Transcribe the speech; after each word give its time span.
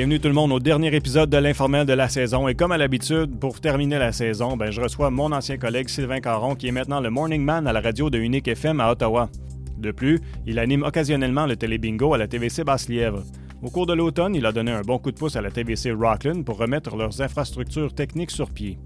Bienvenue 0.00 0.18
tout 0.18 0.28
le 0.28 0.34
monde 0.34 0.52
au 0.52 0.60
dernier 0.60 0.96
épisode 0.96 1.28
de 1.28 1.36
l'informel 1.36 1.84
de 1.84 1.92
la 1.92 2.08
saison. 2.08 2.48
Et 2.48 2.54
comme 2.54 2.72
à 2.72 2.78
l'habitude, 2.78 3.38
pour 3.38 3.60
terminer 3.60 3.98
la 3.98 4.12
saison, 4.12 4.56
ben, 4.56 4.70
je 4.70 4.80
reçois 4.80 5.10
mon 5.10 5.30
ancien 5.30 5.58
collègue 5.58 5.90
Sylvain 5.90 6.20
Caron, 6.20 6.54
qui 6.54 6.68
est 6.68 6.72
maintenant 6.72 7.00
le 7.00 7.10
morning 7.10 7.44
man 7.44 7.66
à 7.66 7.72
la 7.74 7.82
radio 7.82 8.08
de 8.08 8.16
Unique 8.16 8.48
FM 8.48 8.80
à 8.80 8.90
Ottawa. 8.90 9.28
De 9.76 9.90
plus, 9.90 10.18
il 10.46 10.58
anime 10.58 10.84
occasionnellement 10.84 11.44
le 11.44 11.54
télébingo 11.54 12.14
à 12.14 12.16
la 12.16 12.28
TVC 12.28 12.64
Basse-Lièvre. 12.64 13.24
Au 13.60 13.68
cours 13.68 13.84
de 13.84 13.92
l'automne, 13.92 14.34
il 14.34 14.46
a 14.46 14.52
donné 14.52 14.70
un 14.70 14.80
bon 14.80 14.98
coup 14.98 15.10
de 15.10 15.18
pouce 15.18 15.36
à 15.36 15.42
la 15.42 15.50
TVC 15.50 15.92
Rockland 15.92 16.46
pour 16.46 16.56
remettre 16.56 16.96
leurs 16.96 17.20
infrastructures 17.20 17.92
techniques 17.92 18.30
sur 18.30 18.48
pied. 18.48 18.78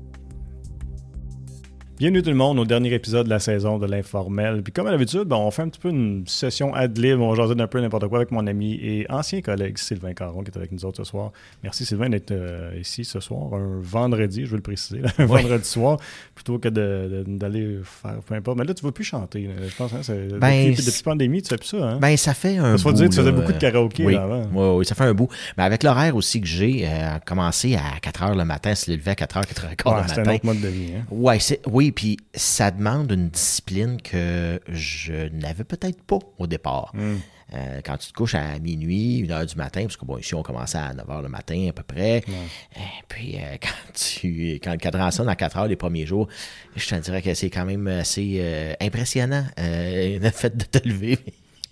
Bienvenue 1.97 2.23
tout 2.23 2.31
le 2.31 2.35
monde 2.35 2.59
au 2.59 2.65
dernier 2.65 2.93
épisode 2.93 3.27
de 3.27 3.31
la 3.31 3.39
saison 3.39 3.79
de 3.79 3.87
l'informel. 3.87 4.63
Puis 4.65 4.73
comme 4.73 4.89
à 4.89 4.91
l'habitude, 4.91 5.23
ben, 5.27 5.37
on 5.37 5.53
fait 5.53 5.63
un 5.63 5.69
petit 5.69 5.79
peu 5.79 5.91
une 5.91 6.25
session 6.27 6.75
ad 6.75 6.99
lib, 6.99 7.21
on 7.21 7.31
va 7.31 7.37
jaser 7.37 7.55
d'un 7.55 7.69
peu 7.69 7.81
n'importe 7.81 8.09
quoi 8.09 8.19
avec 8.19 8.33
mon 8.33 8.49
ami 8.49 8.75
et 8.83 9.07
ancien 9.09 9.41
collègue 9.43 9.79
Sylvain 9.79 10.13
Caron 10.13 10.43
qui 10.43 10.51
est 10.51 10.57
avec 10.57 10.73
nous 10.73 10.85
autres 10.85 10.97
ce 10.97 11.09
soir. 11.09 11.31
Merci 11.63 11.87
Sylvain 11.87 12.09
d'être 12.09 12.33
euh, 12.33 12.73
ici 12.81 13.05
ce 13.05 13.21
soir, 13.21 13.55
un 13.55 13.79
vendredi, 13.81 14.45
je 14.45 14.51
veux 14.51 14.57
le 14.57 14.63
préciser, 14.63 15.03
un 15.19 15.27
Oui. 15.29 15.43
vendredi 15.43 15.69
soir, 15.69 15.99
plutôt 16.35 16.59
que 16.59 16.69
d'aller 16.69 17.79
faire 17.85 18.17
peu 18.27 18.35
importe. 18.35 18.59
Mais 18.59 18.65
là, 18.65 18.75
tu 18.75 18.85
ne 18.85 18.89
vas 18.89 18.93
plus 18.93 19.05
chanter, 19.05 19.43
là, 19.47 19.53
je 19.69 19.77
pense. 19.77 19.93
Hein, 19.95 20.01
Ben, 20.41 20.73
depuis, 20.73 21.03
pandémie, 21.05 21.43
tu 21.43 21.49
fais 21.51 21.59
plus 21.59 21.69
ça. 21.69 21.77
Hein? 21.91 21.99
Ben, 22.01 22.17
ça 22.17 22.35
fait 22.35 22.57
un 22.59 22.77
faut 22.77 22.91
bout. 22.91 22.97
dire, 22.97 23.09
tu 23.09 23.17
faisais 23.19 23.31
beaucoup 23.31 23.53
de 23.53 23.59
karaoké, 23.59 24.05
oui. 24.05 24.15
là, 24.15 24.25
avant. 24.25 24.43
Oui, 24.53 24.79
oui, 24.79 24.85
ça 24.85 24.97
fait 24.97 25.05
un 25.05 25.15
bout. 25.15 25.29
Mais 25.57 25.63
avec 25.63 25.85
l'horaire 25.85 26.17
aussi 26.17 26.41
que 26.41 26.47
j'ai, 26.49 26.89
euh, 26.89 27.21
commencé 27.25 27.77
à 27.77 28.01
4 28.03 28.25
h 28.25 28.37
le 28.37 28.45
matin, 28.45 28.75
se 28.75 28.91
lever 28.91 29.13
à 29.13 29.15
4 29.15 29.39
h, 29.39 29.47
4 29.47 29.63
h 29.63 29.95
Ouais, 29.95 30.03
le 30.03 30.09
c'est 30.09 30.15
un 30.15 30.17
matin. 30.25 30.35
autre 30.35 30.47
mode 30.47 30.61
de 30.61 30.69
vie. 30.69 30.89
Hein? 30.99 31.05
Ouais, 31.13 31.39
c'est- 31.39 31.61
oui, 31.85 31.93
puis 31.93 32.17
ça 32.35 32.71
demande 32.71 33.13
une 33.13 33.29
discipline 33.29 34.01
que 34.01 34.59
je 34.69 35.29
n'avais 35.29 35.65
peut-être 35.65 36.03
pas 36.03 36.19
au 36.39 36.47
départ. 36.47 36.93
Hmm. 36.95 37.17
Euh, 37.53 37.81
quand 37.85 37.99
tu 37.99 38.09
te 38.09 38.15
couches 38.15 38.35
à 38.35 38.59
minuit, 38.59 39.27
1 39.29 39.31
heure 39.31 39.45
du 39.45 39.55
matin, 39.57 39.83
parce 39.83 39.99
que 39.99 40.05
bon, 40.07 40.17
ici 40.17 40.35
on 40.35 40.43
commençait 40.43 40.79
à 40.79 40.95
9 40.95 41.07
h 41.07 41.23
le 41.23 41.29
matin 41.29 41.67
à 41.69 41.73
peu 41.73 41.83
près. 41.83 42.25
Euh, 42.27 42.81
puis 43.07 43.37
euh, 43.37 43.57
quand 43.61 43.93
tu 43.93 44.55
quand 44.63 44.73
le 44.73 44.79
cadran 44.79 45.11
sonne 45.11 45.29
à 45.29 45.37
4 45.37 45.59
heures 45.59 45.67
les 45.67 45.77
premiers 45.77 46.07
jours, 46.07 46.27
je 46.75 46.89
te 46.89 46.95
dirais 46.95 47.21
que 47.21 47.35
c'est 47.35 47.51
quand 47.51 47.67
même 47.67 47.87
assez 47.87 48.39
euh, 48.39 48.73
impressionnant 48.81 49.45
le 49.59 50.31
fait 50.31 50.57
de 50.57 50.65
te 50.65 50.89
lever. 50.89 51.19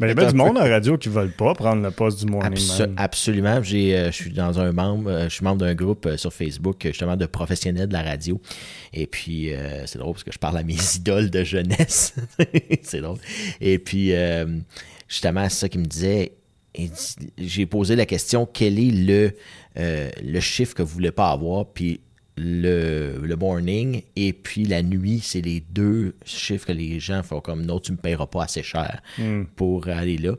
Mais 0.02 0.08
il 0.08 0.10
y 0.10 0.12
a 0.12 0.14
bien 0.24 0.30
du 0.32 0.36
monde 0.36 0.56
la 0.56 0.68
radio 0.68 0.98
qui 0.98 1.08
ne 1.08 1.14
veulent 1.14 1.30
pas 1.32 1.54
prendre 1.54 1.82
le 1.82 1.90
poste 1.90 2.18
du 2.24 2.26
morning 2.30 2.52
Abso- 2.58 2.80
man. 2.80 2.94
absolument. 2.96 3.62
J'ai, 3.62 3.96
euh, 3.96 4.06
je 4.10 4.16
suis 4.16 4.32
dans 4.32 4.58
un 4.58 4.72
membre, 4.72 5.10
euh, 5.10 5.24
je 5.24 5.34
suis 5.34 5.44
membre 5.44 5.58
d'un 5.58 5.74
groupe 5.74 6.06
euh, 6.06 6.16
sur 6.16 6.32
Facebook, 6.32 6.80
justement, 6.84 7.16
de 7.16 7.26
professionnels 7.26 7.86
de 7.88 7.92
la 7.92 8.02
radio. 8.02 8.40
Et 8.92 9.06
puis, 9.06 9.50
c'est 9.86 9.98
drôle 9.98 10.12
parce 10.14 10.24
que 10.24 10.32
je 10.32 10.38
parle 10.38 10.58
à 10.58 10.62
mes 10.62 10.76
idoles 10.96 11.30
de 11.30 11.44
jeunesse. 11.44 12.14
c'est 12.82 13.00
drôle. 13.00 13.18
Et 13.60 13.78
puis, 13.78 14.12
justement, 15.08 15.48
c'est 15.48 15.60
ça 15.60 15.68
qui 15.68 15.78
me 15.78 15.86
disait. 15.86 16.32
J'ai 17.38 17.66
posé 17.66 17.96
la 17.96 18.06
question 18.06 18.46
quel 18.50 18.78
est 18.78 18.90
le, 18.90 19.32
le 19.76 20.40
chiffre 20.40 20.74
que 20.74 20.82
vous 20.82 20.94
voulez 20.94 21.12
pas 21.12 21.30
avoir? 21.30 21.66
Puis 21.66 22.00
le, 22.36 23.20
le 23.22 23.36
morning 23.36 24.02
et 24.16 24.32
puis 24.32 24.64
la 24.64 24.82
nuit, 24.82 25.20
c'est 25.22 25.40
les 25.42 25.60
deux 25.60 26.14
chiffres 26.24 26.66
que 26.66 26.72
les 26.72 26.98
gens 27.00 27.22
font 27.22 27.40
comme 27.40 27.64
non, 27.64 27.78
tu 27.78 27.92
me 27.92 27.98
paieras 27.98 28.26
pas 28.26 28.44
assez 28.44 28.62
cher 28.62 29.02
pour 29.56 29.88
aller 29.88 30.16
là. 30.18 30.32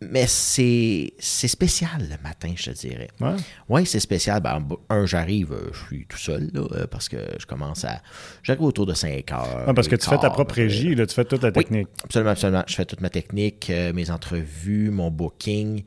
Mais 0.00 0.26
c'est 0.28 1.12
spécial 1.18 2.02
le 2.02 2.22
matin, 2.22 2.52
je 2.54 2.70
te 2.70 2.70
dirais. 2.70 3.08
Ouais. 3.20 3.34
Oui, 3.68 3.84
c'est 3.84 3.98
spécial. 3.98 4.40
Ben, 4.40 4.64
un, 4.90 5.06
j'arrive, 5.06 5.52
euh, 5.52 5.70
je 5.72 5.86
suis 5.86 6.06
tout 6.06 6.16
seul, 6.16 6.50
là, 6.54 6.60
euh, 6.70 6.86
parce 6.86 7.08
que 7.08 7.16
je 7.36 7.46
commence 7.46 7.84
à. 7.84 8.00
J'arrive 8.44 8.62
autour 8.62 8.86
de 8.86 8.94
5 8.94 9.32
heures. 9.32 9.64
Ouais, 9.66 9.74
parce 9.74 9.88
que 9.88 9.96
tu 9.96 10.08
fais 10.08 10.18
ta 10.18 10.30
propre 10.30 10.52
euh, 10.56 10.62
régie, 10.62 10.94
là, 10.94 11.04
tu 11.04 11.16
fais 11.16 11.24
toute 11.24 11.42
la 11.42 11.48
oui, 11.48 11.54
technique. 11.64 11.88
absolument, 12.04 12.30
absolument. 12.30 12.62
Je 12.68 12.74
fais 12.76 12.84
toute 12.84 13.00
ma 13.00 13.10
technique, 13.10 13.70
euh, 13.70 13.92
mes 13.92 14.12
entrevues, 14.12 14.90
mon 14.90 15.10
booking. 15.10 15.82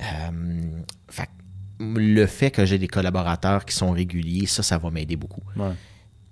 Euh, 0.00 0.04
fait 1.08 1.28
le 1.80 2.26
fait 2.26 2.50
que 2.50 2.64
j'ai 2.64 2.78
des 2.78 2.88
collaborateurs 2.88 3.64
qui 3.64 3.74
sont 3.74 3.90
réguliers, 3.90 4.46
ça, 4.46 4.62
ça 4.62 4.78
va 4.78 4.90
m'aider 4.90 5.16
beaucoup. 5.16 5.42
Ouais. 5.56 5.72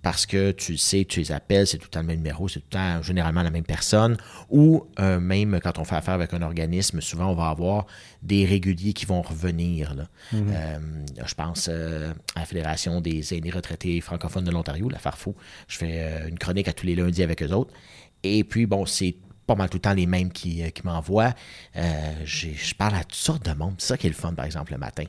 Parce 0.03 0.27
que 0.27 0.51
tu 0.51 0.73
le 0.73 0.79
sais, 0.79 1.05
tu 1.05 1.21
les 1.21 1.31
appelles, 1.31 1.65
c'est 1.65 1.79
tout 1.79 1.85
le 1.87 1.91
temps 1.91 2.01
le 2.01 2.07
même 2.07 2.17
numéro, 2.17 2.49
c'est 2.49 2.59
tout 2.59 2.67
le 2.73 2.77
temps 2.77 3.03
généralement 3.03 3.45
la 3.45 3.53
même 3.53 3.63
personne. 3.63 4.17
Ou 4.51 4.85
euh, 4.99 5.21
même 5.21 5.61
quand 5.63 5.79
on 5.79 5.85
fait 5.85 5.95
affaire 5.95 6.15
avec 6.15 6.35
un 6.35 6.43
organisme, 6.43 7.01
souvent 7.01 7.31
on 7.31 7.37
va 7.37 7.51
avoir 7.51 7.87
des 8.21 8.45
réguliers 8.45 8.95
qui 8.95 9.07
vont 9.07 9.23
revenir. 9.23 9.95
là. 9.95 10.09
Euh, 10.35 10.79
je 11.25 11.35
pense 11.35 11.69
euh, 11.71 12.13
à 12.35 12.41
la 12.41 12.47
Fédération 12.47 13.01
des 13.01 13.33
aînés 13.33 13.51
retraités 13.51 14.01
francophones 14.01 14.45
de 14.45 14.51
l'Ontario, 14.51 14.89
la 14.89 14.99
Farfo. 14.99 15.37
Je 15.69 15.79
fais 15.79 16.29
une 16.29 16.39
chronique 16.39 16.67
à 16.67 16.73
tous 16.73 16.87
les 16.87 16.97
lundis 16.97 17.23
avec 17.23 17.41
eux 17.41 17.53
autres. 17.53 17.73
Et 18.25 18.43
puis, 18.43 18.67
bon, 18.67 18.87
c'est 18.87 19.17
pas 19.47 19.55
mal 19.55 19.69
tout 19.69 19.77
le 19.79 19.83
temps 19.83 19.93
les 19.95 20.07
mêmes 20.07 20.31
qui, 20.33 20.63
euh, 20.63 20.71
qui 20.71 20.85
m'envoient. 20.87 21.35
Euh, 21.77 22.13
je 22.25 22.75
parle 22.75 22.95
à 22.95 23.05
toutes 23.05 23.15
sortes 23.15 23.45
de 23.45 23.53
monde. 23.55 23.75
C'est 23.79 23.89
ça 23.89 23.97
qui 23.97 24.07
est 24.07 24.11
le 24.11 24.17
fun, 24.17 24.33
par 24.35 24.45
exemple, 24.45 24.73
le 24.73 24.79
matin. 24.79 25.05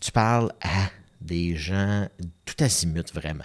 Tu 0.00 0.12
parles 0.12 0.52
à 0.60 0.88
des 1.20 1.56
gens 1.56 2.06
tout 2.44 2.54
azimut, 2.64 3.12
vraiment. 3.14 3.44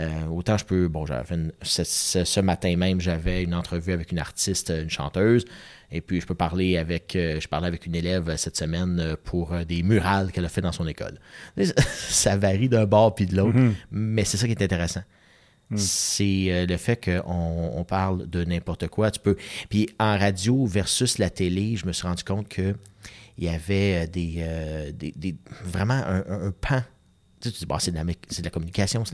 Euh, 0.00 0.26
autant 0.26 0.56
je 0.56 0.64
peux, 0.64 0.86
bon, 0.86 1.06
j'avais 1.06 1.34
ce, 1.62 1.82
ce- 1.82 2.22
ce 2.24 2.38
matin 2.40 2.76
même, 2.76 3.00
j'avais 3.00 3.42
une 3.42 3.54
entrevue 3.54 3.92
avec 3.92 4.12
une 4.12 4.20
artiste, 4.20 4.70
une 4.70 4.90
chanteuse, 4.90 5.44
et 5.90 6.00
puis 6.00 6.20
je 6.20 6.26
peux 6.26 6.36
parler 6.36 6.76
avec, 6.76 7.16
euh, 7.16 7.40
je 7.40 7.48
parlais 7.48 7.66
avec 7.66 7.84
une 7.86 7.96
élève 7.96 8.36
cette 8.36 8.56
semaine 8.56 9.16
pour 9.24 9.52
des 9.66 9.82
murales 9.82 10.30
qu'elle 10.30 10.44
a 10.44 10.48
fait 10.48 10.60
dans 10.60 10.70
son 10.70 10.86
école. 10.86 11.18
Ça 12.08 12.36
varie 12.36 12.68
d'un 12.68 12.84
bord 12.84 13.14
puis 13.16 13.26
de 13.26 13.36
l'autre, 13.36 13.58
mais 13.90 14.24
c'est 14.24 14.36
ça 14.36 14.46
qui 14.46 14.52
est 14.52 14.62
intéressant. 14.62 15.02
C'est 15.76 16.46
euh, 16.48 16.66
le 16.66 16.76
fait 16.78 17.02
qu'on 17.04 17.70
on 17.74 17.84
parle 17.84 18.28
de 18.28 18.42
n'importe 18.44 18.88
quoi. 18.88 19.10
Tu 19.10 19.20
peux. 19.20 19.36
Puis 19.68 19.88
en 19.98 20.16
radio 20.18 20.64
versus 20.66 21.18
la 21.18 21.28
télé, 21.30 21.76
je 21.76 21.86
me 21.86 21.92
suis 21.92 22.06
rendu 22.06 22.24
compte 22.24 22.48
que 22.48 22.74
il 23.36 23.44
y 23.44 23.48
avait 23.48 24.04
euh, 24.04 24.06
des, 24.06 24.34
euh, 24.38 24.92
des, 24.92 25.12
des- 25.14 25.36
vraiment 25.64 25.94
un, 25.94 26.24
un- 26.28 26.46
un 26.48 26.50
pan. 26.52 26.82
Tu 27.40 27.48
sais, 27.50 27.52
tu 27.52 27.58
dis, 27.60 27.66
Bah, 27.66 27.76
c'est 27.80 27.90
de, 27.92 27.96
la 27.96 28.04
de 28.04 28.14
la 28.42 28.50
communication, 28.50 29.04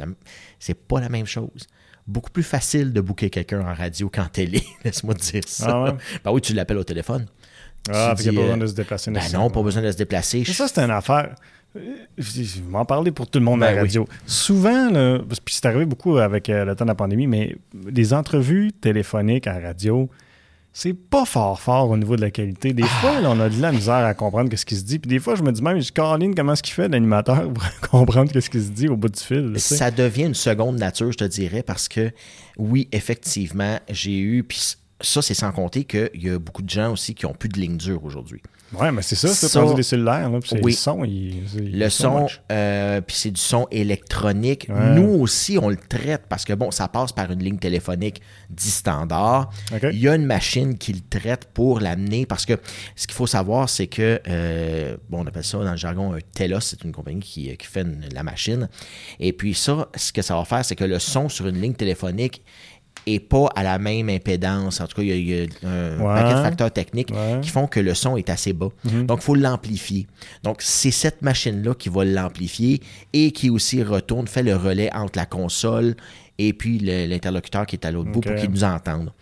c'est, 0.59 0.75
pas 0.75 1.01
la 1.01 1.09
même 1.09 1.27
chose. 1.27 1.67
Beaucoup 2.07 2.31
plus 2.31 2.43
facile 2.43 2.93
de 2.93 3.01
booker 3.01 3.31
quelqu'un 3.31 3.61
en 3.67 3.75
radio 3.75 4.09
qu'en 4.09 4.27
télé, 4.29 4.63
laisse-moi 4.85 5.15
te 5.15 5.21
dire 5.33 5.43
ça. 5.47 5.67
Ah 5.69 5.83
ouais? 5.85 5.91
Ben 6.25 6.31
oui, 6.33 6.41
tu 6.41 6.55
l'appelles 6.55 6.79
au 6.79 6.85
téléphone. 6.85 7.27
Ah, 7.93 8.15
qu'il 8.17 8.31
n'y 8.31 8.37
a 8.37 8.41
pas 8.41 8.47
besoin 8.47 8.57
euh, 8.59 8.63
de 8.63 8.67
se 8.67 8.75
déplacer 8.75 9.11
Ben 9.11 9.23
non, 9.35 9.51
pas 9.51 9.63
besoin 9.63 9.83
de 9.83 9.91
se 9.91 9.97
déplacer. 9.97 10.45
Mais 10.47 10.53
ça, 10.55 10.69
c'est 10.69 10.81
une 10.81 10.91
affaire. 10.91 11.35
Je 12.17 12.43
vais 12.43 12.47
m'en 12.71 12.85
parler 12.85 13.11
pour 13.11 13.29
tout 13.29 13.39
le 13.41 13.45
monde 13.45 13.63
à 13.63 13.67
Ben 13.67 13.75
la 13.77 13.83
oui. 13.83 13.89
radio. 13.89 14.07
Souvent, 14.27 14.91
là, 14.91 15.19
puis 15.45 15.55
c'est 15.55 15.67
arrivé 15.67 15.85
beaucoup 15.85 16.17
avec 16.19 16.49
euh, 16.49 16.65
le 16.65 16.75
temps 16.77 16.85
de 16.85 16.91
la 16.91 16.95
pandémie, 16.95 17.27
mais 17.27 17.57
des 17.75 18.15
entrevues 18.15 18.73
téléphoniques 18.73 19.47
à 19.49 19.59
la 19.59 19.69
radio, 19.69 20.09
c'est 20.73 20.95
pas 20.95 21.25
fort 21.25 21.61
fort 21.61 21.91
au 21.91 21.97
niveau 21.97 22.15
de 22.17 22.21
la 22.21 22.31
qualité. 22.31 22.73
Des 22.73 22.85
Ah. 22.85 22.87
fois, 23.01 23.21
là, 23.21 23.31
on 23.31 23.41
a 23.41 23.49
de 23.49 23.61
la 23.61 23.73
misère 23.73 23.95
à 24.05 24.15
comprendre 24.15 24.55
ce 24.57 24.65
qui 24.65 24.77
se 24.77 24.85
dit. 24.85 24.99
Puis 25.01 25.09
des 25.09 25.19
fois, 25.19 25.35
je 25.35 25.43
me 25.43 25.51
dis 25.53 25.63
même, 25.63 25.81
je 25.81 25.91
Caroline, 25.93 26.35
comment 26.35 26.53
est-ce 26.53 26.63
qu'il 26.63 26.75
fait 26.75 26.89
l'animateur 26.89 27.49
pour 27.81 27.91
comprendre 27.91 28.39
ce 28.39 28.49
qui 28.49 28.61
se 28.63 28.71
dit 28.71 28.89
au 28.89 28.97
bout 28.97 29.09
du 29.09 29.21
fil? 29.21 29.53
Ça 29.59 29.91
devient 29.91 30.25
une 30.27 30.35
seconde 30.35 30.79
nature, 30.79 31.11
je 31.13 31.19
te 31.19 31.25
dirais, 31.25 31.63
parce 31.65 31.89
que 31.89 32.11
oui, 32.57 32.89
effectivement, 32.93 33.79
j'ai 33.91 34.19
eu, 34.19 34.43
puis 34.45 34.75
ça, 35.01 35.23
c'est 35.23 35.35
sans 35.35 35.53
compter 35.53 35.85
qu'il 35.85 36.11
y 36.15 36.31
a 36.31 36.39
beaucoup 36.39 36.63
de 36.63 36.71
gens 36.71 36.93
aussi 36.93 37.15
qui 37.15 37.27
ont 37.27 37.35
plus 37.35 37.49
de 37.49 37.59
ligne 37.61 37.77
dure 37.77 38.05
aujourd'hui. 38.05 38.41
Ouais, 38.73 38.91
mais 38.91 39.03
c'est 39.03 39.15
ça, 39.15 39.29
c'est 39.29 39.47
Ça- 39.47 39.61
rendu 39.61 39.75
des 39.75 39.83
cellulaires. 39.85 40.29
Là, 40.31 40.41
puis 40.41 40.49
c'est 40.51 40.65
Oui. 40.65 40.73
Le 40.73 40.77
son, 40.77 41.05
il, 41.05 41.43
c'est- 41.47 41.59
il 41.59 41.79
Le 41.79 41.91
son, 41.91 42.27
euh, 42.51 43.01
puis 43.03 43.15
c'est 43.17 43.31
du 43.31 43.41
son 43.41 43.69
électronique. 43.71 44.67
Ouais. 44.69 44.95
Nous 44.95 45.21
aussi, 45.21 45.59
on 45.61 45.69
le 45.69 45.77
traite 45.77 46.23
parce 46.29 46.45
que, 46.45 46.53
bon, 46.55 46.71
ça 46.73 46.89
passe 46.89 47.13
par 47.13 47.31
une 47.31 47.41
ligne 47.43 47.59
téléphonique 47.59 48.21
dit 48.51 48.71
standard. 48.71 49.51
OK. 49.73 49.87
Il 49.93 49.99
y 50.01 50.09
a 50.09 50.15
une 50.17 50.27
machine 50.27 50.77
qui 50.77 50.93
le 50.93 51.01
traite 51.09 51.47
pour 51.55 51.79
l'amener 51.79 52.27
parce 52.27 52.47
que 52.47 52.55
ce 52.97 53.07
qu'il 53.07 53.15
faut 53.15 53.27
savoir, 53.29 53.69
c'est 53.69 53.87
que, 53.87 54.21
euh, 54.27 54.97
bon, 55.09 55.23
on 55.23 55.27
appelle 55.27 55.45
ça 55.45 55.59
dans 55.59 55.71
le 55.71 55.77
jargon 55.77 56.13
un 56.15 56.19
telos, 56.35 56.61
c'est 56.61 56.83
une 56.85 56.93
compagnie 56.93 57.21
qui, 57.21 57.57
qui 57.57 57.67
fait 57.67 57.83
une- 57.83 58.07
la 58.13 58.23
machine. 58.25 58.69
Et 59.21 59.33
puis 59.33 59.55
ça, 59.55 59.89
ce 59.95 60.13
que 60.13 60.23
ça 60.23 60.35
va 60.37 60.45
faire, 60.45 60.65
c'est 60.65 60.75
que 60.77 60.85
le 60.85 60.99
son 60.99 61.29
sur 61.29 61.47
une 61.47 61.61
ligne 61.61 61.75
téléphonique 61.75 62.43
est 63.07 63.21
pas 63.21 63.49
à 63.55 63.63
la 63.63 63.79
même 63.79 64.09
impédance. 64.09 64.81
En 64.81 64.87
tout 64.87 64.97
cas, 64.97 65.03
il 65.03 65.09
y 65.09 65.13
a, 65.13 65.17
il 65.17 65.29
y 65.29 65.41
a 65.67 65.69
un 65.69 65.99
Ouais. 66.01 66.15
paquet 66.23 66.35
de 66.35 66.43
facteurs 66.43 66.71
techniques 66.71 67.11
Ouais. 67.11 67.39
qui 67.43 67.51
font 67.51 67.67
que 67.67 67.81
le 67.81 67.93
son 67.95 68.17
est 68.17 68.31
assez 68.31 68.53
bas. 68.55 68.69
Donc, 68.85 69.19
il 69.21 69.25
faut 69.25 69.35
l'amplifier. 69.35 70.07
Donc, 70.43 70.63
c'est 70.63 70.91
cette 70.91 71.21
machine-là 71.23 71.75
qui 71.75 71.89
va 71.91 72.05
l'amplifier 72.05 72.81
et 73.13 73.31
qui 73.33 73.51
aussi 73.51 73.83
retourne, 73.83 74.27
fait 74.27 74.43
le 74.43 74.57
relais 74.57 74.91
entre 74.95 75.19
la 75.19 75.27
console 75.27 75.97
et 76.39 76.53
puis 76.55 76.79
l'interlocuteur 76.79 77.67
qui 77.67 77.77
est 77.77 77.85
à 77.87 77.91
l'autre 77.91 78.11
bout 78.11 78.21
pour 78.21 78.35
qu'il 78.35 78.51
nous 78.51 78.65
entende. 78.65 79.13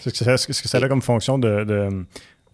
C'est 0.00 0.10
ce 0.14 0.18
que 0.18 0.24
ça, 0.24 0.36
ce 0.36 0.46
que 0.62 0.68
ça 0.68 0.78
a 0.78 0.88
comme 0.88 1.02
fonction 1.02 1.38
de, 1.38 1.64
de, 1.64 2.04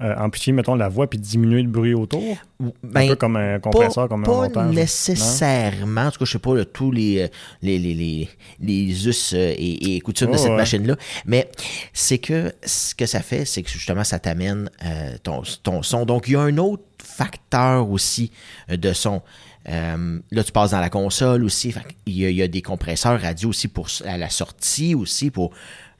euh, 0.01 0.15
amplifier, 0.17 0.53
mettons, 0.53 0.75
la 0.75 0.89
voix 0.89 1.09
puis 1.09 1.19
diminuer 1.19 1.63
le 1.63 1.69
bruit 1.69 1.95
autour? 1.95 2.23
un 2.61 2.71
Ben, 2.83 3.09
peu 3.09 3.17
comme 3.17 3.37
un 3.37 3.59
compresseur, 3.61 4.05
pas, 4.05 4.09
comme 4.09 4.23
un 4.23 4.27
pas 4.27 4.33
montage. 4.33 4.75
nécessairement. 4.75 6.03
En 6.07 6.11
tout 6.11 6.19
cas, 6.21 6.25
je 6.25 6.33
sais 6.33 6.39
pas 6.39 6.65
tous 6.65 6.91
les, 6.91 7.23
euh, 7.23 7.29
les, 7.63 7.79
les, 7.79 7.95
les, 7.95 8.29
les 8.61 9.09
us 9.09 9.33
euh, 9.35 9.55
et, 9.57 9.97
et 9.97 10.01
coutumes 10.01 10.33
de 10.33 10.37
cette 10.37 10.51
ouais. 10.51 10.57
machine-là. 10.57 10.97
Mais 11.27 11.49
c'est 11.93 12.19
que 12.19 12.53
ce 12.65 12.95
que 12.95 13.07
ça 13.07 13.21
fait, 13.21 13.45
c'est 13.45 13.63
que 13.63 13.71
justement, 13.71 14.05
ça 14.05 14.19
t'amène 14.19 14.71
euh, 14.85 15.17
ton, 15.23 15.43
ton 15.63 15.83
son. 15.83 16.05
Donc, 16.05 16.29
il 16.29 16.33
y 16.33 16.37
a 16.37 16.41
un 16.41 16.59
autre 16.59 16.83
facteur 17.03 17.91
aussi 17.91 18.31
de 18.69 18.93
son. 18.93 19.23
Euh, 19.69 20.21
là, 20.31 20.45
tu 20.45 20.53
passes 20.53 20.73
dans 20.73 20.81
la 20.81 20.91
console 20.91 21.45
aussi. 21.45 21.73
Fait 21.73 21.81
il, 22.07 22.15
y 22.19 22.27
a, 22.27 22.31
il 22.31 22.37
y 22.37 22.43
a 22.43 22.49
des 22.49 22.63
compresseurs 22.63 23.21
radio 23.21 23.49
aussi 23.49 23.69
pour 23.69 23.89
à 24.05 24.19
la 24.19 24.29
sortie 24.29 24.95
aussi 24.95 25.31
pour 25.31 25.53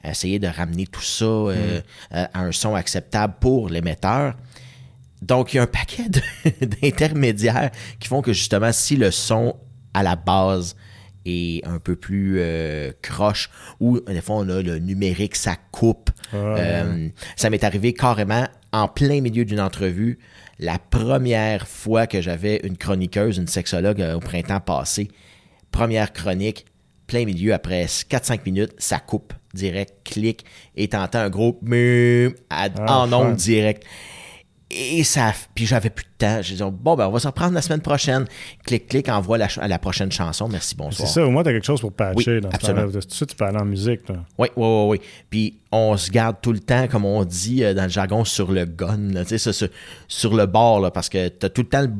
essayer 0.03 0.37
de 0.37 0.47
ramener 0.47 0.85
tout 0.85 1.01
ça 1.01 1.25
euh, 1.25 1.79
Mm. 1.79 2.15
euh, 2.15 2.25
à 2.33 2.41
un 2.41 2.51
son 2.51 2.75
acceptable 2.75 3.35
pour 3.39 3.69
l'émetteur. 3.69 4.35
Donc, 5.21 5.53
il 5.53 5.57
y 5.57 5.59
a 5.59 5.63
un 5.63 5.67
paquet 5.67 6.03
d'intermédiaires 6.61 7.71
qui 7.99 8.07
font 8.07 8.21
que 8.21 8.33
justement, 8.33 8.71
si 8.71 8.95
le 8.95 9.09
son 9.11 9.55
à 9.93 10.03
la 10.03 10.15
base 10.15 10.75
est 11.25 11.65
un 11.65 11.79
peu 11.79 11.95
plus 11.95 12.35
euh, 12.37 12.91
croche, 13.01 13.49
ou 13.79 13.99
des 14.01 14.21
fois 14.21 14.35
on 14.35 14.49
a 14.49 14.61
le 14.61 14.77
numérique, 14.77 15.35
ça 15.35 15.55
coupe. 15.71 16.11
Euh, 16.35 17.09
ça 17.35 17.49
m'est 17.49 17.63
arrivé 17.63 17.93
carrément 17.93 18.47
en 18.71 18.87
plein 18.87 19.21
milieu 19.21 19.45
d'une 19.45 19.61
entrevue, 19.61 20.19
la 20.59 20.79
première 20.79 21.67
fois 21.67 22.07
que 22.07 22.21
j'avais 22.21 22.61
une 22.63 22.77
chroniqueuse, 22.77 23.37
une 23.37 23.47
sexologue 23.47 24.03
au 24.15 24.19
printemps 24.19 24.61
passé, 24.61 25.09
première 25.71 26.13
chronique, 26.13 26.65
plein 27.07 27.25
milieu, 27.25 27.53
après 27.53 27.85
4-5 27.85 28.39
minutes, 28.45 28.73
ça 28.77 28.99
coupe 28.99 29.33
direct, 29.53 29.93
clic, 30.03 30.45
et 30.75 30.87
t'entends 30.87 31.19
un 31.19 31.29
gros 31.29 31.59
ah, 32.49 32.69
en 32.87 33.11
ondes 33.13 33.35
direct. 33.35 33.83
Et 34.71 35.03
ça, 35.03 35.31
puis 35.53 35.67
j'avais 35.67 35.91
plus 35.91 36.05
de 36.05 36.09
temps. 36.17 36.41
J'ai 36.41 36.55
dit, 36.55 36.63
bon, 36.63 36.95
ben, 36.95 37.07
on 37.07 37.11
va 37.11 37.19
se 37.19 37.27
reprendre 37.27 37.53
la 37.53 37.61
semaine 37.61 37.81
prochaine. 37.81 38.25
Clic, 38.65 38.87
clic, 38.87 39.09
envoie 39.09 39.37
la, 39.37 39.47
la 39.67 39.77
prochaine 39.77 40.11
chanson. 40.11 40.47
Merci, 40.47 40.75
bonsoir. 40.75 41.07
C'est 41.07 41.13
ça, 41.13 41.25
au 41.25 41.29
moins, 41.29 41.43
tu 41.43 41.49
as 41.49 41.53
quelque 41.53 41.65
chose 41.65 41.81
pour 41.81 41.93
patcher. 41.93 42.35
Oui, 42.35 42.41
dans 42.41 42.49
absolument. 42.49 42.91
Tout 42.91 42.99
de 42.99 43.13
suite, 43.13 43.29
tu 43.29 43.35
peux 43.35 43.45
aller 43.45 43.59
en 43.59 43.65
musique. 43.65 44.01
Oui, 44.09 44.47
oui, 44.55 44.67
oui, 44.67 44.85
oui. 44.89 45.01
Puis 45.29 45.59
on 45.71 45.95
se 45.97 46.09
garde 46.09 46.37
tout 46.41 46.51
le 46.51 46.59
temps, 46.59 46.87
comme 46.87 47.05
on 47.05 47.23
dit 47.25 47.63
euh, 47.63 47.75
dans 47.75 47.83
le 47.83 47.89
jargon, 47.89 48.25
sur 48.25 48.51
le 48.51 48.65
gun, 48.65 49.23
tu 49.23 49.37
sais, 49.37 49.53
sur, 49.53 49.69
sur, 50.07 50.35
le 50.35 50.47
bord, 50.47 50.79
là, 50.79 50.89
parce 50.89 51.09
que 51.09 51.27
tu 51.27 51.45
as 51.45 51.49
tout 51.49 51.61
le 51.61 51.69
temps 51.69 51.81
le... 51.81 51.91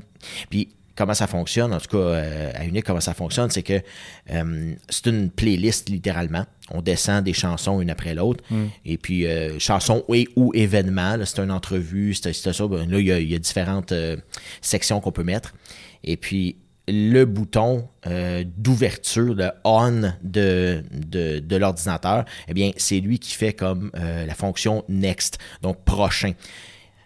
Puis 0.49 0.69
comment 0.95 1.13
ça 1.13 1.27
fonctionne, 1.27 1.73
en 1.73 1.79
tout 1.79 1.89
cas 1.89 1.97
euh, 1.97 2.51
à 2.55 2.65
Unique, 2.65 2.85
comment 2.85 3.01
ça 3.01 3.13
fonctionne, 3.13 3.49
c'est 3.49 3.63
que 3.63 3.81
euh, 4.31 4.73
c'est 4.89 5.07
une 5.07 5.29
playlist 5.29 5.89
littéralement. 5.89 6.45
On 6.71 6.81
descend 6.81 7.23
des 7.23 7.33
chansons 7.33 7.81
une 7.81 7.89
après 7.89 8.15
l'autre. 8.15 8.43
Mm. 8.49 8.65
Et 8.85 8.97
puis, 8.97 9.27
euh, 9.27 9.59
chansons 9.59 10.03
et 10.11 10.27
ou 10.35 10.51
événements, 10.55 11.17
c'est 11.25 11.41
une 11.41 11.51
entrevue, 11.51 12.13
c'est 12.13 12.33
ça. 12.33 12.67
Ben, 12.67 12.89
là, 12.89 12.99
il 12.99 13.05
y, 13.07 13.35
a, 13.35 13.39
différentes 13.39 13.93
sections 14.61 15.01
qu'on 15.01 15.11
peut 15.11 15.23
mettre. 15.23 15.53
Et 16.03 16.17
puis, 16.17 16.57
le 16.87 17.25
bouton 17.25 17.87
d'ouverture, 18.57 19.33
le 19.33 19.49
on 19.63 20.13
de, 20.23 20.83
de, 20.91 21.39
de 21.39 21.55
l'ordinateur, 21.55 22.25
eh 22.47 22.53
bien, 22.53 22.71
c'est 22.77 22.99
lui 22.99 23.17
qui 23.17 23.33
fait 23.33 23.53
comme 23.53 23.91
la 23.93 24.35
fonction 24.35 24.83
next, 24.87 25.39
donc 25.63 25.83
prochain. 25.83 26.33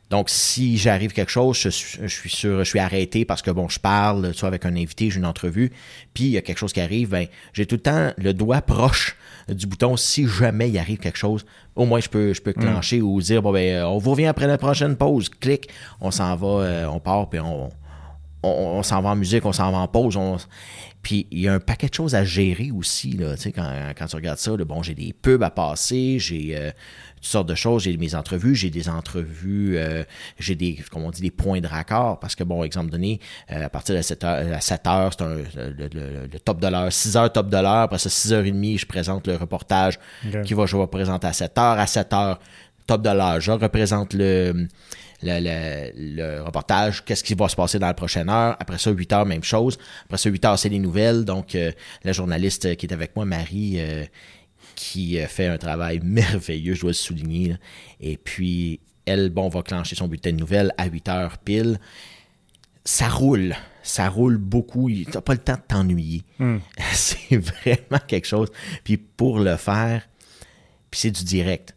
Donc, 0.10 0.30
si 0.30 0.78
j'arrive 0.78 1.14
quelque 1.14 1.30
chose, 1.30 1.58
je, 1.58 1.70
suis 2.08 2.30
sûr, 2.30 2.60
je 2.60 2.64
suis 2.64 2.80
arrêté 2.80 3.26
parce 3.26 3.44
que 3.44 3.52
bon, 3.52 3.70
je 3.70 3.80
parle, 3.80 4.34
soit 4.34 4.48
avec 4.48 4.66
un 4.66 4.76
invité, 4.76 5.12
j'ai 5.12 5.20
une 5.20 5.26
entrevue, 5.26 5.72
puis 6.16 6.26
il 6.26 6.32
y 6.32 6.38
a 6.38 6.42
quelque 6.42 6.58
chose 6.58 6.74
qui 6.74 6.82
arrive, 6.82 7.10
ben, 7.10 7.28
j'ai 7.54 7.68
tout 7.68 7.76
le 7.76 7.82
temps 7.82 8.12
le 8.18 8.34
doigt 8.34 8.62
proche 8.62 9.16
du 9.48 9.68
bouton. 9.68 9.98
Si 9.98 10.28
jamais 10.28 10.70
il 10.70 10.80
arrive 10.80 10.98
quelque 10.98 11.18
chose, 11.18 11.46
au 11.76 11.86
moins 11.86 12.00
je 12.00 12.10
peux, 12.10 12.34
je 12.34 12.42
peux 12.42 12.54
clencher 12.54 13.02
ou 13.02 13.22
dire 13.22 13.44
bon 13.44 13.52
ben, 13.52 13.84
on 13.84 14.00
vous 14.00 14.12
revient 14.12 14.26
après 14.26 14.48
la 14.48 14.58
prochaine 14.58 14.96
pause. 14.96 15.30
Clic, 15.30 15.70
on 16.02 16.10
s'en 16.10 16.36
va, 16.36 16.48
euh, 16.48 16.86
on 16.88 17.00
part, 17.00 17.30
puis 17.30 17.40
on, 17.40 17.70
on, 18.42 18.84
s'en 18.84 19.02
va 19.02 19.10
en 19.10 19.16
musique, 19.16 19.46
on 19.46 19.54
s'en 19.54 19.72
va 19.72 19.78
en 19.78 19.88
pause. 19.88 20.18
Puis 21.02 21.28
il 21.32 21.40
y 21.40 21.48
a 21.48 21.54
un 21.54 21.60
paquet 21.60 21.88
de 21.88 21.94
choses 21.94 22.14
à 22.14 22.26
gérer 22.26 22.72
aussi, 22.72 23.12
là, 23.12 23.36
quand, 23.56 23.94
quand 23.98 24.06
tu 24.06 24.16
regardes 24.16 24.38
ça. 24.38 24.56
bon, 24.58 24.84
j'ai 24.84 24.96
des 24.96 25.14
pubs 25.14 25.42
à 25.44 25.50
passer, 25.50 26.20
j'ai 26.20 26.58
euh, 26.58 26.72
toutes 27.16 27.26
sortes 27.26 27.50
de 27.50 27.56
choses. 27.56 27.84
J'ai 27.84 27.96
mes 27.96 28.16
entrevues, 28.16 28.56
j'ai 28.56 28.70
des 28.70 28.90
entrevues, 28.90 29.78
euh, 29.78 30.04
j'ai 30.40 30.56
des, 30.56 30.76
comme 30.92 31.04
on 31.04 31.12
dit, 31.12 31.22
des 31.22 31.32
points 31.32 31.62
de 31.62 31.68
raccord. 31.68 32.20
Parce 32.20 32.36
que, 32.36 32.44
bon, 32.44 32.64
exemple 32.64 32.90
donné, 32.90 33.20
euh, 33.52 33.66
à 33.66 33.70
partir 33.70 33.96
de 33.96 34.02
7 34.02 34.24
heures, 34.26 34.54
à 34.54 34.62
7 34.62 34.88
heures, 34.88 35.12
c'est 35.18 35.26
le, 35.26 36.28
top 36.40 36.60
de 36.60 36.68
l'heure. 36.68 36.92
6 36.92 37.16
heures, 37.16 37.32
top 37.32 37.50
de 37.50 37.58
l'heure. 37.58 37.84
Après 37.84 38.00
ça, 38.00 38.10
6 38.10 38.34
heures 38.34 38.46
et 38.46 38.52
demie, 38.52 38.78
je 38.78 38.86
présente 38.86 39.26
le 39.26 39.38
reportage 39.38 40.00
qui 40.44 40.54
va, 40.54 40.66
je 40.66 40.76
vais 40.76 40.88
présenter 40.88 41.28
à 41.28 41.34
7 41.34 41.58
heures. 41.58 41.80
À 41.80 41.88
7 41.88 42.14
heures, 42.14 42.40
top 42.90 43.04
de 43.04 43.10
l'heure, 43.10 43.40
je 43.40 43.52
représente 43.52 44.14
le, 44.16 44.68
le, 45.22 46.42
reportage, 46.42 47.06
qu'est-ce 47.06 47.24
qui 47.24 47.36
va 47.36 47.48
se 47.48 47.56
passer 47.56 47.78
dans 47.78 47.86
la 47.86 47.94
prochaine 47.94 48.30
heure? 48.30 48.58
Après 48.60 48.80
ça, 48.80 48.90
8 48.90 49.14
heures, 49.14 49.26
même 49.28 49.44
chose. 49.44 49.78
Après 50.06 50.18
ça, 50.18 50.30
8 50.30 50.46
heures, 50.46 50.60
c'est 50.60 50.70
les 50.70 50.80
nouvelles. 50.80 51.24
Donc, 51.24 51.54
euh, 51.54 51.72
la 52.04 52.14
journaliste 52.14 52.76
qui 52.78 52.88
est 52.88 52.94
avec 52.94 53.16
moi, 53.16 53.26
Marie, 53.26 53.80
qui 54.74 55.20
fait 55.28 55.46
un 55.46 55.60
travail 55.60 56.00
merveilleux, 56.04 56.74
je 56.74 56.82
dois 56.82 56.90
le 56.90 56.94
souligner. 56.94 57.58
Et 58.00 58.18
puis, 58.18 58.80
elle, 59.06 59.30
bon, 59.30 59.50
va 59.50 59.62
clencher 59.62 59.96
son 59.96 60.08
bulletin 60.08 60.32
de 60.32 60.38
nouvelles 60.38 60.74
à 60.80 60.88
8 60.88 61.10
heures 61.10 61.38
pile. 61.38 61.80
Ça 62.86 63.08
roule. 63.08 63.56
Ça 63.84 64.10
roule 64.10 64.38
beaucoup. 64.38 64.90
Tu 64.90 65.06
n'as 65.14 65.22
pas 65.22 65.34
le 65.34 65.40
temps 65.40 65.54
de 65.54 65.62
t'ennuyer. 65.68 66.24
Hmm. 66.40 66.58
C'est 66.94 67.38
vraiment 67.38 68.02
quelque 68.08 68.26
chose. 68.26 68.50
Puis 68.84 68.98
pour 68.98 69.40
le 69.40 69.58
faire, 69.58 70.08
puis 70.90 71.00
c'est 71.02 71.12
du 71.12 71.24
direct. 71.24 71.76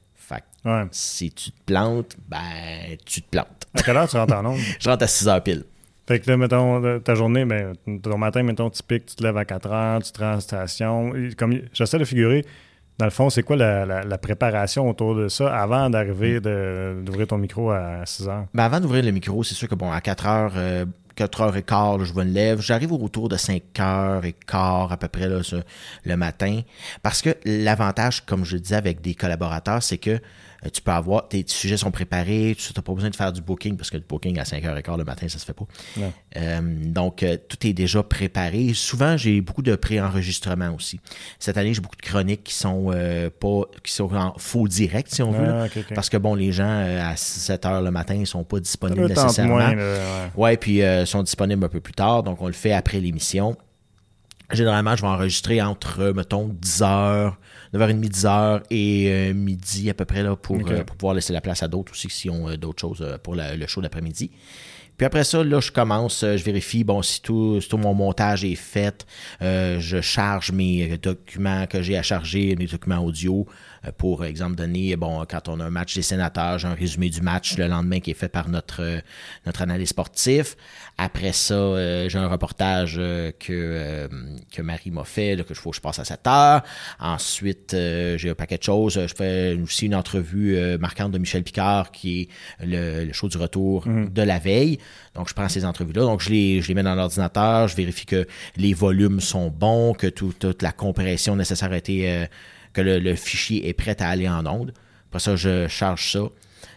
Fait 0.62 0.88
si 0.92 1.30
tu 1.32 1.50
te 1.50 1.60
plantes, 1.66 2.16
ben, 2.28 2.96
tu 3.04 3.22
te 3.22 3.28
plantes. 3.28 3.66
À 3.74 3.82
quelle 3.82 3.96
heure 3.96 4.08
tu 4.08 4.16
rentres 4.16 4.34
en 4.34 4.46
onde? 4.46 4.60
je 4.80 4.88
rentre 4.88 5.04
à 5.04 5.08
6 5.08 5.28
heures 5.28 5.42
pile. 5.42 5.64
Fait 6.06 6.20
que 6.20 6.30
là, 6.30 6.36
mettons, 6.36 7.00
ta 7.00 7.14
journée, 7.14 7.44
ben, 7.44 7.74
ton 8.02 8.18
matin, 8.18 8.42
mettons, 8.42 8.70
typique, 8.70 9.06
tu 9.06 9.16
te 9.16 9.22
lèves 9.22 9.36
à 9.36 9.44
4 9.44 9.70
heures, 9.70 10.02
tu 10.02 10.12
te 10.12 10.20
rends 10.20 10.34
en 10.34 10.40
station. 10.40 11.12
Comme, 11.36 11.60
j'essaie 11.72 11.98
de 11.98 12.04
figurer, 12.04 12.44
dans 12.98 13.06
le 13.06 13.10
fond, 13.10 13.30
c'est 13.30 13.42
quoi 13.42 13.56
la, 13.56 14.18
préparation 14.18 14.88
autour 14.88 15.14
de 15.14 15.28
ça 15.28 15.52
avant 15.60 15.90
d'arriver 15.90 16.40
d'ouvrir 16.40 17.26
ton 17.26 17.38
micro 17.38 17.70
à 17.70 18.04
6 18.04 18.28
heures? 18.28 18.46
Ben 18.54 18.64
avant 18.64 18.80
d'ouvrir 18.80 19.02
le 19.04 19.10
micro, 19.10 19.42
c'est 19.42 19.54
sûr 19.54 19.68
que 19.68 19.74
bon, 19.74 19.90
à 19.90 20.00
4 20.00 20.26
heures, 20.26 20.52
4 21.16 21.40
euh, 21.40 21.44
heures 21.44 21.56
et 21.56 21.62
quart, 21.62 22.04
je 22.04 22.12
me 22.12 22.22
lève. 22.22 22.60
J'arrive 22.60 22.92
autour 22.92 23.28
de 23.28 23.36
5 23.36 23.62
heures 23.80 24.24
et 24.24 24.34
quart 24.46 24.92
à 24.92 24.96
peu 24.96 25.08
près 25.08 25.28
là, 25.28 25.40
le 26.04 26.16
matin. 26.16 26.60
Parce 27.02 27.22
que 27.22 27.30
l'avantage, 27.44 28.24
comme 28.24 28.44
je 28.44 28.56
disais 28.56 28.76
avec 28.76 29.00
des 29.00 29.14
collaborateurs, 29.14 29.82
c'est 29.82 29.98
que 29.98 30.20
tu 30.70 30.80
peux 30.82 30.90
avoir, 30.92 31.28
tes 31.28 31.44
sujets 31.46 31.76
sont 31.76 31.90
préparés, 31.90 32.56
tu 32.56 32.72
n'as 32.74 32.82
pas 32.82 32.92
besoin 32.92 33.10
de 33.10 33.16
faire 33.16 33.32
du 33.32 33.40
booking 33.40 33.76
parce 33.76 33.90
que 33.90 33.96
le 33.96 34.04
booking 34.08 34.38
à 34.38 34.44
5h15 34.44 34.98
le 34.98 35.04
matin, 35.04 35.28
ça 35.28 35.38
se 35.38 35.44
fait 35.44 35.52
pas. 35.52 35.66
Euh, 36.36 36.60
donc, 36.84 37.22
euh, 37.22 37.36
tout 37.48 37.66
est 37.66 37.72
déjà 37.72 38.02
préparé. 38.02 38.72
Souvent, 38.74 39.16
j'ai 39.16 39.40
beaucoup 39.40 39.62
de 39.62 39.74
pré-enregistrements 39.74 40.74
aussi. 40.74 41.00
Cette 41.38 41.58
année, 41.58 41.74
j'ai 41.74 41.80
beaucoup 41.80 41.96
de 41.96 42.02
chroniques 42.02 42.44
qui 42.44 42.54
sont 42.54 42.92
pas, 43.40 43.62
qui 43.82 43.92
sont 43.92 44.14
en 44.14 44.34
faux 44.38 44.68
direct, 44.68 45.12
si 45.12 45.22
on 45.22 45.32
veut. 45.32 45.48
Ah, 45.48 45.66
parce 45.94 46.08
que 46.08 46.16
bon, 46.16 46.34
les 46.34 46.52
gens 46.52 46.68
à 46.68 47.14
7h 47.14 47.82
le 47.82 47.90
matin, 47.90 48.14
ils 48.14 48.26
sont 48.26 48.44
pas 48.44 48.60
disponibles 48.60 49.06
nécessairement. 49.06 49.56
Moins, 49.56 49.76
ouais. 50.36 50.56
puis 50.56 50.78
ils 50.78 51.06
sont 51.06 51.22
disponibles 51.22 51.64
un 51.64 51.68
peu 51.68 51.80
plus 51.80 51.94
tard, 51.94 52.22
donc 52.22 52.40
on 52.40 52.46
le 52.46 52.52
fait 52.52 52.72
après 52.72 53.00
l'émission. 53.00 53.56
Généralement, 54.52 54.94
je 54.96 55.02
vais 55.02 55.08
enregistrer 55.08 55.62
entre, 55.62 56.12
mettons, 56.12 56.48
10 56.48 56.80
h 56.82 57.32
9h30, 57.74 58.10
10h 58.10 58.62
et 58.70 59.08
euh, 59.08 59.34
midi 59.34 59.88
à 59.88 59.94
peu 59.94 60.04
près 60.04 60.22
là, 60.22 60.36
pour, 60.36 60.56
euh, 60.56 60.84
pour 60.84 60.96
pouvoir 60.96 61.14
laisser 61.14 61.32
la 61.32 61.40
place 61.40 61.62
à 61.62 61.68
d'autres 61.68 61.92
aussi 61.92 62.08
qui 62.08 62.28
ont 62.28 62.48
euh, 62.48 62.56
d'autres 62.56 62.80
choses 62.80 63.18
pour 63.22 63.34
le 63.34 63.66
show 63.66 63.80
d'après-midi. 63.80 64.30
Puis 64.98 65.06
après 65.06 65.24
ça, 65.24 65.42
là, 65.42 65.58
je 65.58 65.72
commence, 65.72 66.20
je 66.20 66.44
vérifie, 66.44 66.84
bon, 66.84 67.00
si 67.00 67.22
tout, 67.22 67.60
si 67.62 67.68
tout 67.68 67.78
mon 67.78 67.94
montage 67.94 68.44
est 68.44 68.54
fait, 68.54 69.06
je 69.40 70.00
charge 70.02 70.52
mes 70.52 70.98
documents 70.98 71.66
que 71.66 71.80
j'ai 71.80 71.96
à 71.96 72.02
charger, 72.02 72.54
mes 72.56 72.66
documents 72.66 72.98
audio, 72.98 73.46
pour 73.98 74.24
exemple 74.24 74.54
donner, 74.54 74.94
bon, 74.96 75.24
quand 75.28 75.48
on 75.48 75.58
a 75.60 75.64
un 75.64 75.70
match 75.70 75.94
des 75.94 76.02
sénateurs, 76.02 76.58
j'ai 76.58 76.68
un 76.68 76.74
résumé 76.74 77.10
du 77.10 77.20
match 77.20 77.56
le 77.58 77.66
lendemain 77.66 78.00
qui 78.00 78.12
est 78.12 78.14
fait 78.14 78.28
par 78.28 78.48
notre, 78.48 78.82
euh, 78.82 79.00
notre 79.46 79.62
analyse 79.62 79.88
sportif. 79.88 80.56
Après 80.98 81.32
ça, 81.32 81.54
euh, 81.54 82.08
j'ai 82.08 82.18
un 82.18 82.28
reportage 82.28 82.96
que, 82.96 84.08
que 84.52 84.62
Marie 84.62 84.90
m'a 84.90 85.04
fait, 85.04 85.36
là, 85.36 85.42
que 85.42 85.54
je 85.54 85.60
faut 85.60 85.70
que 85.70 85.76
je 85.76 85.80
passe 85.80 85.98
à 85.98 86.04
7 86.04 86.26
heures. 86.26 86.62
Ensuite, 87.00 87.70
j'ai 87.72 88.30
un 88.30 88.34
paquet 88.34 88.58
de 88.58 88.62
choses. 88.62 88.94
Je 88.94 89.14
fais 89.14 89.58
aussi 89.60 89.86
une 89.86 89.94
entrevue 89.94 90.58
marquante 90.78 91.12
de 91.12 91.18
Michel 91.18 91.42
Picard, 91.42 91.90
qui 91.90 92.22
est 92.22 92.28
le, 92.64 93.12
show 93.12 93.28
du 93.28 93.38
retour 93.38 93.88
mhm. 93.88 94.10
de 94.10 94.22
la 94.22 94.38
veille. 94.38 94.78
Donc, 95.14 95.28
je 95.28 95.34
prends 95.34 95.48
ces 95.48 95.64
entrevues-là. 95.64 96.02
Donc, 96.02 96.20
je 96.20 96.30
les, 96.30 96.62
je 96.62 96.68
les 96.68 96.74
mets 96.74 96.82
dans 96.82 96.94
l'ordinateur. 96.94 97.68
Je 97.68 97.76
vérifie 97.76 98.06
que 98.06 98.26
les 98.56 98.74
volumes 98.74 99.20
sont 99.20 99.48
bons, 99.48 99.94
que 99.94 100.06
toute 100.06 100.62
la 100.62 100.72
compression 100.72 101.36
nécessaire 101.36 101.72
a 101.72 101.76
été 101.76 102.28
que 102.72 102.80
le, 102.80 103.14
fichier 103.14 103.68
est 103.68 103.72
prêt 103.72 104.00
à 104.00 104.08
aller 104.08 104.28
en 104.28 104.46
onde. 104.46 104.72
Après 105.08 105.20
ça, 105.20 105.36
je 105.36 105.68
charge 105.68 106.12
ça. 106.12 106.28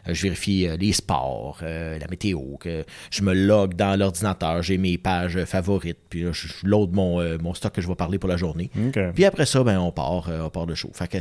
Euh, 0.07 0.13
je 0.13 0.23
vérifie 0.23 0.67
euh, 0.67 0.77
les 0.77 0.93
sports, 0.93 1.59
euh, 1.63 1.97
la 1.97 2.07
météo, 2.07 2.57
que 2.59 2.83
je 3.11 3.23
me 3.23 3.33
log 3.33 3.73
dans 3.75 3.97
l'ordinateur, 3.97 4.61
j'ai 4.61 4.77
mes 4.77 4.97
pages 4.97 5.43
favorites, 5.45 5.99
puis 6.09 6.23
là, 6.23 6.31
je 6.31 6.47
load 6.63 6.91
mon, 6.93 7.21
mon 7.39 7.53
stock 7.53 7.73
que 7.73 7.81
je 7.81 7.87
vais 7.87 7.95
parler 7.95 8.19
pour 8.19 8.29
la 8.29 8.37
journée. 8.37 8.69
Puis 9.13 9.25
après 9.25 9.45
ça, 9.45 9.63
ben, 9.63 9.79
on 9.79 9.91
part, 9.91 10.29
on 10.29 10.49
part 10.49 10.65
de 10.65 10.75
show. 10.75 10.89
Fait 10.93 11.07
que 11.07 11.17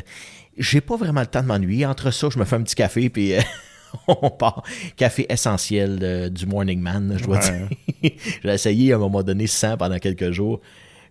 j'ai 0.56 0.80
pas 0.80 0.96
vraiment 0.96 1.20
le 1.20 1.26
temps 1.26 1.42
de 1.42 1.46
m'ennuyer. 1.46 1.86
Entre 1.86 2.10
ça, 2.10 2.28
je 2.30 2.38
me 2.38 2.44
fais 2.44 2.56
un 2.56 2.62
petit 2.62 2.74
café, 2.74 3.08
puis 3.08 3.32
on 4.08 4.30
part. 4.30 4.62
Café 4.96 5.26
essentiel 5.28 6.30
du 6.30 6.46
Morning 6.46 6.80
Man, 6.80 7.16
je 7.18 7.24
dois 7.24 7.38
dire. 7.38 7.68
J'ai 8.42 8.50
essayé 8.50 8.92
à 8.92 8.96
un 8.96 8.98
moment 8.98 9.22
donné 9.22 9.46
sans 9.46 9.76
pendant 9.76 9.98
quelques 9.98 10.30
jours. 10.30 10.60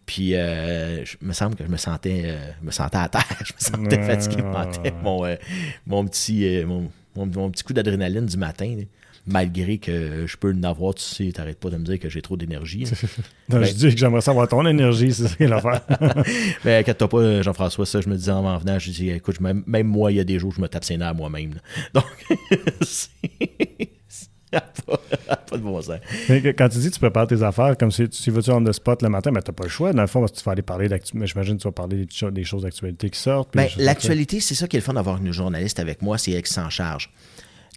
Puis, 0.05 0.35
euh, 0.35 1.05
je 1.05 1.15
me 1.21 1.33
semble 1.33 1.55
que 1.55 1.63
je 1.65 1.69
me 1.69 1.77
sentais, 1.77 2.23
euh, 2.25 2.51
me 2.61 2.71
sentais 2.71 2.97
à 2.97 3.07
terre. 3.07 3.25
Je 3.45 3.53
me 3.53 3.83
sentais 3.85 4.03
fatigué. 4.03 4.43
mon, 5.01 5.25
euh, 5.25 5.35
mon, 5.87 6.05
petit, 6.05 6.63
mon, 6.65 6.89
mon, 7.15 7.49
petit 7.49 7.63
coup 7.63 7.73
d'adrénaline 7.73 8.25
du 8.25 8.37
matin. 8.37 8.75
malgré 9.25 9.77
que 9.77 10.25
je 10.27 10.35
peux 10.35 10.53
en 10.53 10.63
avoir, 10.63 10.95
tu 10.95 11.03
sais, 11.03 11.31
t'arrêtes 11.31 11.59
pas 11.59 11.69
de 11.69 11.77
me 11.77 11.85
dire 11.85 11.99
que 11.99 12.09
j'ai 12.09 12.21
trop 12.21 12.35
d'énergie. 12.35 12.83
ben, 13.49 13.63
je 13.63 13.71
dis 13.71 13.93
que 13.93 13.97
j'aimerais 13.97 14.21
savoir 14.21 14.49
ton 14.49 14.65
énergie, 14.65 15.13
c'est 15.13 15.29
ça 15.29 15.35
l'affaire. 15.39 15.81
Mais 16.65 16.77
inquiète-toi 16.79 17.07
pas, 17.07 17.41
Jean-François, 17.41 17.85
ça, 17.85 18.01
je 18.01 18.09
me 18.09 18.17
disais 18.17 18.31
en 18.31 18.57
venant, 18.57 18.79
je 18.79 18.91
dis, 18.91 19.09
écoute, 19.09 19.39
même, 19.39 19.63
moi, 19.87 20.11
il 20.11 20.15
y 20.15 20.19
a 20.19 20.25
des 20.25 20.39
jours 20.39 20.53
je 20.53 20.59
me 20.59 20.67
tape 20.67 20.83
ses 20.83 20.97
nerfs 20.97 21.15
moi-même. 21.15 21.53
Donc, 21.93 22.03
pas 25.53 25.57
de 25.57 25.63
bon 25.63 25.81
sens. 25.81 25.99
quand 26.57 26.69
tu 26.69 26.77
dis 26.79 26.89
que 26.89 26.93
tu 26.93 26.99
prépares 26.99 27.27
tes 27.27 27.43
affaires, 27.43 27.77
comme 27.77 27.91
si 27.91 28.07
tu 28.09 28.31
vas-tu 28.31 28.51
on 28.51 28.63
the 28.63 28.71
spot 28.71 29.01
le 29.01 29.09
matin, 29.09 29.31
mais 29.31 29.41
tu 29.41 29.51
n'as 29.51 29.55
pas 29.55 29.63
le 29.63 29.69
choix. 29.69 29.93
Dans 29.93 30.01
le 30.01 30.07
fond, 30.07 30.19
parce 30.19 30.31
que 30.31 30.37
tu 30.37 30.43
vas 30.43 30.53
aller 30.53 30.61
parler 30.61 30.89
d'actualité. 30.89 31.27
J'imagine 31.27 31.57
que 31.57 31.61
tu 31.61 31.67
vas 31.67 31.71
parler 31.71 32.05
des, 32.31 32.43
choses 32.43 32.63
d'actualité 32.63 33.09
qui 33.09 33.19
sortent. 33.19 33.55
Ben, 33.55 33.67
l'actualité, 33.77 34.39
c'est 34.39 34.55
ça 34.55 34.67
qui 34.67 34.77
est 34.77 34.79
le 34.79 34.83
fun 34.83 34.93
d'avoir 34.93 35.17
une 35.17 35.31
journaliste 35.31 35.79
avec 35.79 36.01
moi, 36.01 36.17
c'est 36.17 36.31
elle 36.31 36.41
qui 36.41 36.53
s'en 36.53 36.69
charge. 36.69 37.11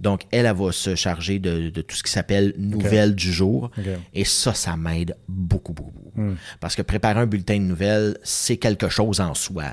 Donc, 0.01 0.23
elle, 0.31 0.45
elle 0.45 0.55
va 0.55 0.73
se 0.73 0.95
charger 0.95 1.39
de, 1.39 1.71
tout 1.81 1.97
ce 1.97 2.03
qui 2.03 2.11
s'appelle 2.11 2.53
nouvelles 2.59 3.15
du 3.15 3.33
jour. 3.33 3.71
Et 4.13 4.25
ça, 4.25 4.53
ça 4.53 4.77
m'aide 4.77 5.17
beaucoup, 5.29 5.73
beaucoup. 5.73 6.13
Hmm. 6.15 6.35
Parce 6.61 6.77
que 6.77 6.83
préparer 6.83 7.21
un 7.21 7.27
bulletin 7.27 7.57
de 7.57 7.65
nouvelles, 7.65 8.19
c'est 8.23 8.59
quelque 8.59 8.89
chose 8.89 9.21
en 9.21 9.35
soi. 9.35 9.65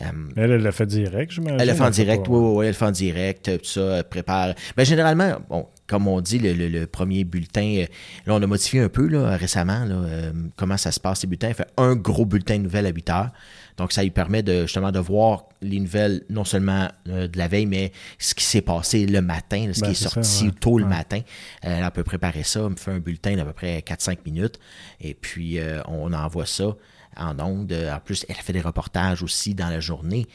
Elle, 0.00 0.50
elle 0.52 0.62
l'a 0.62 0.72
fait 0.72 0.86
direct, 0.86 1.32
j'imagine. 1.32 1.60
Elle 1.60 1.66
l'a 1.66 1.74
fait 1.74 1.84
en 1.84 1.90
direct, 1.90 2.26
oui, 2.28 2.38
oui, 2.38 2.64
elle 2.66 2.70
le 2.70 2.76
fait 2.76 2.86
en 2.86 2.90
direct, 2.90 3.58
tout 3.58 3.64
ça, 3.64 3.98
elle 3.98 4.04
prépare. 4.04 4.48
Mais 4.48 4.54
ben, 4.78 4.86
généralement, 4.86 5.36
bon, 5.48 5.66
comme 5.86 6.08
on 6.08 6.20
dit, 6.20 6.38
le, 6.38 6.86
premier 6.86 7.24
bulletin, 7.24 7.78
euh, 7.78 7.86
là, 8.24 8.34
on 8.34 8.42
a 8.42 8.46
modifié 8.46 8.80
un 8.80 8.88
peu 8.88 9.06
là, 9.06 9.36
récemment 9.36 9.84
euh, 9.88 10.32
comment 10.56 10.76
ça 10.76 10.92
se 10.92 11.00
passe, 11.00 11.22
les 11.22 11.28
bulletins. 11.28 11.48
Elle 11.48 11.54
fait 11.54 11.70
un 11.76 11.96
gros 11.96 12.24
bulletin 12.24 12.58
de 12.58 12.62
nouvelles 12.62 12.86
à 12.86 12.90
8 12.90 13.10
heures. 13.10 13.30
Donc, 13.76 13.92
ça 13.92 14.02
lui 14.02 14.10
permet 14.10 14.42
de, 14.42 14.62
justement 14.62 14.92
de 14.92 14.98
voir 14.98 15.44
les 15.60 15.80
nouvelles, 15.80 16.22
non 16.30 16.44
seulement 16.44 16.88
de 17.06 17.36
la 17.36 17.48
veille, 17.48 17.66
mais 17.66 17.92
ce 18.18 18.34
qui 18.34 18.44
s'est 18.44 18.62
passé 18.62 19.06
le 19.06 19.20
matin, 19.20 19.70
ce 19.72 19.78
qui 19.78 19.80
ben, 19.80 19.90
est, 19.90 19.94
sorti 19.94 20.50
tôt 20.52 20.78
le 20.78 20.86
matin. 20.86 21.20
elle 21.62 21.90
peut 21.90 22.04
préparer 22.04 22.42
ça, 22.42 22.68
me 22.68 22.76
fait 22.76 22.92
un 22.92 22.98
bulletin 22.98 23.36
d'à 23.36 23.44
peu 23.44 23.52
près 23.52 23.78
4-5 23.80 24.18
minutes, 24.26 24.58
et 25.00 25.14
puis 25.14 25.58
on 25.88 26.12
envoie 26.12 26.46
ça 26.46 26.76
en 27.16 27.38
ondes. 27.40 27.72
En 27.72 28.00
plus, 28.00 28.24
elle 28.28 28.36
fait 28.36 28.52
des 28.52 28.60
reportages 28.60 29.22
aussi 29.22 29.54
dans 29.54 29.68
la 29.68 29.80
journée. 29.80 30.26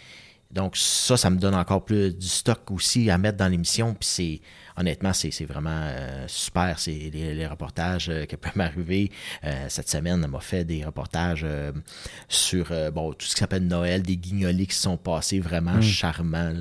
Donc 0.55 0.77
ça, 0.77 1.17
ça 1.17 1.29
me 1.29 1.37
donne 1.37 1.53
encore 1.53 1.83
plus 1.83 2.15
du 2.15 2.27
stock 2.27 2.71
aussi 2.71 3.09
à 3.09 3.17
mettre 3.17 3.37
dans 3.37 3.47
l'émission. 3.47 3.93
Puis 3.93 4.07
c'est 4.07 4.41
honnêtement, 4.77 5.11
c'est 5.13 5.45
vraiment 5.45 5.81
euh, 5.81 6.25
super. 6.27 6.79
C'est 6.79 7.11
les, 7.13 7.47
reportages 7.47 8.09
euh, 8.09 8.25
qui 8.25 8.37
peuvent 8.37 8.53
m'arriver. 8.55 9.11
Euh, 9.43 9.65
cette 9.67 9.89
semaine, 9.89 10.23
elle 10.23 10.29
m'a 10.29 10.39
fait 10.39 10.63
des 10.63 10.85
reportages 10.85 11.45
sur 12.29 12.71
bon, 12.93 13.13
tout 13.13 13.25
ce 13.25 13.33
qui 13.33 13.39
s'appelle 13.39 13.67
Noël, 13.67 14.01
des 14.01 14.17
guignolis 14.17 14.67
qui 14.67 14.75
sont 14.75 14.97
passés 14.97 15.39
vraiment 15.39 15.75
mm. 15.75 15.81
charmants. 15.81 16.53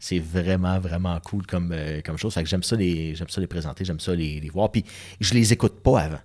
C'est 0.00 0.18
vraiment, 0.20 0.78
vraiment 0.78 1.18
cool 1.20 1.44
comme, 1.44 1.74
comme 2.04 2.16
chose. 2.16 2.32
Fait 2.32 2.42
que 2.42 2.48
j'aime 2.48 2.62
ça, 2.62 2.76
les, 2.76 3.14
ça 3.16 3.40
les 3.40 3.46
présenter, 3.46 3.84
j'aime 3.84 4.00
ça 4.00 4.14
les, 4.14 4.40
les 4.40 4.48
voir. 4.48 4.70
Puis 4.70 4.84
je 5.20 5.34
les 5.34 5.52
écoute 5.52 5.82
pas 5.82 6.00
avant. 6.00 6.20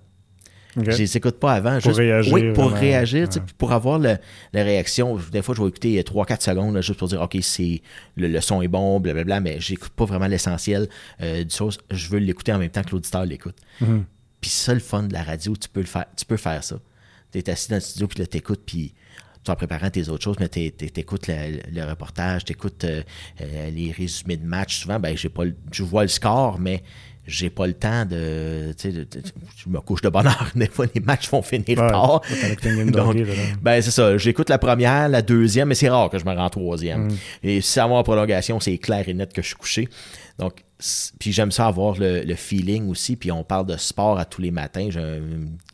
Je 0.75 0.91
Je 0.91 0.97
les 0.97 1.17
écoute 1.17 1.39
pas 1.39 1.53
avant. 1.53 1.79
Pour 1.79 1.95
réagir. 1.95 2.33
Oui, 2.33 2.53
pour 2.53 2.71
réagir, 2.71 3.27
pour 3.57 3.71
avoir 3.71 3.99
la 3.99 4.17
réaction. 4.53 5.19
Des 5.31 5.41
fois, 5.41 5.55
je 5.55 5.61
vais 5.61 5.69
écouter 5.69 6.01
3-4 6.01 6.41
secondes 6.41 6.81
juste 6.81 6.99
pour 6.99 7.07
dire, 7.07 7.21
OK, 7.21 7.37
c'est 7.41 7.81
le, 8.15 8.39
son 8.41 8.61
est 8.61 8.67
bon, 8.67 8.99
blablabla, 8.99 9.39
mais 9.39 9.59
j'écoute 9.59 9.91
pas 9.91 10.05
vraiment 10.05 10.27
l'essentiel 10.27 10.87
euh, 11.21 11.43
du 11.43 11.55
chose. 11.55 11.77
Je 11.91 12.09
veux 12.09 12.19
l'écouter 12.19 12.53
en 12.53 12.59
même 12.59 12.69
temps 12.69 12.83
que 12.83 12.91
l'auditeur 12.91 13.25
l'écoute. 13.25 13.55
Mhm. 13.81 14.05
Puis 14.41 14.49
ça, 14.49 14.73
le 14.73 14.79
fun 14.79 15.03
de 15.03 15.13
la 15.13 15.23
radio, 15.23 15.55
tu 15.55 15.69
peux 15.69 15.79
le 15.79 15.85
faire, 15.85 16.05
tu 16.17 16.25
peux 16.25 16.37
faire 16.37 16.63
ça. 16.63 16.77
Tu 17.31 17.39
es 17.39 17.49
assis 17.49 17.69
dans 17.69 17.77
le 17.77 17.81
studio, 17.81 18.07
puis 18.07 18.19
là, 18.19 18.27
t'écoutes, 18.27 18.61
puis 18.65 18.93
tu 19.43 19.51
en 19.51 19.55
préparant 19.55 19.89
tes 19.89 20.09
autres 20.09 20.23
choses, 20.23 20.37
mais 20.39 20.49
tu 20.49 20.59
écoutes 20.59 21.27
le, 21.27 21.83
reportage, 21.83 22.45
tu 22.45 22.53
écoutes 22.53 22.83
euh, 22.83 23.03
euh, 23.41 23.69
les 23.69 23.91
résumés 23.91 24.37
de 24.37 24.45
match. 24.45 24.79
Souvent, 24.79 24.99
ben, 24.99 25.15
j'ai 25.17 25.29
pas 25.29 25.43
je 25.71 25.83
vois 25.83 26.03
le 26.03 26.09
score, 26.09 26.59
mais 26.59 26.83
j'ai 27.25 27.49
pas 27.49 27.67
le 27.67 27.73
temps 27.73 28.05
de, 28.05 28.73
tu 28.77 28.91
sais, 28.91 29.07
je 29.57 29.69
me 29.69 29.79
couche 29.79 30.01
de 30.01 30.09
bonne 30.09 30.27
heure. 30.27 30.51
Des 30.55 30.67
fois, 30.67 30.85
les 30.93 31.01
matchs 31.01 31.29
vont 31.29 31.41
finir 31.41 31.77
tard. 31.77 32.21
Donc, 32.91 33.17
ben, 33.61 33.81
c'est 33.81 33.91
ça. 33.91 34.17
J'écoute 34.17 34.49
la 34.49 34.57
première, 34.57 35.07
la 35.07 35.21
deuxième, 35.21 35.69
mais 35.69 35.75
c'est 35.75 35.89
rare 35.89 36.09
que 36.09 36.19
je 36.19 36.25
me 36.25 36.33
rends 36.33 36.49
troisième. 36.49 37.07
Mm. 37.07 37.17
Et 37.43 37.61
si 37.61 37.71
ça 37.71 37.87
va 37.87 37.95
en 37.95 38.03
prolongation, 38.03 38.59
c'est 38.59 38.77
clair 38.77 39.07
et 39.07 39.13
net 39.13 39.31
que 39.31 39.41
je 39.41 39.47
suis 39.47 39.55
couché. 39.55 39.89
Donc, 40.37 40.63
puis 41.19 41.31
j'aime 41.31 41.51
ça 41.51 41.67
avoir 41.67 41.95
le, 41.97 42.35
feeling 42.35 42.89
aussi. 42.89 43.15
Puis 43.15 43.31
on 43.31 43.43
parle 43.43 43.67
de 43.67 43.77
sport 43.77 44.19
à 44.19 44.25
tous 44.25 44.41
les 44.41 44.51
matins. 44.51 44.89
J'ai 44.89 45.21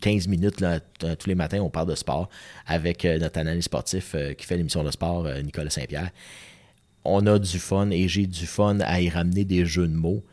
15 0.02 0.28
minutes 0.28 0.62
là, 0.62 0.80
tous 0.80 1.28
les 1.28 1.36
matins, 1.36 1.60
on 1.60 1.70
parle 1.70 1.90
de 1.90 1.96
sport 1.96 2.30
avec 2.68 3.06
euh, 3.06 3.18
notre 3.18 3.40
analyste 3.40 3.66
sportif 3.66 4.12
euh, 4.14 4.34
qui 4.34 4.46
fait 4.46 4.58
l'émission 4.58 4.84
de 4.84 4.92
sport, 4.92 5.26
euh, 5.26 5.42
Nicolas 5.42 5.70
Saint-Pierre. 5.70 6.12
On 7.04 7.26
a 7.26 7.40
du 7.40 7.58
fun 7.58 7.90
et 7.90 8.08
j'ai 8.08 8.28
du 8.28 8.46
fun 8.46 8.80
à 8.82 9.02
y 9.02 9.10
ramener 9.10 9.46
des 9.46 9.66
jeux 9.66 9.88
de 9.88 9.96
mots. 9.96 10.24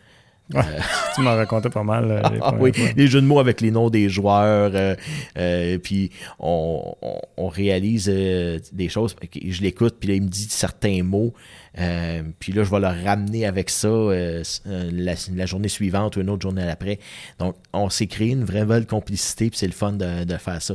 Euh, 0.55 0.63
tu 1.15 1.23
m'as 1.23 1.35
raconté 1.35 1.71
pas 1.71 1.83
mal. 1.83 2.11
Euh, 2.11 2.39
ah, 2.43 2.55
oui, 2.59 2.73
les 2.97 3.07
jeux 3.07 3.21
de 3.21 3.27
mots 3.27 3.41
avec 3.41 3.61
les 3.61 3.71
noms 3.71 3.91
des 3.91 4.09
joueurs. 4.09 4.73
Euh, 5.37 5.79
puis 5.79 6.11
on, 6.39 6.95
réalise 7.49 8.07
des 8.07 8.89
choses. 8.89 9.17
Je 9.35 9.63
l'écoute, 9.63 9.97
puis 9.99 10.09
là, 10.09 10.15
il 10.17 10.23
me 10.23 10.29
dit 10.29 10.47
certains 10.51 11.03
mots. 11.03 11.33
puis 12.39 12.53
là, 12.53 12.65
je 12.65 12.71
vais 12.71 12.81
le 12.81 13.05
ramener 13.05 13.47
avec 13.47 13.71
ça 13.71 13.89
la, 14.69 15.47
journée 15.47 15.69
suivante 15.69 16.17
ou 16.17 16.21
une 16.21 16.31
autre 16.31 16.43
journée 16.43 16.69
après. 16.69 16.99
Donc, 17.39 17.57
on 17.73 17.89
s'est 17.89 18.07
créé 18.07 18.31
une 18.31 18.45
vraie 18.45 18.65
belle 18.65 18.87
complicité, 18.87 19.51
puis 19.51 19.59
c'est 19.59 19.67
le 19.67 19.73
fun 19.73 19.93
de, 19.93 20.25
de 20.25 20.37
faire 20.37 20.61
ça 20.61 20.75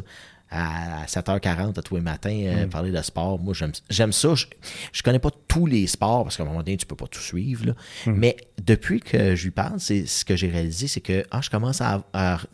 à 0.51 1.05
7h40 1.05 1.79
à 1.79 1.81
tous 1.81 1.95
les 1.95 2.01
matins, 2.01 2.29
euh, 2.29 2.65
mm. 2.65 2.69
parler 2.69 2.91
de 2.91 3.01
sport. 3.01 3.39
Moi, 3.39 3.53
j'aime 3.89 4.11
ça. 4.11 4.35
Je, 4.35 4.45
je 4.91 5.01
connais 5.01 5.19
pas 5.19 5.31
tous 5.47 5.65
les 5.65 5.87
sports 5.87 6.23
parce 6.23 6.37
qu'à 6.37 6.43
un 6.43 6.45
moment 6.45 6.59
donné, 6.59 6.77
tu 6.77 6.85
peux 6.85 6.95
pas 6.95 7.07
tout 7.07 7.21
suivre. 7.21 7.73
Mm. 8.05 8.11
Mais 8.11 8.37
depuis 8.61 8.99
que 8.99 9.35
je 9.35 9.43
lui 9.45 9.51
parle, 9.51 9.79
c'est 9.79 10.05
ce 10.05 10.25
que 10.25 10.35
j'ai 10.35 10.49
réalisé, 10.49 10.87
c'est 10.87 11.01
que 11.01 11.25
ah, 11.31 11.39
je 11.41 11.49
commence 11.49 11.81
à, 11.81 12.03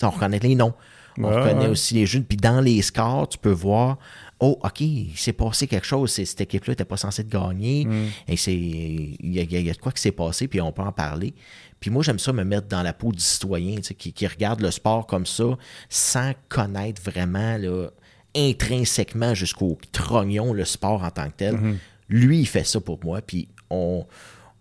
On 0.04 0.10
reconnaît 0.10 0.39
les 0.39 0.56
noms. 0.56 0.74
On 1.20 1.30
reconnaît 1.30 1.68
aussi 1.68 1.96
les 1.96 2.06
jeunes. 2.06 2.24
Puis 2.24 2.38
dans 2.38 2.62
les 2.62 2.82
scores, 2.84 3.27
tu 3.30 3.39
peux 3.39 3.51
voir 3.51 3.98
Oh, 4.39 4.60
OK, 4.63 4.82
il 4.82 5.18
s'est 5.18 5.34
passé 5.34 5.66
quelque 5.66 5.88
chose. 5.88 6.12
Cette 6.12 6.42
équipe-là 6.42 6.74
n'était 6.74 6.86
pas 6.86 6.98
censée 6.98 7.24
de 7.24 7.30
gagner. 7.30 7.86
Mm. 7.86 8.06
Et 8.27 8.38
c'est. 8.38 8.54
Il 8.54 9.18
y, 9.20 9.39
y, 9.39 9.70
a 9.70 9.74
de 9.74 9.80
quoi 9.80 9.92
qui 9.92 10.01
s'est 10.01 10.12
passé, 10.12 10.48
puis 10.48 10.62
on 10.62 10.72
peut 10.72 10.84
en 10.84 10.92
parler. 10.92 11.34
Puis 11.79 11.89
moi, 11.91 12.03
j'aime 12.03 12.19
ça 12.19 12.34
me 12.34 12.43
mettre 12.43 12.67
dans 12.67 12.81
la 12.81 12.93
peau 12.93 13.12
du 13.12 13.19
citoyen 13.19 13.77
qui, 13.81 14.13
qui, 14.13 14.27
regarde 14.27 14.62
le 14.62 14.72
sport 14.72 15.05
comme 15.05 15.25
ça, 15.25 15.46
sans 15.89 16.34
connaître 16.50 17.01
vraiment 17.01 17.57
là, 17.57 17.89
intrinsèquement 18.36 19.34
jusqu'au 19.34 19.77
trognon 19.91 20.53
le 20.53 20.65
sport 20.65 21.03
en 21.03 21.12
tant 21.12 21.27
que 21.29 21.36
tel. 21.38 21.55
Mm-hmm. 21.55 21.75
Lui, 22.10 22.39
il 22.39 22.48
fait 22.48 22.63
ça 22.63 22.79
pour 22.79 23.00
moi, 23.03 23.22
puis 23.22 23.48
on, 23.69 24.05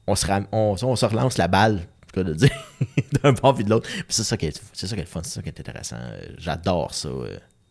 on, 0.06 0.14
se, 0.14 0.26
on, 0.52 0.96
se 0.96 1.06
relance 1.06 1.38
la 1.38 1.48
balle 1.48 1.82
de 2.22 2.34
dire, 2.34 2.50
d'un 3.22 3.32
bord 3.32 3.54
puis 3.54 3.64
de 3.64 3.70
l'autre. 3.70 3.88
c'est 4.08 4.24
ça 4.24 4.36
qui 4.36 4.46
est, 4.46 4.62
c'est 4.72 4.86
ça 4.86 4.96
qui 4.96 5.02
est 5.02 5.06
fun, 5.06 5.20
c'est 5.22 5.34
ça 5.34 5.42
qui 5.42 5.48
est 5.48 5.60
intéressant. 5.60 5.96
J'adore 6.38 6.94
ça. 6.94 7.08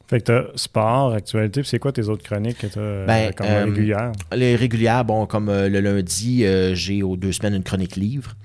Fait 0.08 0.20
que 0.20 0.26
t'as 0.26 0.44
sport, 0.56 1.14
actualité, 1.14 1.62
puis 1.62 1.70
c'est 1.70 1.80
quoi 1.80 1.92
tes 1.92 2.08
autres 2.08 2.24
chroniques 2.24 2.60
que 2.60 2.68
t'as 2.68 3.06
ben, 3.06 3.34
comme 3.34 3.48
euh, 3.48 3.66
régulières? 3.66 4.12
Les 4.36 4.56
régulières, 4.56 5.04
bon, 5.04 5.26
comme 5.26 5.50
euh, 5.50 5.68
le 5.68 5.80
lundi, 5.80 6.46
euh, 6.46 6.76
j'ai 6.76 7.02
aux 7.02 7.18
deux 7.18 7.32
semaines 7.32 7.56
une 7.56 7.64
chronique 7.64 7.96
livre. 7.96 8.36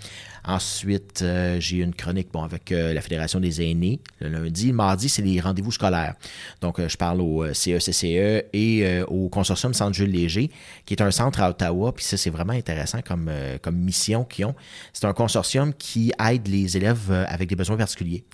Ensuite, 0.50 1.22
euh, 1.22 1.60
j'ai 1.60 1.76
une 1.76 1.94
chronique 1.94 2.32
bon, 2.32 2.42
avec 2.42 2.72
euh, 2.72 2.92
la 2.92 3.00
Fédération 3.00 3.38
des 3.38 3.62
aînés 3.62 4.00
le 4.18 4.28
lundi. 4.28 4.66
Le 4.66 4.72
mardi, 4.72 5.08
c'est 5.08 5.22
les 5.22 5.38
rendez-vous 5.38 5.70
scolaires. 5.70 6.16
Donc, 6.60 6.80
euh, 6.80 6.88
je 6.88 6.96
parle 6.96 7.20
au 7.20 7.54
CECCE 7.54 8.04
e 8.04 8.42
et 8.52 9.00
au 9.06 9.28
consortium 9.28 9.72
Centre 9.72 9.94
Jules 9.94 10.10
Léger, 10.10 10.50
qui 10.86 10.94
est 10.94 11.02
un 11.02 11.12
centre 11.12 11.40
à 11.40 11.50
Ottawa. 11.50 11.92
Puis 11.92 12.04
ça, 12.04 12.16
c'est 12.16 12.30
vraiment 12.30 12.52
intéressant 12.52 13.00
comme, 13.00 13.30
comme 13.62 13.76
mission 13.76 14.24
qu'ils 14.24 14.46
ont. 14.46 14.56
C'est 14.92 15.04
un 15.04 15.12
consortium 15.12 15.72
qui 15.72 16.12
aide 16.20 16.48
les 16.48 16.76
élèves 16.76 17.12
avec 17.28 17.48
des 17.48 17.54
besoins 17.54 17.76
particuliers. 17.76 18.24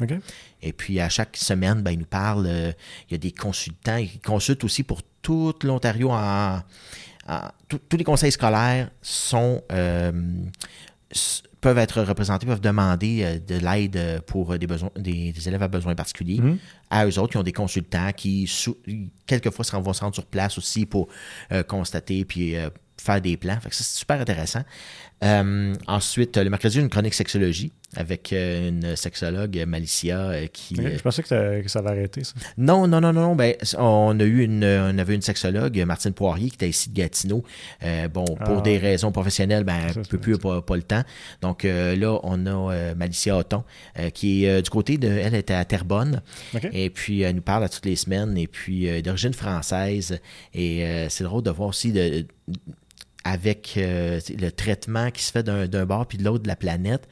Et 0.63 0.73
puis, 0.73 0.99
à 1.01 1.11
chaque 1.11 1.37
semaine, 1.37 1.83
ben, 1.83 1.91
ils 1.91 1.99
nous 1.99 2.07
parlent. 2.07 2.49
il 3.11 3.13
y 3.13 3.15
a 3.15 3.19
des 3.19 3.33
consultants. 3.33 3.99
Ils 3.99 4.21
consultent 4.21 4.65
aussi 4.65 4.85
pour 4.85 5.03
toute 5.21 5.65
l'Ontario 5.65 6.11
en, 6.11 6.61
tous 7.69 7.97
les 7.99 8.05
conseils 8.05 8.33
scolaires 8.33 8.91
sont 9.03 9.63
peuvent 11.67 11.79
être 11.79 12.03
représentés, 12.03 12.47
peuvent 12.47 12.61
demander 12.61 13.25
euh, 13.25 13.39
de 13.41 13.57
l'aide 13.57 14.23
pour 14.27 14.57
des, 14.57 14.69
besoins, 14.69 14.91
des, 14.97 15.35
élèves 15.49 15.65
à 15.65 15.67
besoins 15.67 15.97
particuliers. 15.97 16.41
Mhm. 16.41 16.59
À 16.91 17.05
eux 17.07 17.19
autres, 17.19 17.33
qui 17.33 17.39
ont 17.39 17.43
des 17.43 17.53
consultants 17.53 18.13
qui, 18.17 18.49
quelquefois, 19.27 19.65
vont 19.81 19.93
se 19.93 20.01
rendre 20.01 20.15
sur 20.15 20.27
place 20.27 20.59
aussi 20.59 20.87
pour 20.87 21.09
euh, 21.51 21.65
constater 21.65 22.25
puis 22.25 22.55
euh, 22.55 22.71
faire 22.97 23.21
des 23.21 23.37
plans. 23.37 23.59
c'est 23.69 23.83
super 23.83 24.21
intéressant. 24.21 24.63
Ensuite, 25.23 26.37
le 26.37 26.51
mercredi, 26.51 26.81
une 26.81 26.89
chronique 26.89 27.15
sexologie 27.15 27.73
avec 27.95 28.33
euh, 28.33 28.69
une 28.69 28.97
sexologue, 28.97 29.65
Malicia, 29.67 30.19
euh, 30.19 30.47
qui... 30.53 30.77
je 30.77 31.01
pensais 31.03 31.23
que, 31.23 31.29
ça 31.69 31.79
avait 31.79 31.91
arrêté, 31.91 32.25
ça. 32.25 32.35
Non, 32.59 32.87
non, 32.87 33.01
non, 33.01 33.13
non. 33.13 33.35
Ben, 33.35 33.55
on, 33.79 34.19
a 34.19 34.25
eu 34.25 34.43
une, 34.43 34.65
on 34.65 34.99
avait 34.99 35.15
une 35.15 35.23
sexologue, 35.23 35.79
Martine 35.87 36.13
Poirier, 36.13 36.49
qui 36.51 36.57
était 36.57 36.69
ici 36.69 36.91
de 36.91 36.95
Gatineau. 36.95 37.45
Euh, 37.83 38.09
bon, 38.09 38.25
pour 38.25 38.59
ah. 38.59 38.61
des 38.61 38.79
raisons 38.79 39.13
professionnelles, 39.13 39.65
ben, 39.65 39.87
ne 39.97 40.03
peut 40.03 40.19
plus, 40.19 40.37
pas, 40.37 40.61
pas, 40.61 40.77
le 40.77 40.83
temps. 40.83 41.03
Donc 41.41 41.65
là, 41.65 42.21
on 42.23 42.47
a 42.47 42.95
Malicia 42.95 43.37
Otton, 43.37 43.65
qui 44.13 44.45
est 44.45 44.63
du 44.63 44.71
côté 44.71 44.99
de... 44.99 45.09
Elle 45.09 45.35
était 45.35 45.55
à 45.55 45.65
Terrebonne. 45.65 46.23
Et 46.73 46.91
puis, 46.91 47.23
elle 47.23 47.37
nous 47.37 47.43
parle 47.43 47.65
à 47.65 47.69
toutes 47.69 47.87
les 47.87 47.97
semaines. 47.97 48.37
Et 48.37 48.47
puis, 48.47 49.03
d'origine 49.03 49.33
française. 49.33 50.21
Et 50.55 51.07
c'est 51.09 51.25
drôle 51.25 51.43
de 51.43 51.51
voir 51.51 51.69
aussi... 51.71 51.93
De, 51.93 52.27
avec 53.27 53.73
le 53.77 54.49
traitement 54.51 55.11
qui 55.11 55.23
se 55.23 55.33
fait 55.33 55.43
d'un 55.43 55.87
bord 55.87 56.07
puis 56.07 56.19
de 56.19 56.25
l'autre 56.25 56.45
de 56.45 56.49
la 56.49 56.57
planète. 56.57 57.09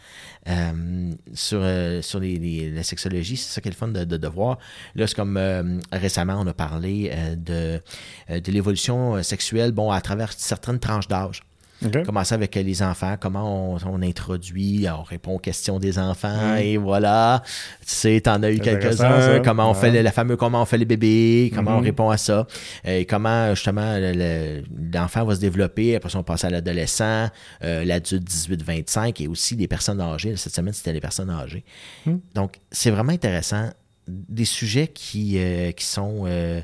Euh, 0.47 1.11
sur, 1.33 1.61
euh, 1.63 2.03
sur 2.03 2.21
les, 2.21 2.71
la 2.71 2.83
sexologie. 2.83 3.39
C'est 3.39 3.55
ça 3.55 3.61
qui 3.63 3.69
est 3.69 3.71
le 3.71 3.77
fun 3.77 3.89
de, 3.89 4.05
de, 4.05 4.29
voir. 4.29 4.59
Là, 4.95 5.07
c'est 5.07 5.15
comme 5.15 5.39
euh, 5.39 5.79
récemment, 5.91 6.39
on 6.39 6.47
a 6.47 6.53
parlé 6.53 7.11
de, 7.39 7.81
de 8.29 8.53
l'évolution 8.53 9.23
sexuelle 9.23 9.73
bon, 9.73 9.91
à 9.91 10.03
travers 10.03 10.35
certaines 10.35 10.79
tranches 10.79 11.09
d'âge. 11.09 11.43
OK. 11.85 12.03
Commencer 12.05 12.35
avec 12.35 12.55
les 12.55 12.83
enfants, 12.83 13.17
comment 13.21 13.75
on, 13.75 13.79
on 13.87 14.03
introduit, 14.03 14.87
on 14.89 15.03
répond 15.03 15.35
aux 15.35 15.39
questions 15.39 15.79
des 15.79 15.99
enfants, 15.99 16.57
et 16.57 16.77
voilà. 16.77 17.43
Tu 17.81 17.87
sais, 17.95 18.21
t'en 18.23 18.43
as 18.43 18.51
eu 18.53 18.59
quelques-uns. 18.59 19.41
Comment 19.41 19.71
on 19.71 19.75
fait 19.75 19.91
le, 19.91 20.01
la 20.03 20.13
fameuse 20.13 20.37
comment 20.39 20.63
on 20.63 20.65
fait 20.67 20.79
les 20.79 20.85
bébés, 20.85 21.51
comment 21.55 21.73
on 21.77 21.79
Mhm. 21.79 21.85
répond 21.85 22.11
à 22.11 22.17
ça, 22.17 22.47
et 22.85 23.05
comment 23.07 23.55
justement 23.55 23.97
le- 23.99 24.13
le- 24.13 24.63
l'enfant 24.95 25.25
va 25.25 25.35
se 25.35 25.41
développer. 25.41 25.97
Après 25.97 26.09
ça, 26.11 26.19
on 26.19 26.23
passe 26.23 26.45
à 26.45 26.51
l'adolescent, 26.51 27.29
euh, 27.63 27.85
l'adulte 27.85 28.25
18-25 28.25 29.21
et 29.21 29.29
aussi 29.29 29.55
les 29.57 29.69
personnes 29.69 30.01
âgées. 30.01 30.37
Cette 30.37 30.55
semaine, 30.55 30.73
c'était 30.75 30.93
les 30.93 31.01
personnes 31.01 31.31
âgées. 31.31 31.65
Mhm. 32.07 32.21
Donc, 32.35 32.61
c'est 32.71 32.91
vraiment 32.91 33.13
intéressant. 33.13 33.69
Des 34.09 34.45
sujets 34.45 34.89
qui, 34.89 35.39
euh, 35.39 35.73
qui 35.73 35.85
sont. 35.85 36.25
euh, 36.27 36.61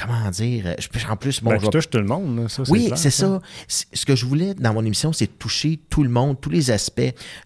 comment 0.00 0.30
dire 0.30 0.74
je- 0.78 1.06
En 1.10 1.16
plus, 1.16 1.42
bon, 1.42 1.50
Ben, 1.50 1.60
je 1.60 1.66
touche 1.68 1.88
tout 1.90 1.98
le 1.98 2.04
monde, 2.04 2.48
ça, 2.48 2.64
c'est 2.64 2.70
oui, 2.70 2.90
c'est 2.96 3.10
ça. 3.10 3.40
Ce 3.68 4.04
que 4.06 4.16
je 4.16 4.26
voulais 4.26 4.54
dans 4.54 4.74
mon 4.74 4.84
émission, 4.84 5.12
c'est 5.12 5.26
toucher 5.38 5.78
tout 5.90 6.02
le 6.02 6.08
monde, 6.10 6.40
tous 6.40 6.50
les 6.50 6.70
aspects. 6.70 7.00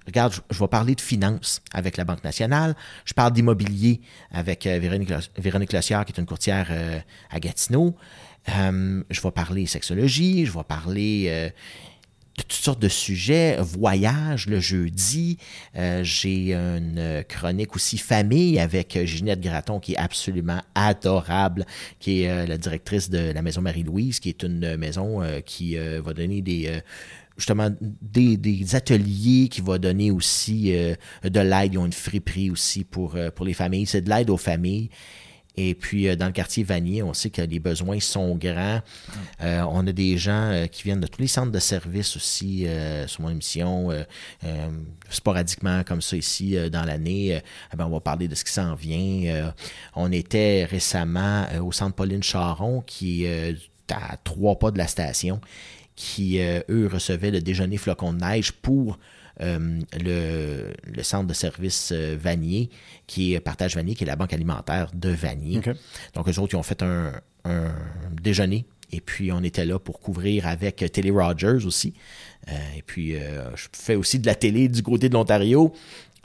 Regarde, 0.06 0.32
je, 0.32 0.40
je 0.50 0.58
vais 0.58 0.68
parler 0.68 0.94
de 0.94 1.00
finances 1.00 1.60
avec 1.72 1.96
la 1.96 2.04
Banque 2.04 2.24
nationale. 2.24 2.74
Je 3.04 3.12
parle 3.14 3.32
d'immobilier 3.32 4.00
avec 4.32 4.66
euh, 4.66 4.78
Véronique, 4.78 5.12
Véronique 5.38 5.72
Lossière, 5.72 6.04
qui 6.04 6.12
est 6.12 6.18
une 6.18 6.26
courtière 6.26 6.68
euh, 6.70 6.98
à 7.30 7.38
Gatineau. 7.40 7.94
Euh, 8.48 9.02
je 9.10 9.20
vais 9.20 9.30
parler 9.30 9.66
sexologie, 9.66 10.46
je 10.46 10.52
vais 10.52 10.64
parler 10.64 11.26
euh, 11.28 11.50
toutes 12.42 12.64
sortes 12.64 12.82
de 12.82 12.88
sujets. 12.88 13.56
Voyage 13.60 14.46
le 14.46 14.60
jeudi. 14.60 15.38
Euh, 15.76 16.02
J'ai 16.04 16.54
une 16.54 16.98
euh, 16.98 17.22
chronique 17.22 17.74
aussi 17.76 17.98
famille 17.98 18.58
avec 18.58 18.96
euh, 18.96 19.04
Ginette 19.04 19.40
Graton 19.40 19.80
qui 19.80 19.92
est 19.92 19.98
absolument 19.98 20.60
adorable, 20.74 21.66
qui 21.98 22.22
est 22.22 22.30
euh, 22.30 22.46
la 22.46 22.58
directrice 22.58 23.10
de 23.10 23.32
la 23.32 23.42
maison 23.42 23.60
Marie-Louise, 23.60 24.20
qui 24.20 24.28
est 24.28 24.42
une 24.42 24.76
maison 24.76 25.20
qui 25.44 25.76
va 25.76 26.12
donner 26.12 26.42
des... 26.42 26.82
justement 27.36 27.70
des, 27.80 28.36
des 28.36 28.74
ateliers 28.74 29.48
qui 29.48 29.60
va 29.60 29.78
donner 29.78 30.10
aussi 30.10 30.72
de 31.22 31.40
l'aide. 31.40 31.74
Ils 31.74 31.78
ont 31.78 31.86
une 31.86 31.92
friperie 31.92 32.50
aussi 32.50 32.84
pour, 32.84 33.16
pour 33.34 33.46
les 33.46 33.54
familles. 33.54 33.86
C'est 33.86 34.02
de 34.02 34.10
l'aide 34.10 34.30
aux 34.30 34.36
familles. 34.36 34.90
Et 35.62 35.74
puis, 35.74 36.08
euh, 36.08 36.16
dans 36.16 36.26
le 36.26 36.32
quartier 36.32 36.64
Vanier, 36.64 37.02
on 37.02 37.12
sait 37.12 37.28
que 37.28 37.42
les 37.42 37.58
besoins 37.58 38.00
sont 38.00 38.34
grands. 38.36 38.80
Euh, 39.42 39.62
on 39.68 39.86
a 39.86 39.92
des 39.92 40.16
gens 40.16 40.50
euh, 40.50 40.66
qui 40.66 40.84
viennent 40.84 41.00
de 41.00 41.06
tous 41.06 41.20
les 41.20 41.26
centres 41.26 41.52
de 41.52 41.58
services 41.58 42.16
aussi 42.16 42.66
sur 43.06 43.22
mon 43.22 43.30
émission, 43.30 43.90
sporadiquement 45.08 45.82
comme 45.84 46.00
ça 46.00 46.16
ici 46.16 46.56
dans 46.70 46.84
l'année. 46.84 47.40
Eh 47.72 47.76
ben, 47.76 47.86
on 47.86 47.90
va 47.90 48.00
parler 48.00 48.28
de 48.28 48.34
ce 48.34 48.44
qui 48.44 48.52
s'en 48.52 48.74
vient. 48.74 49.52
On 49.94 50.10
était 50.12 50.64
récemment 50.64 51.46
au 51.62 51.72
centre 51.72 51.94
Pauline 51.94 52.22
Charon, 52.22 52.82
qui 52.86 53.24
est 53.24 53.56
à 53.90 54.16
trois 54.22 54.58
pas 54.58 54.70
de 54.70 54.78
la 54.78 54.86
station, 54.86 55.40
qui, 55.96 56.40
eux, 56.40 56.90
recevaient 56.92 57.30
le 57.30 57.40
déjeuner 57.40 57.76
flocon 57.76 58.12
de 58.12 58.20
neige 58.20 58.52
pour 58.52 58.98
euh, 59.40 59.80
le, 59.98 60.72
le 60.84 61.02
centre 61.02 61.26
de 61.26 61.34
service 61.34 61.90
euh, 61.92 62.16
Vanier, 62.20 62.70
qui 63.06 63.34
est 63.34 63.40
Partage 63.40 63.74
Vanier, 63.76 63.94
qui 63.94 64.04
est 64.04 64.06
la 64.06 64.16
banque 64.16 64.32
alimentaire 64.32 64.90
de 64.94 65.10
Vanier. 65.10 65.60
Donc, 66.14 66.28
eux 66.28 66.38
autres, 66.38 66.54
ils 66.54 66.56
ont 66.56 66.62
fait 66.62 66.82
un, 66.82 67.12
un 67.44 67.72
déjeuner. 68.22 68.64
Et 68.92 69.00
puis, 69.00 69.30
on 69.32 69.42
était 69.42 69.64
là 69.64 69.78
pour 69.78 70.00
couvrir 70.00 70.46
avec 70.46 70.84
Télé 70.92 71.10
Rogers 71.10 71.64
aussi. 71.64 71.94
Euh, 72.48 72.52
et 72.76 72.82
puis, 72.82 73.16
euh, 73.16 73.54
je 73.54 73.66
fais 73.72 73.94
aussi 73.94 74.18
de 74.18 74.26
la 74.26 74.34
télé 74.34 74.68
du 74.68 74.82
côté 74.82 75.08
de 75.08 75.14
l'Ontario. 75.14 75.72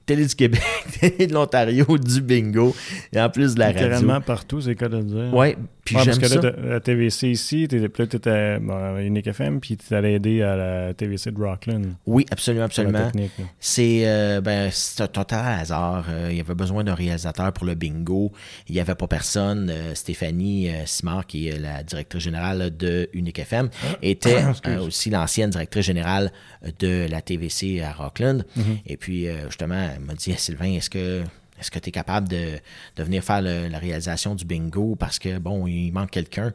Télé 0.06 0.26
du 0.26 0.36
Québec, 0.36 0.62
Télé 1.00 1.28
de 1.28 1.34
l'Ontario, 1.34 1.98
du 1.98 2.22
bingo. 2.22 2.76
Et 3.12 3.20
en 3.20 3.30
plus 3.30 3.56
de 3.56 3.60
la 3.60 3.68
radio. 3.68 3.82
Littéralement 3.82 4.22
partout, 4.22 4.62
c'est 4.62 4.76
cas 4.76 4.90
de 4.90 5.02
dire. 5.02 5.34
Ouais, 5.34 5.58
puis 5.86 5.96
Ouais, 5.96 6.04
j'aime 6.04 6.20
parce 6.20 6.36
que 6.36 6.42
ça. 6.42 6.52
là, 6.52 6.80
TVC 6.80 7.30
ici, 7.30 7.68
t'étais 7.68 8.60
bon, 8.60 8.74
à 8.96 9.02
Unique 9.04 9.28
FM, 9.28 9.60
puis 9.62 9.78
tu 9.78 9.94
allé 9.94 10.14
aider 10.14 10.42
à 10.42 10.56
la 10.56 10.94
TVC 10.96 11.32
de 11.32 11.40
Rockland. 11.42 11.84
Oui, 12.08 12.26
absolument, 12.32 12.66
absolument. 12.66 13.12
C'est 13.60 14.02
euh, 14.06 14.42
ben, 14.42 14.72
un 15.00 15.08
total 15.08 15.60
hasard. 15.62 16.08
Euh, 16.10 16.30
il 16.32 16.38
y 16.38 16.40
avait 16.42 16.56
besoin 16.56 16.84
d'un 16.84 16.96
réalisateur 16.96 17.54
pour 17.54 17.66
le 17.68 17.76
bingo. 17.76 18.32
Il 18.68 18.74
n'y 18.76 18.82
avait 18.82 18.96
pas 18.96 19.08
personne. 19.08 19.70
Euh, 19.70 19.94
Stéphanie 19.96 20.70
euh, 20.70 20.86
Simard, 20.86 21.28
qui 21.28 21.48
est 21.50 21.60
la 21.60 21.84
directrice 21.84 22.24
générale 22.24 22.76
de 22.76 23.08
Unique 23.14 23.40
FM, 23.40 23.70
était 24.02 24.38
Ah, 24.44 24.50
excuse. 24.50 24.74
euh, 24.74 24.88
aussi 24.88 25.10
l'ancienne 25.12 25.52
directrice 25.52 25.86
générale 25.86 26.32
de 26.80 27.08
la 27.10 27.22
TVC 27.22 27.82
à 27.82 27.92
Rockland. 27.94 28.44
Mm-hmm. 28.58 28.62
Et 28.88 28.98
puis, 28.98 29.28
euh, 29.28 29.46
justement, 29.48 29.90
elle 29.96 30.02
m'a 30.04 30.14
dit 30.16 30.34
Sylvain, 30.36 30.72
est-ce 30.74 30.90
que 30.90 31.22
est-ce 31.60 31.72
que 31.72 31.80
tu 31.80 31.90
es 31.90 31.92
capable 31.92 32.28
de, 32.28 32.60
de 32.98 33.04
venir 33.04 33.24
faire 33.24 33.42
le- 33.42 33.68
la 33.68 33.80
réalisation 33.80 34.36
du 34.36 34.44
bingo 34.46 34.96
parce 34.96 35.20
que, 35.20 35.38
bon, 35.38 35.68
il 35.68 35.92
manque 35.92 36.12
quelqu'un? 36.12 36.50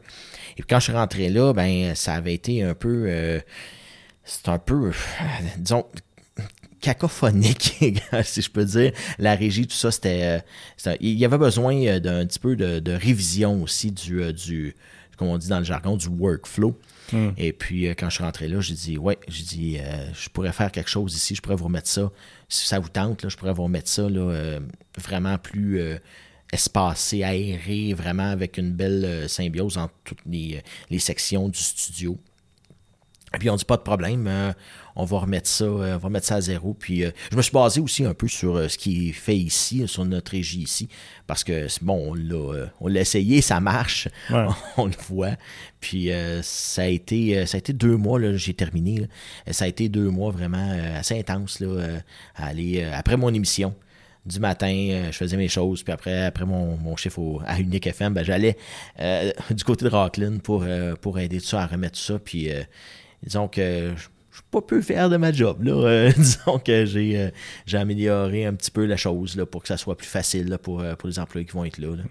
Et 0.51 0.61
puis 0.61 0.65
quand 0.69 0.79
je 0.79 0.85
suis 0.85 0.93
rentré 0.93 1.29
là, 1.29 1.53
ben, 1.53 1.95
ça 1.95 2.13
avait 2.13 2.33
été 2.33 2.63
un 2.63 2.73
peu. 2.75 3.05
euh, 3.07 3.39
c'est 4.23 4.49
un 4.49 4.59
peu, 4.59 4.89
euh, 4.89 4.91
disons, 5.57 5.85
cacophonique, 6.79 7.75
si 8.23 8.41
je 8.41 8.49
peux 8.49 8.65
dire. 8.65 8.91
La 9.19 9.35
régie, 9.35 9.67
tout 9.67 9.75
ça, 9.75 9.91
c'était. 9.91 10.41
euh, 10.87 10.95
il 10.99 11.17
y 11.17 11.25
avait 11.25 11.37
besoin 11.37 11.75
euh, 11.85 11.99
d'un 11.99 12.25
petit 12.25 12.39
peu 12.39 12.55
de, 12.55 12.79
de 12.79 12.91
révision 12.91 13.61
aussi 13.63 13.91
du, 13.91 14.21
euh, 14.21 14.31
du, 14.33 14.75
comme 15.17 15.27
on 15.27 15.37
dit 15.37 15.47
dans 15.47 15.59
le 15.59 15.65
jargon, 15.65 15.97
du 15.97 16.07
workflow. 16.07 16.77
Hmm. 17.11 17.31
Et 17.37 17.51
puis, 17.51 17.87
quand 17.89 18.09
je 18.09 18.15
suis 18.15 18.23
rentré 18.23 18.47
là, 18.47 18.61
j'ai 18.61 18.73
dit, 18.73 18.97
ouais, 18.97 19.17
j'ai 19.27 19.43
dit, 19.43 19.77
euh, 19.79 20.05
je 20.13 20.29
pourrais 20.29 20.53
faire 20.53 20.71
quelque 20.71 20.89
chose 20.89 21.13
ici, 21.13 21.35
je 21.35 21.41
pourrais 21.41 21.55
vous 21.57 21.65
remettre 21.65 21.89
ça. 21.89 22.09
Si 22.51 22.67
ça 22.67 22.79
vous 22.79 22.89
tente, 22.89 23.23
là, 23.23 23.29
je 23.29 23.37
pourrais 23.37 23.53
vous 23.53 23.63
remettre 23.63 23.87
ça 23.87 24.01
euh, 24.01 24.59
vraiment 24.97 25.37
plus 25.37 25.79
euh, 25.79 25.97
espacé, 26.51 27.23
aéré, 27.23 27.93
vraiment 27.93 28.29
avec 28.29 28.57
une 28.57 28.73
belle 28.73 29.05
euh, 29.05 29.27
symbiose 29.29 29.77
entre 29.77 29.93
toutes 30.03 30.25
les 30.25 30.99
sections 30.99 31.47
du 31.47 31.57
studio. 31.57 32.17
Et 33.33 33.37
puis 33.37 33.49
on 33.49 33.55
dit 33.55 33.63
pas 33.63 33.77
de 33.77 33.81
problème, 33.81 34.27
euh, 34.27 34.51
on 34.97 35.05
va 35.05 35.19
remettre 35.19 35.47
ça, 35.47 35.63
euh, 35.63 35.95
on 35.95 35.97
va 35.99 36.09
mettre 36.09 36.25
ça 36.27 36.35
à 36.35 36.41
zéro. 36.41 36.73
Puis 36.73 37.05
euh, 37.05 37.11
je 37.31 37.37
me 37.37 37.41
suis 37.41 37.53
basé 37.53 37.79
aussi 37.79 38.03
un 38.03 38.13
peu 38.13 38.27
sur 38.27 38.69
ce 38.69 38.77
qui 38.77 39.07
est 39.09 39.13
fait 39.13 39.37
ici, 39.37 39.87
sur 39.87 40.03
notre 40.03 40.31
régie 40.33 40.59
ici, 40.63 40.89
parce 41.27 41.45
que 41.45 41.69
c'est 41.69 41.81
bon, 41.83 42.11
on 42.11 42.13
l'a, 42.13 42.35
euh, 42.35 42.67
on 42.81 42.87
l'a 42.89 42.99
essayé, 42.99 43.39
ça 43.41 43.61
marche, 43.61 44.09
Ouais. 44.29 44.47
on 44.77 44.85
le 44.87 44.91
voit. 45.07 45.37
Puis 45.79 46.11
euh, 46.11 46.41
ça 46.43 46.81
a 46.81 46.85
été, 46.87 47.37
euh, 47.37 47.45
ça 47.45 47.55
a 47.55 47.59
été 47.59 47.71
deux 47.71 47.95
mois 47.95 48.19
là, 48.19 48.35
j'ai 48.35 48.53
terminé. 48.53 48.99
là. 48.99 49.53
Ça 49.53 49.63
a 49.63 49.67
été 49.69 49.87
deux 49.87 50.09
mois 50.09 50.31
vraiment 50.31 50.69
euh, 50.71 50.99
assez 50.99 51.17
intense 51.17 51.61
là, 51.61 51.67
euh, 51.67 51.99
à 52.35 52.47
aller 52.47 52.81
euh, 52.83 52.91
après 52.93 53.15
mon 53.15 53.33
émission. 53.33 53.73
Du 54.23 54.39
matin, 54.39 54.67
euh, 54.71 55.05
je 55.11 55.17
faisais 55.17 55.35
mes 55.37 55.47
choses, 55.47 55.81
puis 55.81 55.91
après, 55.91 56.25
après 56.25 56.45
mon, 56.45 56.77
mon 56.77 56.95
chiffre 56.95 57.17
au- 57.17 57.41
à 57.43 57.59
Unique 57.59 57.87
FM, 57.87 58.13
ben, 58.13 58.23
j'allais 58.23 58.55
euh, 58.99 59.31
du 59.51 59.63
côté 59.63 59.85
de 59.85 59.89
Rockland 59.89 60.39
pour, 60.43 60.61
euh, 60.63 60.93
pour 60.95 61.17
aider 61.17 61.39
tout 61.39 61.47
ça 61.47 61.63
à 61.63 61.65
remettre 61.65 61.97
tout 61.97 62.03
ça. 62.05 62.19
Puis 62.19 62.51
euh, 62.51 62.61
disons 63.23 63.47
que 63.47 63.93
je 64.31 64.37
suis 64.37 64.45
pas 64.49 64.61
peu 64.61 64.81
fier 64.81 65.09
de 65.09 65.17
ma 65.17 65.31
job. 65.31 65.63
Là. 65.63 65.73
Euh, 65.73 66.11
disons 66.17 66.59
que 66.59 66.85
j'ai 66.85 67.19
euh, 67.19 67.29
j'ai 67.65 67.77
amélioré 67.77 68.45
un 68.45 68.53
petit 68.53 68.71
peu 68.71 68.85
la 68.85 68.97
chose 68.97 69.35
là, 69.35 69.45
pour 69.45 69.61
que 69.61 69.67
ça 69.67 69.77
soit 69.77 69.97
plus 69.97 70.07
facile 70.07 70.47
là, 70.47 70.57
pour, 70.57 70.81
euh, 70.81 70.95
pour 70.95 71.09
les 71.09 71.19
employés 71.19 71.45
qui 71.45 71.53
vont 71.53 71.65
être 71.65 71.77
là. 71.77 71.95
là. 71.95 72.03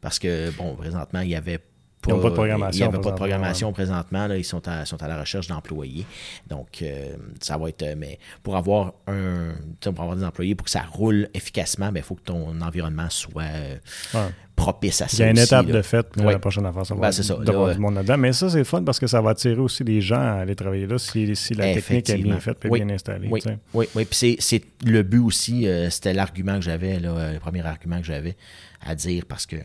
Parce 0.00 0.18
que, 0.18 0.50
bon, 0.56 0.74
présentement, 0.74 1.20
il 1.20 1.28
y 1.28 1.34
avait 1.34 1.60
Ils 2.08 2.12
ont 2.14 2.20
pas 2.20 2.28
de 2.30 2.34
programmation 2.34 2.86
Il 2.86 2.88
n'y 2.88 2.94
avait 2.94 3.02
pas 3.02 3.10
de 3.10 3.16
programmation 3.16 3.72
présentement. 3.72 4.26
Là, 4.26 4.36
ils 4.36 4.44
sont 4.44 4.66
à, 4.68 4.84
sont 4.84 5.02
à 5.02 5.08
la 5.08 5.20
recherche 5.20 5.46
d'employés. 5.48 6.06
Donc, 6.48 6.82
euh, 6.82 7.16
ça 7.40 7.56
va 7.58 7.68
être. 7.68 7.82
euh, 7.82 7.94
Mais 7.96 8.18
pour 8.42 8.56
avoir 8.56 8.92
un. 9.06 9.52
Pour 9.80 10.02
avoir 10.02 10.16
des 10.16 10.24
employés, 10.24 10.54
pour 10.54 10.64
que 10.64 10.70
ça 10.70 10.82
roule 10.90 11.28
efficacement, 11.34 11.90
il 11.94 12.02
faut 12.02 12.14
que 12.14 12.22
ton 12.22 12.60
environnement 12.60 13.08
soit 13.10 13.42
euh, 13.44 13.76
Ouais. 14.14 14.20
propice 14.54 15.02
à 15.02 15.08
ça. 15.08 15.16
Il 15.16 15.20
y 15.20 15.22
a 15.24 15.30
une 15.30 15.38
aussi, 15.38 15.46
étape 15.46 15.66
là. 15.66 15.72
de 15.74 15.82
fait. 15.82 16.06
Ouais. 16.18 16.32
La 16.32 16.38
prochaine 16.38 16.64
affaire, 16.66 16.86
ça 16.86 16.94
va 16.94 17.00
Ben, 17.02 17.08
être 17.08 17.14
c'est 17.14 17.22
ça. 17.22 17.36
Là, 17.42 17.74
du 17.74 17.78
monde 17.80 17.94
là-dedans. 17.94 18.16
Mais 18.18 18.32
ça, 18.32 18.48
c'est 18.48 18.64
fun 18.64 18.82
parce 18.84 18.98
que 18.98 19.06
ça 19.06 19.20
va 19.20 19.30
attirer 19.30 19.58
aussi 19.60 19.84
des 19.84 20.00
gens 20.00 20.20
à 20.20 20.40
aller 20.40 20.54
travailler 20.56 20.86
là 20.86 20.98
si, 20.98 21.34
si 21.36 21.54
la 21.54 21.74
technique 21.74 22.08
est 22.08 22.16
bien 22.18 22.40
faite 22.40 22.64
et 22.64 22.68
Oui. 22.68 22.82
bien 22.82 22.94
installée. 22.94 23.28
Oui, 23.30 23.42
oui, 23.74 23.86
oui. 23.94 24.04
Puis 24.04 24.36
c'est- 24.40 24.62
le 24.84 25.02
but 25.02 25.18
aussi, 25.20 25.66
euh, 25.68 25.90
c'était 25.90 26.14
l'argument 26.14 26.54
que 26.56 26.62
j'avais, 26.64 26.98
le 27.00 27.38
premier 27.38 27.64
argument 27.66 27.98
que 28.00 28.06
j'avais 28.06 28.36
à 28.80 28.94
dire 28.94 29.24
parce 29.28 29.46
que 29.46 29.56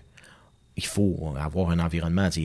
il 0.83 0.87
faut 0.87 1.33
avoir 1.39 1.69
un 1.71 1.79
environnement. 1.79 2.29
Tu 2.29 2.41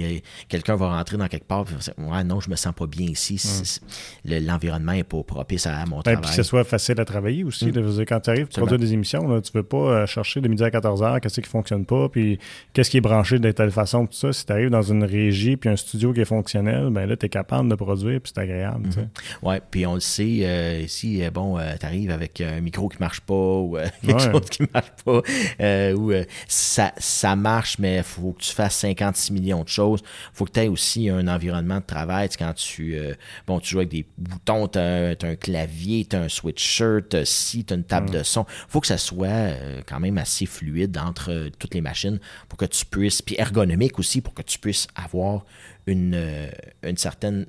Quelqu'un 0.49 0.77
va 0.77 0.91
rentrer 0.97 1.17
dans 1.17 1.29
quelque 1.29 1.47
part, 1.47 1.65
puis 1.65 1.75
va 1.75 1.81
dire, 1.81 1.95
ouais, 1.99 2.25
non, 2.25 2.41
je 2.41 2.51
me 2.51 2.57
sens 2.57 2.73
pas 2.75 2.87
bien 2.87 3.07
ici. 3.07 3.39
C'est- 3.39 3.65
c'est- 3.65 3.81
le- 4.25 4.39
L'environnement 4.47 4.93
n'est 4.93 5.05
pas 5.05 5.23
propice 5.23 5.67
à 5.67 5.85
mon 5.87 5.97
Ben, 5.97 6.03
puis 6.03 6.13
travail. 6.15 6.31
que 6.31 6.35
ce 6.37 6.43
soit 6.43 6.65
facile 6.65 7.01
à 7.01 7.05
travailler 7.05 7.45
aussi. 7.45 7.71
là. 7.71 7.83
Dire, 7.83 8.05
quand 8.07 8.21
tu 8.21 8.31
arrives 8.31 8.45
Absolument. 8.45 8.67
produire 8.69 8.79
des 8.89 8.93
émissions, 8.95 9.27
là, 9.29 9.41
tu 9.41 9.51
veux 9.55 9.63
pas 9.63 9.77
euh, 9.77 10.07
chercher 10.07 10.41
de 10.41 10.49
midi 10.49 10.63
à 10.65 10.71
14 10.71 11.03
heures 11.03 11.21
qu'est-ce 11.21 11.41
qui 11.41 11.49
fonctionne 11.49 11.85
pas, 11.85 12.09
puis 12.09 12.39
qu'est-ce 12.73 12.91
qui 12.91 12.99
est 12.99 13.01
branché 13.01 13.39
de 13.39 13.51
telle 13.51 13.71
façon, 13.71 14.07
tout 14.07 14.13
ça. 14.15 14.33
Si 14.33 14.45
tu 14.47 14.53
arrives 14.53 14.71
dans 14.71 14.83
une 14.83 15.05
régie 15.05 15.57
puis 15.57 15.69
un 15.71 15.77
studio 15.77 16.13
qui 16.13 16.21
est 16.21 16.25
fonctionnel, 16.27 16.89
ben 16.91 17.07
là, 17.07 17.17
tu 17.17 17.27
es 17.27 17.29
capable 17.29 17.69
de 17.69 17.75
produire 17.75 18.21
puis 18.21 18.33
c'est 18.35 18.41
agréable. 18.41 18.89
tu. 18.91 18.99
Ouais, 19.47 19.61
puis 19.71 19.87
on 19.87 19.95
le 19.95 20.01
sait, 20.01 20.41
euh, 20.43 20.87
si, 20.87 21.23
euh, 21.25 21.31
bon, 21.31 21.59
tu 21.81 21.87
arrives 21.87 22.11
avec 22.11 22.41
un 22.41 22.61
micro 22.61 22.89
qui 22.89 22.99
marche 23.01 23.21
pas 23.21 23.35
ou 23.35 23.77
euh, 23.77 23.87
quelque 24.07 24.17
Ouais. 24.27 24.33
chose 24.33 24.49
qui 24.51 24.63
marche 24.73 24.93
pas, 25.05 25.21
euh, 25.61 25.95
ou 25.95 26.13
euh, 26.13 26.25
ça, 26.49 26.93
ça 26.99 27.37
marche, 27.37 27.79
mais 27.79 27.97
il 27.99 28.03
faut 28.27 28.33
que 28.33 28.43
tu 28.43 28.53
fasses 28.53 28.77
56 28.77 29.33
millions 29.33 29.63
de 29.63 29.69
choses. 29.69 30.03
faut 30.33 30.45
que 30.45 30.53
tu 30.53 30.61
aies 30.61 30.69
aussi 30.69 31.09
un 31.09 31.29
environnement 31.29 31.79
de 31.79 31.85
travail. 31.85 32.29
Tu 32.29 32.33
sais, 32.33 32.39
quand 32.39 32.55
tu, 32.55 32.97
euh, 32.97 33.15
bon, 33.47 33.61
tu 33.61 33.71
joues 33.71 33.79
avec 33.79 33.91
des 33.91 34.07
boutons, 34.19 34.69
tu 34.69 34.79
as, 34.79 35.15
un 35.23 35.37
clavier, 35.37 36.05
tu 36.05 36.17
as 36.17 36.23
un 36.23 36.29
sweatshirt, 36.29 37.11
t'as 37.11 37.25
ci, 37.25 37.65
tu 37.65 37.73
as 37.73 37.77
une 37.77 37.85
table 37.85 38.11
de 38.11 38.23
son. 38.23 38.47
faut 38.69 38.81
que 38.81 38.87
ça 38.87 38.99
soit 38.99 39.29
euh, 39.29 39.81
quand 39.87 40.01
même 40.01 40.19
assez 40.19 40.47
fluide 40.47 40.99
entre 40.99 41.31
euh, 41.31 41.51
toutes 41.59 41.75
les 41.75 41.81
machines 41.81 42.19
pour 42.49 42.59
que 42.59 42.65
tu 42.65 42.85
puisses, 42.85 43.23
puis 43.23 43.37
ergonomique 43.39 43.99
aussi, 43.99 44.21
pour 44.21 44.35
que 44.35 44.43
tu 44.43 44.59
puisses 44.59 44.89
avoir 44.97 45.45
une, 45.87 46.51
une 46.83 46.97
certaine 46.97 47.47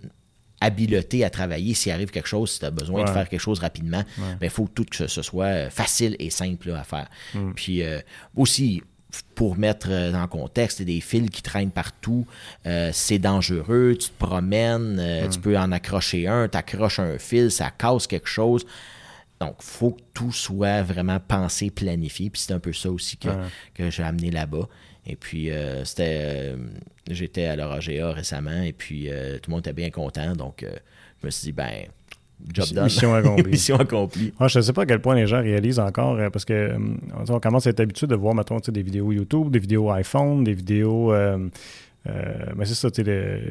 habileté 0.59 1.23
à 1.23 1.29
travailler 1.29 1.73
s'il 1.73 1.91
arrive 1.91 2.09
quelque 2.09 2.27
chose, 2.27 2.51
si 2.51 2.59
tu 2.59 2.65
as 2.65 2.71
besoin 2.71 3.03
de 3.03 3.09
faire 3.09 3.29
quelque 3.29 3.41
chose 3.41 3.59
rapidement. 3.59 4.03
Ouais. 4.17 4.37
Il 4.41 4.49
faut 4.49 4.67
tout 4.67 4.85
que 4.85 5.07
ce 5.07 5.21
soit 5.21 5.69
facile 5.69 6.15
et 6.19 6.29
simple 6.29 6.69
là, 6.69 6.79
à 6.79 6.83
faire. 6.83 7.09
Mm. 7.33 7.51
Puis 7.53 7.83
euh, 7.83 7.99
aussi, 8.35 8.81
pour 9.35 9.57
mettre 9.57 9.87
euh, 9.89 10.11
dans 10.11 10.21
le 10.21 10.27
contexte, 10.27 10.81
des 10.81 11.01
fils 11.01 11.29
qui 11.29 11.41
traînent 11.41 11.71
partout, 11.71 12.25
euh, 12.65 12.89
c'est 12.93 13.19
dangereux, 13.19 13.95
tu 13.99 14.09
te 14.09 14.17
promènes, 14.25 14.97
euh, 14.99 15.27
Mm. 15.27 15.29
tu 15.29 15.39
peux 15.39 15.57
en 15.57 15.71
accrocher 15.71 16.27
un, 16.27 16.47
tu 16.47 16.57
accroches 16.57 16.99
un 16.99 17.17
fil, 17.17 17.51
ça 17.51 17.71
casse 17.71 18.07
quelque 18.07 18.27
chose. 18.27 18.65
Donc, 19.39 19.55
faut 19.59 19.91
que 19.91 20.01
tout 20.13 20.31
soit 20.31 20.81
vraiment 20.81 21.19
pensé, 21.19 21.69
planifié. 21.69 22.29
Puis 22.29 22.41
c'est 22.41 22.53
un 22.53 22.59
peu 22.59 22.73
ça 22.73 22.89
aussi 22.89 23.17
que, 23.17 23.89
j'ai 23.89 24.03
amené 24.03 24.31
là-bas. 24.31 24.67
Et 25.05 25.15
puis, 25.15 25.51
euh, 25.51 25.85
c'était. 25.85 26.55
J'étais 27.09 27.45
à 27.45 27.55
l'Oragea 27.55 28.11
récemment 28.11 28.61
et 28.63 28.73
puis 28.73 29.09
euh, 29.09 29.37
tout 29.37 29.49
le 29.49 29.55
monde 29.55 29.61
était 29.61 29.73
bien 29.73 29.91
content. 29.91 30.35
Donc, 30.35 30.65
je 31.21 31.25
me 31.25 31.31
suis 31.31 31.45
dit, 31.45 31.51
ben, 31.53 31.85
job 32.53 32.65
Mission- 32.65 32.75
done. 32.75 32.83
mission 32.85 33.13
accomplie. 33.15 33.51
mission 33.51 33.75
accomplie. 33.77 34.33
Moi, 34.39 34.47
je 34.49 34.59
ne 34.59 34.63
sais 34.63 34.73
pas 34.73 34.83
à 34.83 34.85
quel 34.85 34.99
point 35.01 35.15
les 35.15 35.27
gens 35.27 35.41
réalisent 35.41 35.79
encore, 35.79 36.15
euh, 36.17 36.29
parce 36.29 36.45
que 36.45 36.53
euh, 36.53 36.77
on 37.29 37.39
commence 37.39 37.67
à 37.67 37.71
être 37.71 37.79
habitué 37.79 38.07
de 38.07 38.15
voir, 38.15 38.35
mettons, 38.35 38.59
des 38.59 38.81
vidéos 38.81 39.11
YouTube, 39.11 39.49
des 39.51 39.59
vidéos 39.59 39.89
iPhone, 39.91 40.43
des 40.43 40.53
vidéos. 40.53 41.13
euh, 41.13 41.49
mais 42.55 42.65
c'est 42.65 42.75
ça, 42.75 42.89
tu 42.91 43.03
sais, 43.03 43.41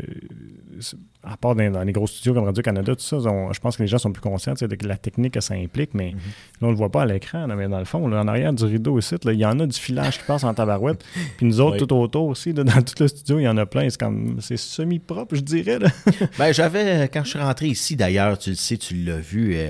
à 1.22 1.36
part 1.36 1.54
dans, 1.56 1.70
dans 1.72 1.82
les 1.82 1.92
gros 1.92 2.06
studios 2.06 2.34
comme 2.34 2.44
Radio-Canada, 2.44 2.94
tout 2.94 3.02
ça, 3.02 3.16
on- 3.16 3.52
je 3.52 3.58
pense 3.60 3.76
que 3.76 3.82
les 3.82 3.88
gens 3.88 3.98
sont 3.98 4.12
plus 4.12 4.20
conscients 4.22 4.54
de 4.54 4.86
la 4.86 4.96
technique 4.96 5.34
que 5.34 5.40
ça 5.40 5.54
implique, 5.54 5.92
mais 5.94 6.10
là, 6.12 6.16
on 6.62 6.66
ne 6.66 6.70
le 6.72 6.76
voit 6.76 6.90
pas 6.90 7.02
à 7.02 7.06
l'écran, 7.06 7.46
mais 7.48 7.66
dans 7.68 7.78
le 7.78 7.84
fond, 7.84 8.06
là, 8.06 8.20
en 8.20 8.28
arrière 8.28 8.52
du 8.52 8.64
rideau 8.64 8.98
ici, 8.98 9.16
il 9.24 9.32
y 9.32 9.44
en 9.44 9.58
a 9.58 9.66
du 9.66 9.76
filage 9.78 10.18
qui 10.18 10.24
passe 10.24 10.44
en 10.44 10.54
tabarouette. 10.54 11.04
Puis 11.36 11.46
nous 11.46 11.60
autres, 11.60 11.78
Oui. 11.80 11.86
tout 11.86 11.94
autour 11.94 12.26
aussi, 12.26 12.52
là, 12.52 12.62
dans 12.62 12.80
tout 12.82 12.94
le 13.00 13.08
studio, 13.08 13.38
il 13.40 13.42
y 13.42 13.48
en 13.48 13.56
a 13.56 13.66
plein. 13.66 13.88
C'est 13.90 13.98
comme, 13.98 14.36
c'est 14.40 14.56
semi-propre, 14.56 15.34
je 15.34 15.40
dirais. 15.40 15.78
Là. 15.78 15.88
Ben, 16.38 16.52
j'avais, 16.52 17.08
quand 17.08 17.24
je 17.24 17.30
suis 17.30 17.38
rentré 17.38 17.66
ici, 17.68 17.96
d'ailleurs, 17.96 18.38
tu 18.38 18.50
le 18.50 18.56
sais, 18.56 18.76
tu 18.76 18.94
l'as 18.94 19.16
vu, 19.18 19.56
euh, 19.56 19.68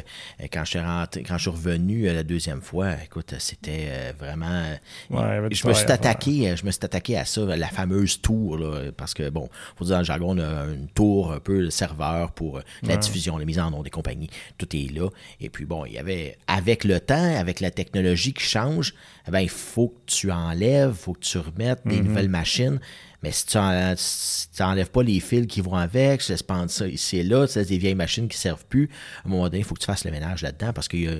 quand, 0.52 0.64
je 0.64 0.70
suis 0.70 0.78
rentré, 0.80 1.22
quand 1.22 1.36
je 1.38 1.42
suis 1.42 1.50
revenu 1.50 2.08
euh, 2.08 2.12
la 2.14 2.22
deuxième 2.22 2.60
fois, 2.60 2.88
écoute, 3.04 3.34
c'était 3.38 3.86
euh, 3.88 4.12
vraiment. 4.18 4.46
euh, 4.50 4.74
Ouais, 5.10 5.48
je 5.52 5.66
me 5.66 5.72
suis 5.72 5.90
attaqué, 5.90 6.50
euh, 6.50 6.56
je 6.56 6.66
me 6.66 6.70
suis 6.70 6.80
attaqué 6.84 7.16
à 7.16 7.24
ça, 7.24 7.42
la 7.56 7.68
fameuse 7.68 8.20
tour, 8.20 8.58
là, 8.58 8.75
parce 8.96 9.14
que, 9.14 9.28
bon, 9.30 9.48
faut 9.76 9.84
dire 9.84 9.94
dans 9.94 10.00
le 10.00 10.04
jargon, 10.04 10.36
on 10.36 10.38
a 10.38 10.64
une 10.66 10.88
tour 10.88 11.32
un 11.32 11.40
peu 11.40 11.64
de 11.64 11.70
serveur 11.70 12.32
pour 12.32 12.58
euh, 12.58 12.62
la 12.82 12.90
Ouais. 12.94 12.98
diffusion, 12.98 13.36
la 13.38 13.44
mise 13.44 13.58
en 13.58 13.72
onde 13.72 13.84
des 13.84 13.90
compagnies, 13.90 14.30
tout 14.58 14.68
est 14.76 14.92
là. 14.94 15.08
Et 15.40 15.48
puis, 15.50 15.64
bon, 15.64 15.84
il 15.84 15.92
y 15.94 15.98
avait, 15.98 16.38
avec 16.46 16.84
le 16.84 17.00
temps, 17.00 17.36
avec 17.36 17.60
la 17.60 17.70
technologie 17.70 18.32
qui 18.32 18.44
change, 18.44 18.94
eh 19.26 19.30
ben, 19.30 19.40
il 19.40 19.48
faut 19.50 19.88
que 19.88 20.00
tu 20.12 20.30
enlèves, 20.30 20.90
il 20.92 20.96
faut 20.96 21.12
que 21.12 21.20
tu 21.20 21.38
remettes 21.38 21.84
Mm-hmm. 21.84 21.90
des 21.90 22.00
nouvelles 22.00 22.28
machines. 22.28 22.80
Mais 23.22 23.32
si 23.32 23.46
tu, 23.46 23.56
en- 23.58 23.94
si 23.96 24.48
tu 24.50 24.62
pas 24.92 25.02
les 25.02 25.20
fils 25.20 25.46
qui 25.46 25.60
vont 25.60 25.74
avec, 25.74 26.20
tu 26.20 26.32
laisses 26.32 26.42
pendre 26.42 26.70
ça 26.70 26.86
ici 26.86 27.18
et 27.18 27.22
là, 27.22 27.46
tu 27.46 27.58
laisses 27.58 27.68
des 27.68 27.78
vieilles 27.78 27.94
machines 27.94 28.28
qui 28.28 28.36
servent 28.36 28.64
plus, 28.66 28.88
à 29.24 29.28
un 29.28 29.30
moment 29.30 29.44
donné, 29.44 29.58
il 29.58 29.64
faut 29.64 29.74
que 29.74 29.80
tu 29.80 29.86
fasses 29.86 30.04
le 30.04 30.10
ménage 30.10 30.42
là-dedans 30.42 30.72
parce 30.72 30.88
que 30.88 30.96
euh, 30.96 31.18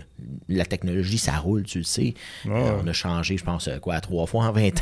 la 0.48 0.64
technologie, 0.64 1.18
ça 1.18 1.36
roule, 1.38 1.64
tu 1.64 1.78
le 1.78 1.84
sais. 1.84 2.14
Euh, 2.46 2.78
on 2.82 2.86
a 2.86 2.92
changé, 2.92 3.36
je 3.36 3.44
pense, 3.44 3.68
euh, 3.68 3.78
quoi, 3.78 4.00
trois 4.00 4.26
fois 4.26 4.44
en 4.46 4.52
20 4.52 4.68
ans. 4.68 4.72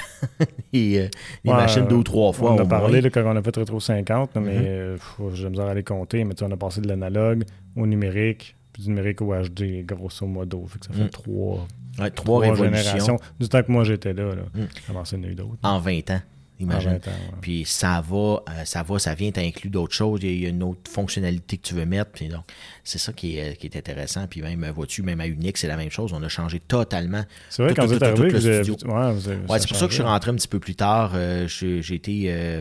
Et, 0.73 0.99
euh, 1.01 1.09
les 1.45 1.51
Ouais, 1.51 1.57
machines 1.57 1.87
deux 1.87 1.97
ou 1.97 2.03
trois 2.03 2.33
fois. 2.33 2.53
On 2.55 2.59
a 2.59 2.65
parlé 2.67 3.01
là, 3.01 3.11
quand 3.11 3.23
on 3.25 3.37
a 3.37 3.43
fait 3.43 3.57
Retro 3.57 3.81
50, 3.81 4.35
là, 4.35 4.41
mais 4.41 4.57
euh, 4.59 4.97
j'ai 5.35 5.49
misère 5.49 5.67
à 5.67 5.75
les 5.75 5.83
compter. 5.85 6.25
Mais 6.25 6.35
tu 6.35 6.45
on 6.45 6.51
a 6.51 6.57
passé 6.57 6.81
de 6.81 6.89
l'analogue 6.89 7.45
au 7.77 7.87
numérique, 7.87 8.57
puis 8.73 8.83
du 8.83 8.89
numérique 8.91 9.23
au 9.23 9.33
HD, 9.35 9.85
grosso 9.85 10.27
modo. 10.27 10.67
Fait 10.69 10.79
que 10.81 10.87
ça 10.87 10.93
fait 10.93 11.05
Mm. 11.05 11.11
trois, 11.11 11.67
Ouais, 11.99 12.11
trois, 12.11 12.41
révolutions 12.41 13.19
Du 13.39 13.49
temps 13.49 13.63
que 13.63 13.71
moi 13.71 13.85
j'étais 13.85 14.13
là. 14.13 14.35
là. 14.35 14.43
Mm. 14.55 14.67
Avant 14.91 15.01
en 15.01 15.23
eu 15.23 15.35
d'autres. 15.35 15.59
en 15.63 15.79
20 15.79 16.11
ans. 16.11 16.21
Imagine. 16.61 16.91
En 16.91 16.93
20 16.93 17.09
ans, 17.09 17.11
ouais. 17.11 17.39
Puis 17.41 17.65
ça 17.67 18.01
va, 18.09 18.17
euh, 18.49 18.65
ça 18.65 18.83
va, 18.85 18.99
ça 19.01 19.15
vient 19.15 19.33
t'inclut 19.33 19.71
d'autres 19.71 19.93
choses. 19.95 20.21
Il 20.23 20.41
y, 20.41 20.47
a, 20.47 20.51
une 20.51 20.63
autre 20.63 20.89
fonctionnalité 20.91 21.57
que 21.57 21.67
tu 21.67 21.75
veux 21.75 21.85
mettre. 21.85 22.13
Puis 22.13 22.29
donc, 22.29 22.45
c'est 22.85 22.99
ça 22.99 23.13
qui 23.13 23.39
est, 23.39 23.57
qui 23.57 23.67
est 23.67 23.77
intéressant. 23.77 24.27
Puis 24.29 24.41
même, 24.41 24.63
euh, 24.63 24.71
vois-tu, 24.71 25.03
même 25.03 25.21
à 25.21 25.27
Unix, 25.27 25.61
c'est 25.61 25.67
la 25.67 25.77
même 25.77 25.91
chose. 25.91 26.13
On 26.13 26.23
a 26.23 26.29
changé 26.29 26.61
totalement. 26.61 27.25
C'est 27.51 27.63
vrai, 27.65 27.75
tout, 27.75 27.81
quand 27.81 27.83
tout, 27.83 27.89
vous 27.89 27.95
êtes 27.95 27.99
tout, 28.01 28.05
arrivé, 28.05 28.29
tout 28.29 28.35
le 28.35 28.39
vous 28.41 28.47
avez- 28.47 28.65
studio. 28.65 28.89
ouais, 28.95 29.13
vous 29.13 29.29
avez- 29.29 29.39
Ouais, 29.49 29.57
a 29.57 29.59
c'est 29.59 29.69
pour 29.69 29.77
ça 29.77 29.85
que 29.87 29.91
je 29.91 29.95
suis 29.97 30.03
rentré 30.05 30.31
un 30.31 30.35
petit 30.37 30.49
peu 30.49 30.61
plus 30.61 30.77
tard. 30.77 31.13
Euh, 31.15 31.49
j'ai 31.49 31.95
été, 31.95 32.27
euh, 32.29 32.61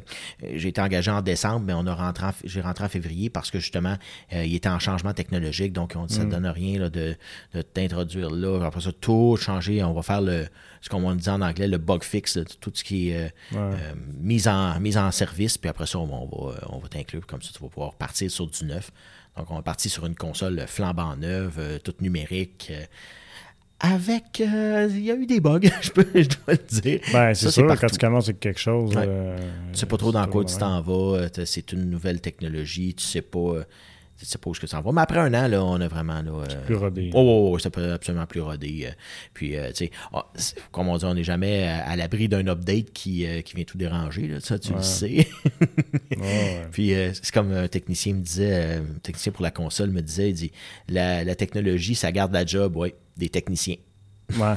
j'ai 0.56 0.69
été 0.69 0.82
engagé 0.82 1.12
en 1.12 1.21
décembre, 1.21 1.63
mais 1.67 1.73
on 1.73 1.86
a 1.86 1.93
rentré, 1.93 2.25
en- 2.25 2.34
j'ai 2.43 2.62
rentré 2.62 2.86
en 2.86 2.89
février 2.89 3.29
parce 3.29 3.51
que 3.51 3.60
justement, 3.60 3.95
euh, 4.34 4.43
il 4.43 4.56
était 4.56 4.69
en 4.69 4.79
changement 4.79 5.13
technologique, 5.13 5.71
donc 5.71 5.93
on 5.95 6.06
dit 6.08 6.15
Mm. 6.15 6.17
ça 6.17 6.23
ne 6.25 6.32
donne 6.32 6.47
rien 6.47 6.79
là, 6.79 6.89
de, 6.89 7.15
de 7.53 7.62
t'introduire 7.62 8.32
là. 8.32 8.65
Après 8.65 8.82
ça, 8.82 8.91
tout 8.91 9.38
changer. 9.39 9.84
On 9.84 9.93
va 9.93 10.01
faire 10.01 10.21
le, 10.21 10.47
ce 10.83 10.89
qu'on 10.89 11.15
dit 11.15 11.29
en 11.29 11.41
anglais, 11.41 11.67
le 11.67 11.77
bug 11.79 12.03
fix, 12.03 12.35
là, 12.35 12.43
tout 12.59 12.71
ce 12.75 12.83
qui 12.83 13.09
est 13.09 13.17
euh, 13.17 13.29
Ouais. 13.53 13.75
euh, 13.79 13.93
mise 14.19 14.47
en 14.47 14.79
mise 14.79 14.97
en 14.97 15.09
service. 15.11 15.57
Puis 15.57 15.69
après 15.69 15.87
ça, 15.87 15.97
on 15.97 16.05
va, 16.05 16.15
on 16.15 16.25
va, 16.49 16.55
on 16.69 16.77
va 16.79 16.87
t'inclure 16.89 17.25
comme 17.25 17.41
ça, 17.41 17.49
tu 17.55 17.63
vas 17.63 17.69
pouvoir 17.69 17.93
partir 17.95 18.29
sur 18.29 18.47
du 18.47 18.65
neuf. 18.65 18.91
Donc, 19.37 19.49
on 19.49 19.55
va 19.55 19.61
partir 19.63 19.89
sur 19.89 20.05
une 20.05 20.13
console 20.15 20.63
flambant 20.67 21.15
neuve, 21.15 21.55
euh, 21.57 21.79
toute 21.79 22.01
numérique. 22.01 22.67
euh, 22.71 22.83
avec, 23.79 24.39
euh, 24.39 24.87
il 24.91 25.01
y 25.03 25.11
a 25.11 25.15
eu 25.15 25.25
des 25.25 25.41
bugs, 25.41 25.59
je, 25.81 25.89
peux, 25.91 26.05
je 26.15 26.29
dois 26.29 26.53
le 26.55 26.81
dire. 26.81 26.99
Ben, 27.11 27.33
c'est 27.33 27.51
sûr, 27.51 27.67
quand 27.67 27.87
tu 27.87 27.97
commences 27.97 28.25
avec 28.25 28.39
quelque 28.39 28.59
chose. 28.59 28.95
Ouais. 28.95 29.03
euh, 29.05 29.37
Tu 29.73 29.79
sais 29.79 29.85
pas 29.85 29.97
trop 29.97 30.11
dans 30.13 30.25
quoi 30.27 30.45
tu 30.45 30.55
t'en 30.57 30.81
vas. 30.81 31.17
euh, 31.17 31.29
C'est 31.45 31.73
une 31.73 31.89
nouvelle 31.89 32.21
technologie. 32.21 32.93
Tu 32.93 33.03
sais 33.03 33.21
pas, 33.21 33.39
euh, 33.39 33.63
tu 34.23 34.29
sais 34.29 34.38
pas 34.38 34.49
où 34.49 34.53
est-ce 34.53 34.59
que 34.62 34.65
t'en 34.67 34.81
vas. 34.81 34.91
Mais 34.91 35.01
après 35.01 35.19
un 35.19 35.33
an, 35.33 35.47
là, 35.47 35.63
on 35.63 35.79
a 35.81 35.88
vraiment. 35.88 36.21
Là, 36.21 36.31
euh, 36.31 36.65
Plus 36.65 36.75
rodé. 36.75 37.09
Oh, 37.13 37.51
oh, 37.53 37.57
oh, 37.57 37.67
absolument 37.93 38.25
plus 38.25 38.41
rodé. 38.41 38.86
euh, 38.88 38.91
Puis, 39.33 39.55
euh, 39.57 39.69
tu 39.69 39.86
sais, 39.86 39.91
ah, 40.13 40.25
comme 40.71 40.88
on 40.89 40.97
dit, 40.97 41.05
on 41.05 41.13
n'est 41.13 41.23
jamais 41.23 41.63
à, 41.67 41.95
l'abri 41.95 42.27
d'un 42.29 42.47
update 42.47 42.91
qui, 42.93 43.25
euh, 43.27 43.41
qui 43.41 43.55
vient 43.55 43.65
tout 43.65 43.77
déranger. 43.77 44.27
Là, 44.27 44.39
ça, 44.39 44.57
tu 44.59 44.73
le 44.73 44.81
sais. 44.81 45.27
Ouais. 46.17 46.62
Puis, 46.71 46.93
c'est 47.13 47.31
comme 47.33 47.51
un 47.51 47.67
technicien 47.67 48.13
me 48.13 48.21
disait, 48.21 48.75
un 48.77 48.99
technicien 49.01 49.31
pour 49.31 49.43
la 49.43 49.51
console 49.51 49.89
me 49.91 50.01
disait, 50.01 50.29
il 50.29 50.33
dit, 50.36 50.51
la, 50.88 51.23
la 51.23 51.36
technologie, 51.36 51.95
ça 51.95 52.12
garde 52.12 52.31
la 52.33 52.45
job, 52.45 52.75
oui, 52.77 52.93
des 53.17 53.29
techniciens. 53.29 53.75
Ouais, 54.38 54.55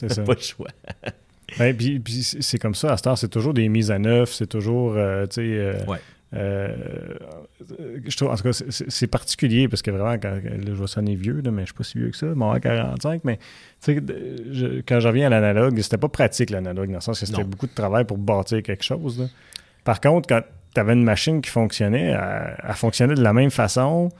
c'est 0.00 0.12
ça. 0.14 0.22
Pas 0.22 0.34
le 0.34 0.40
choix. 0.40 0.68
Puis, 1.76 1.98
puis 1.98 2.22
c'est 2.22 2.58
comme 2.58 2.74
ça, 2.76 2.94
à 2.94 3.08
heure, 3.08 3.18
c'est 3.18 3.28
toujours 3.28 3.54
des 3.54 3.68
mises 3.68 3.90
à 3.90 3.98
neuf, 3.98 4.32
c'est 4.34 4.46
toujours, 4.46 4.94
tu 5.28 5.34
sais, 5.34 5.84
Ouais. 5.88 5.98
Euh, 6.34 7.14
je 8.06 8.16
trouve, 8.16 8.30
en 8.30 8.36
tout 8.36 8.44
cas, 8.44 8.52
c'est- 8.52 9.06
particulier 9.06 9.68
parce 9.68 9.82
que 9.82 9.90
vraiment, 9.90 10.14
quand, 10.18 10.30
là, 10.32 10.40
je 10.64 10.70
vais 10.72 10.86
sonner 10.86 11.16
vieux, 11.16 11.40
là, 11.44 11.50
mais 11.50 11.62
je 11.62 11.66
suis 11.66 11.74
pas 11.74 11.84
si 11.84 11.98
vieux 11.98 12.10
que 12.10 12.16
ça, 12.16 12.26
mon 12.26 12.58
45, 12.60 13.22
mais 13.24 13.36
tu 13.38 13.42
sais, 13.80 14.00
de- 14.00 14.36
je- 14.52 14.80
quand 14.86 15.00
je 15.00 15.08
reviens 15.08 15.26
à 15.26 15.30
l'analogue, 15.30 15.78
c'était 15.80 15.98
pas 15.98 16.08
pratique 16.08 16.50
l'analogue, 16.50 16.88
dans 16.88 16.94
le 16.96 17.00
sens 17.00 17.18
que 17.20 17.26
c'était 17.26 17.44
beaucoup 17.44 17.66
de 17.66 17.74
travail 17.74 18.04
pour 18.04 18.18
bâtir 18.18 18.62
quelque 18.62 18.84
chose. 18.84 19.18
là. 19.20 19.26
Par 19.84 20.00
contre, 20.00 20.28
quand 20.28 20.42
tu 20.74 20.80
avais 20.80 20.92
une 20.92 21.02
machine 21.04 21.40
qui 21.40 21.50
fonctionnait, 21.50 22.10
elle, 22.10 22.56
elle 22.68 22.74
fonctionnait 22.74 23.14
de 23.14 23.22
la 23.22 23.32
même 23.32 23.50
façon 23.50 24.10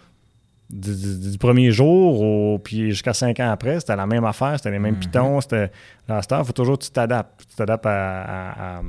du, 0.68 0.94
du- 0.96 1.30
du 1.32 1.38
premier 1.38 1.70
jour 1.72 2.20
au, 2.20 2.58
puis 2.58 2.90
jusqu'à 2.90 3.12
cinq 3.12 3.40
ans 3.40 3.50
après, 3.50 3.80
c'était 3.80 3.96
la 3.96 4.06
même 4.06 4.24
affaire, 4.24 4.54
c'était 4.56 4.70
les 4.70 4.78
mêmes 4.78 4.94
Mhm. 4.94 5.00
pitons, 5.00 5.40
c'était 5.40 5.70
là, 6.08 6.20
il 6.28 6.44
faut 6.44 6.52
toujours 6.52 6.78
que 6.78 6.84
tu 6.84 6.90
t'adaptes. 6.90 7.44
Tu 7.48 7.56
t'adaptes 7.56 7.86
à, 7.86 8.22
à- 8.22 8.78
à- 8.78 8.82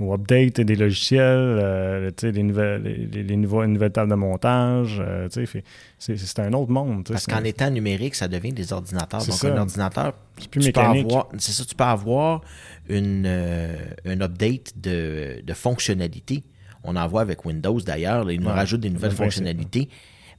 au 0.00 0.12
update 0.14 0.60
des 0.60 0.76
logiciels, 0.76 1.22
euh, 1.60 2.10
les 2.22 2.42
nouvelles, 2.42 2.82
les, 3.12 3.36
nouveaux- 3.36 3.62
une 3.64 3.72
nouvelle 3.72 3.90
table 3.92 4.10
de 4.10 4.14
montage, 4.16 5.02
euh, 5.04 5.28
c'est 5.98 6.38
un 6.38 6.52
autre 6.52 6.70
monde. 6.70 7.04
Parce 7.08 7.26
qu'en 7.26 7.42
étant 7.44 7.70
numérique, 7.70 8.14
ça 8.14 8.28
devient 8.28 8.52
des 8.52 8.72
ordinateurs. 8.72 9.24
Donc, 9.24 9.34
ça. 9.34 9.52
un 9.52 9.58
ordinateur, 9.58 10.14
C'est 10.38 10.48
plus 10.50 10.60
tu 10.60 10.72
peux 10.72 10.80
avoir, 10.80 11.28
c'est 11.38 11.52
ça, 11.52 11.64
tu 11.64 11.74
peux 11.74 11.84
avoir 11.84 12.42
une, 12.88 13.24
euh, 13.26 13.76
un 14.04 14.20
update 14.20 14.72
de, 14.80 15.40
de 15.44 15.52
fonctionnalités. 15.54 16.44
On 16.84 16.94
en 16.94 17.06
voit 17.08 17.22
avec 17.22 17.44
Windows 17.44 17.80
d'ailleurs. 17.80 18.30
Ils 18.30 18.40
nous 18.40 18.46
Ouais, 18.46 18.52
rajoutent 18.52 18.80
des 18.80 18.90
nouvelles 18.90 19.10
fonctionnalités. 19.12 19.88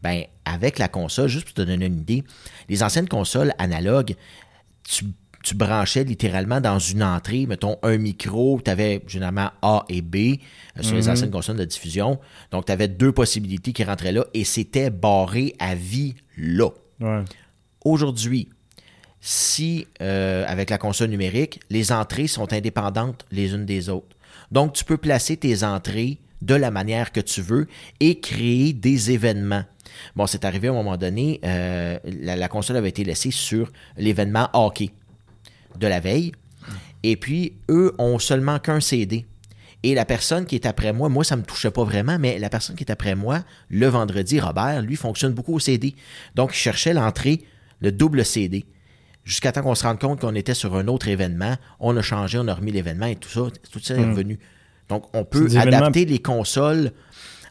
Ben, 0.01 0.23
avec 0.45 0.79
la 0.79 0.87
console, 0.87 1.27
juste 1.27 1.43
pour 1.45 1.53
te 1.55 1.61
donner 1.61 1.87
une 1.87 1.99
idée, 1.99 2.23
les 2.69 2.81
anciennes 2.83 3.09
consoles 3.09 3.53
analogues, 3.57 4.15
tu, 4.83 5.03
tu 5.43 5.55
branchais 5.55 6.03
littéralement 6.03 6.59
dans 6.61 6.79
une 6.79 7.01
entrée, 7.03 7.45
mettons 7.45 7.77
un 7.83 7.97
micro, 7.97 8.59
tu 8.63 8.69
avais 8.69 9.01
généralement 9.07 9.51
A 9.61 9.85
et 9.89 10.01
B 10.01 10.15
euh, 10.15 10.81
sur 10.81 10.95
les 10.95 11.03
Mhm. 11.03 11.09
anciennes 11.11 11.31
consoles 11.31 11.57
de 11.57 11.65
diffusion. 11.65 12.19
Donc, 12.51 12.65
tu 12.65 12.71
avais 12.71 12.87
deux 12.87 13.11
possibilités 13.11 13.71
qui 13.73 13.83
rentraient 13.83 14.11
là 14.11 14.25
et 14.33 14.43
c'était 14.43 14.89
barré 14.89 15.55
à 15.59 15.75
vie 15.75 16.15
là. 16.37 16.69
Ouais. 16.99 17.23
Aujourd'hui, 17.85 18.49
si, 19.21 19.87
euh, 20.01 20.45
avec 20.47 20.69
la 20.69 20.77
console 20.77 21.09
numérique, 21.09 21.59
les 21.69 21.91
entrées 21.91 22.27
sont 22.27 22.51
indépendantes 22.53 23.25
les 23.31 23.53
unes 23.53 23.65
des 23.65 23.89
autres. 23.89 24.15
Donc, 24.51 24.73
tu 24.73 24.83
peux 24.83 24.97
placer 24.97 25.37
tes 25.37 25.63
entrées 25.63 26.17
de 26.41 26.55
la 26.55 26.71
manière 26.71 27.11
que 27.11 27.19
tu 27.19 27.41
veux 27.41 27.67
et 27.99 28.19
créer 28.19 28.71
des 28.73 29.11
événements. 29.11 29.63
Bon, 30.15 30.25
c'est 30.27 30.45
arrivé 30.45 30.69
à 30.69 30.71
un 30.71 30.75
moment 30.75 30.95
donné, 30.95 31.41
euh, 31.43 31.99
la, 32.05 32.35
la 32.37 32.47
console 32.47 32.77
avait 32.77 32.89
été 32.89 33.03
laissée 33.03 33.31
sur 33.31 33.71
l'événement 33.97 34.47
hockey 34.53 34.91
de 35.77 35.87
la 35.87 35.99
veille. 35.99 36.31
Et 37.03 37.15
puis, 37.15 37.53
eux 37.69 37.93
ont 37.97 38.19
seulement 38.19 38.59
qu'un 38.59 38.79
CD. 38.79 39.25
Et 39.83 39.95
la 39.95 40.03
personne 40.03 40.45
qui 40.45 40.55
est 40.55 40.65
après 40.65 40.91
moi, 40.91 41.07
moi, 41.07 41.23
ça 41.23 41.37
me 41.37 41.43
touchait 41.43 41.71
pas 41.71 41.83
vraiment, 41.85 42.17
mais 42.19 42.37
la 42.37 42.49
personne 42.49 42.75
qui 42.75 42.83
est 42.83 42.91
après 42.91 43.15
moi, 43.15 43.43
le 43.69 43.87
vendredi, 43.87 44.39
Robert, 44.39 44.81
lui, 44.81 44.97
fonctionne 44.97 45.31
beaucoup 45.33 45.53
au 45.55 45.59
CD. 45.59 45.95
Donc, 46.35 46.51
il 46.53 46.57
cherchait 46.57 46.93
l'entrée, 46.93 47.43
le 47.79 47.91
double 47.93 48.25
CD. 48.25 48.65
Jusqu'à 49.23 49.51
temps 49.53 49.61
qu'on 49.61 49.75
se 49.75 49.83
rende 49.85 49.99
compte 49.99 50.19
qu'on 50.19 50.35
était 50.35 50.53
sur 50.53 50.75
un 50.75 50.87
autre 50.89 51.07
événement, 51.07 51.55
on 51.79 51.95
a 51.95 52.01
changé, 52.01 52.37
on 52.39 52.47
a 52.49 52.53
remis 52.53 52.71
l'événement 52.73 53.05
et 53.05 53.15
tout 53.15 53.29
ça, 53.29 53.41
tout 53.71 53.79
ça 53.79 53.95
est 53.95 53.99
Mm. 54.05 54.09
revenu. 54.11 54.39
Donc, 54.89 55.05
on 55.15 55.23
peut 55.23 55.45
adapter 55.77 56.03
les 56.05 56.19
consoles, 56.19 56.91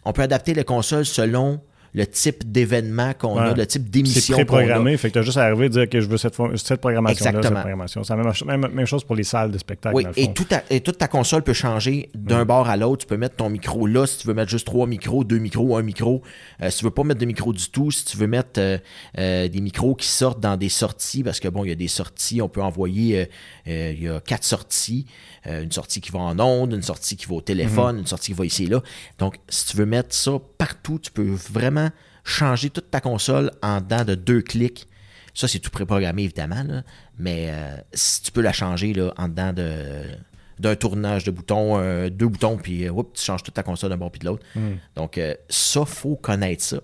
on 0.04 0.12
peut 0.12 0.22
adapter 0.22 0.52
les 0.52 0.64
consoles 0.64 1.06
selon 1.06 1.60
le 1.98 2.06
type 2.06 2.50
d'événement 2.50 3.12
qu'on 3.12 3.36
a, 3.38 3.52
le 3.54 3.66
type 3.66 3.82
C'est 3.84 3.90
d'émission 3.90 4.34
a. 4.34 4.36
pré-programmé, 4.36 4.96
fait 4.96 5.08
que 5.08 5.14
tu 5.14 5.18
as 5.18 5.22
juste 5.22 5.36
à 5.36 5.42
arriver 5.44 5.66
et 5.66 5.68
dire 5.68 5.88
que 5.88 6.00
je 6.00 6.06
veux 6.08 6.16
cette, 6.16 6.36
cette 6.56 6.80
programmation-là, 6.80 7.18
cette 7.18 7.36
Exactement. 7.36 7.60
programmation. 7.60 8.04
C'est 8.04 8.14
la 8.16 8.22
même, 8.22 8.60
même, 8.60 8.72
même 8.72 8.86
chose 8.86 9.02
pour 9.02 9.16
les 9.16 9.24
salles 9.24 9.50
de 9.50 9.58
spectacle. 9.58 9.96
Oui, 9.96 10.04
dans 10.04 10.10
le 10.10 10.18
et, 10.18 10.24
fond. 10.26 10.32
tout 10.32 10.44
ta- 10.44 10.62
et 10.70 10.80
toute 10.80 10.96
ta 10.98 11.08
console 11.08 11.42
peut 11.42 11.52
changer 11.52 12.08
d'un 12.14 12.44
bord 12.44 12.68
à 12.68 12.76
l'autre. 12.76 13.02
Tu 13.02 13.06
peux 13.08 13.16
mettre 13.16 13.34
ton 13.36 13.50
micro 13.50 13.86
là, 13.86 14.06
si 14.06 14.18
tu 14.18 14.28
veux 14.28 14.34
mettre 14.34 14.50
juste 14.50 14.66
trois 14.66 14.86
micros, 14.86 15.24
deux 15.24 15.38
micros, 15.38 15.76
un 15.76 15.82
micro. 15.82 16.22
Euh, 16.62 16.70
si 16.70 16.78
tu 16.78 16.84
veux 16.84 16.90
pas 16.92 17.02
mettre 17.02 17.20
de 17.20 17.26
micro 17.26 17.52
du 17.52 17.68
tout, 17.68 17.90
si 17.90 18.04
tu 18.04 18.16
veux 18.16 18.28
mettre 18.28 18.60
euh, 18.60 18.78
euh, 19.18 19.48
des 19.48 19.60
micros 19.60 19.94
qui 19.96 20.06
sortent 20.06 20.40
dans 20.40 20.56
des 20.56 20.68
sorties, 20.68 21.24
parce 21.24 21.40
que 21.40 21.48
bon, 21.48 21.64
il 21.64 21.68
y 21.70 21.72
a 21.72 21.76
des 21.76 21.88
sorties, 21.88 22.40
on 22.40 22.48
peut 22.48 22.62
envoyer, 22.62 23.28
il 23.66 24.00
y 24.02 24.08
a 24.08 24.20
quatre 24.20 24.44
sorties. 24.44 25.06
Une 25.48 25.72
sortie 25.72 26.00
qui 26.02 26.10
va 26.10 26.18
en 26.18 26.38
onde, 26.40 26.74
une 26.74 26.82
sortie 26.82 27.16
qui 27.16 27.24
va 27.26 27.36
au 27.36 27.40
téléphone, 27.40 27.98
une 28.00 28.06
sortie 28.06 28.32
qui 28.32 28.38
va 28.38 28.44
ici 28.44 28.64
et 28.64 28.66
là. 28.66 28.82
Donc, 29.18 29.36
si 29.48 29.66
tu 29.66 29.76
veux 29.78 29.86
mettre 29.86 30.14
ça 30.14 30.32
partout, 30.58 30.98
tu 30.98 31.10
peux 31.10 31.30
vraiment 31.50 31.90
changer 32.24 32.68
toute 32.70 32.90
ta 32.90 33.00
console 33.00 33.50
en 33.62 33.80
dedans 33.80 34.04
de 34.04 34.14
deux 34.14 34.42
clics. 34.42 34.86
Ça, 35.34 35.46
c'est 35.48 35.60
tout 35.60 35.70
préprogrammé, 35.70 36.24
évidemment, 36.24 36.62
là. 36.64 36.82
mais 37.18 37.46
euh, 37.50 37.76
si 37.94 38.22
tu 38.22 38.32
peux 38.32 38.40
la 38.42 38.52
changer 38.52 38.92
là, 38.92 39.14
en 39.16 39.28
dedans 39.28 39.52
de, 39.52 40.02
d'un 40.58 40.74
tournage 40.74 41.22
de 41.24 41.30
boutons, 41.30 41.78
euh, 41.78 42.10
deux 42.10 42.26
boutons, 42.26 42.56
puis 42.56 42.88
euh, 42.88 42.92
tu 43.14 43.22
changes 43.22 43.44
toute 43.44 43.54
ta 43.54 43.62
console 43.62 43.90
d'un 43.90 43.96
bord 43.96 44.10
puis 44.10 44.18
de 44.18 44.26
l'autre. 44.26 44.44
Donc, 44.96 45.16
euh, 45.16 45.34
ça, 45.48 45.84
faut 45.84 46.16
connaître 46.16 46.64
ça. 46.64 46.80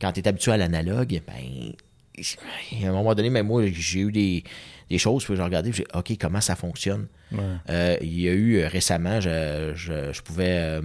Quand 0.00 0.12
tu 0.12 0.20
es 0.20 0.28
habitué 0.28 0.52
à 0.52 0.56
l'analogue, 0.56 1.20
ben, 1.26 1.72
à 2.84 2.88
un 2.88 2.92
moment 2.92 3.14
donné, 3.14 3.28
même 3.30 3.46
moi, 3.48 3.64
j'ai 3.72 4.00
eu 4.00 4.12
des, 4.12 4.44
des 4.88 4.98
choses, 4.98 5.24
puis 5.24 5.34
j'ai 5.36 5.42
regardé, 5.42 5.72
j'ai 5.72 5.86
OK, 5.94 6.12
comment 6.20 6.40
ça 6.40 6.54
fonctionne? 6.54 7.08
Ouais. 7.32 7.38
Euh, 7.70 7.96
il 8.02 8.20
y 8.20 8.28
a 8.28 8.32
eu 8.32 8.64
récemment, 8.66 9.20
je, 9.20 9.72
je- 9.74 10.12
je 10.12 10.22
pouvais 10.22 10.78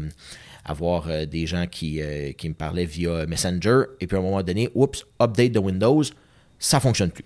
avoir 0.65 1.07
euh, 1.09 1.25
des 1.25 1.45
gens 1.45 1.65
qui, 1.67 2.01
euh, 2.01 2.31
qui 2.33 2.49
me 2.49 2.53
parlaient 2.53 2.85
via 2.85 3.25
Messenger, 3.25 3.83
et 3.99 4.07
puis 4.07 4.15
à 4.15 4.19
un 4.19 4.23
moment 4.23 4.43
donné, 4.43 4.69
oups, 4.75 5.05
update 5.19 5.51
de 5.51 5.59
Windows, 5.59 6.03
ça 6.59 6.79
fonctionne 6.79 7.11
plus. 7.11 7.25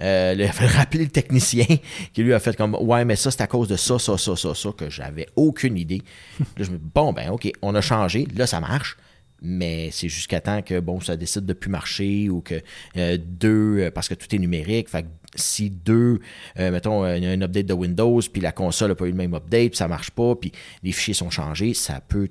Euh, 0.00 0.48
fallu 0.48 0.70
rappeler 0.74 1.04
le 1.04 1.10
technicien 1.10 1.66
qui 2.12 2.22
lui 2.22 2.32
a 2.32 2.40
fait 2.40 2.56
comme 2.56 2.74
Ouais, 2.74 3.04
mais 3.04 3.16
ça, 3.16 3.30
c'est 3.30 3.42
à 3.42 3.46
cause 3.46 3.68
de 3.68 3.76
ça, 3.76 3.98
ça, 3.98 4.16
ça, 4.16 4.36
ça, 4.36 4.54
ça, 4.54 4.70
que 4.76 4.88
j'avais 4.88 5.26
aucune 5.36 5.76
idée. 5.76 6.02
Là, 6.38 6.64
je 6.64 6.70
me 6.70 6.78
dis 6.78 6.90
Bon, 6.94 7.12
ben, 7.12 7.30
OK, 7.30 7.50
on 7.62 7.74
a 7.74 7.80
changé, 7.80 8.26
là, 8.34 8.46
ça 8.46 8.60
marche. 8.60 8.96
Mais 9.42 9.90
c'est 9.92 10.08
jusqu'à 10.08 10.40
temps 10.40 10.62
que 10.62 10.80
bon, 10.80 11.00
ça 11.00 11.16
décide 11.16 11.44
de 11.44 11.52
plus 11.52 11.68
marcher 11.68 12.30
ou 12.30 12.40
que 12.40 12.62
euh, 12.96 13.18
deux, 13.20 13.90
parce 13.94 14.08
que 14.08 14.14
tout 14.14 14.34
est 14.34 14.38
numérique. 14.38 14.88
Fait 14.88 15.02
que 15.02 15.08
si 15.34 15.68
deux, 15.68 16.20
euh, 16.58 16.70
mettons, 16.70 17.06
il 17.14 17.22
y 17.22 17.26
a 17.26 17.30
un 17.30 17.42
update 17.42 17.66
de 17.66 17.74
Windows, 17.74 18.20
puis 18.32 18.40
la 18.40 18.52
console 18.52 18.88
n'a 18.88 18.94
pas 18.94 19.04
eu 19.04 19.10
le 19.10 19.16
même 19.16 19.34
update, 19.34 19.70
puis 19.70 19.76
ça 19.76 19.88
marche 19.88 20.12
pas, 20.12 20.34
puis 20.34 20.50
les 20.82 20.92
fichiers 20.92 21.12
sont 21.12 21.28
changés, 21.28 21.74
ça 21.74 22.00
peut 22.00 22.30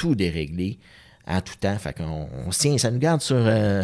tout 0.00 0.14
dérégler 0.14 0.78
en 1.26 1.42
tout 1.42 1.54
temps. 1.60 1.76
Fait 1.76 1.92
qu'on 1.92 2.26
on 2.46 2.50
ça 2.50 2.90
nous 2.90 2.98
garde 2.98 3.20
sur, 3.20 3.36
euh, 3.36 3.82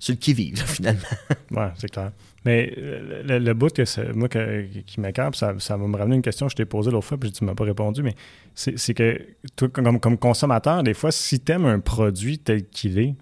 sur 0.00 0.12
le 0.12 0.18
qui-vive, 0.18 0.62
finalement. 0.66 1.00
Ouais, 1.52 1.68
c'est 1.76 1.90
clair. 1.90 2.10
Mais 2.44 2.74
euh, 2.76 3.22
le, 3.24 3.38
le 3.38 3.54
bout 3.54 3.72
que 3.72 4.12
moi 4.12 4.28
qui 4.28 5.00
m'écarte, 5.00 5.36
ça, 5.36 5.52
va 5.52 5.76
me 5.76 5.96
ramener 5.96 6.16
une 6.16 6.22
question 6.22 6.46
que 6.46 6.52
je 6.52 6.56
t'ai 6.56 6.64
posée 6.64 6.90
l'autre 6.90 7.06
fois, 7.06 7.18
puis 7.18 7.30
tu 7.30 7.44
m'as 7.44 7.54
pas 7.54 7.64
répondu, 7.64 8.02
mais 8.02 8.16
c'est 8.54 8.94
que 8.94 9.20
toi, 9.54 9.68
comme, 9.68 10.00
comme 10.00 10.18
consommateur, 10.18 10.82
des 10.82 10.94
fois, 10.94 11.12
si 11.12 11.38
tu 11.38 11.52
aimes 11.52 11.66
un 11.66 11.78
produit 11.78 12.38
tel 12.38 12.66
qu'il 12.66 12.98
est, 12.98 13.14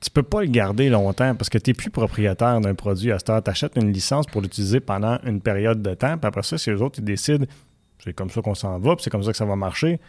tu 0.00 0.10
peux 0.10 0.24
pas 0.24 0.40
le 0.40 0.48
garder 0.48 0.88
longtemps 0.88 1.36
parce 1.36 1.48
que 1.48 1.58
tu 1.58 1.70
n'es 1.70 1.74
plus 1.74 1.90
propriétaire 1.90 2.60
d'un 2.60 2.74
produit 2.74 3.12
à 3.12 3.20
cette 3.20 3.30
heure. 3.30 3.42
Tu 3.44 3.50
achètes 3.50 3.76
une 3.76 3.92
licence 3.92 4.26
pour 4.26 4.40
l'utiliser 4.40 4.80
pendant 4.80 5.18
une 5.24 5.40
période 5.40 5.80
de 5.80 5.94
temps, 5.94 6.18
puis 6.18 6.26
après 6.26 6.42
ça, 6.42 6.58
si 6.58 6.70
les 6.70 6.82
autres 6.82 6.98
ils 6.98 7.04
décident 7.04 7.46
c'est 8.02 8.12
comme 8.12 8.30
ça 8.30 8.42
qu'on 8.42 8.54
s'en 8.54 8.78
va, 8.78 8.96
puis 8.96 9.04
c'est 9.04 9.10
comme 9.10 9.22
ça 9.22 9.30
que 9.30 9.36
ça 9.36 9.44
va 9.44 9.56
marcher, 9.56 10.00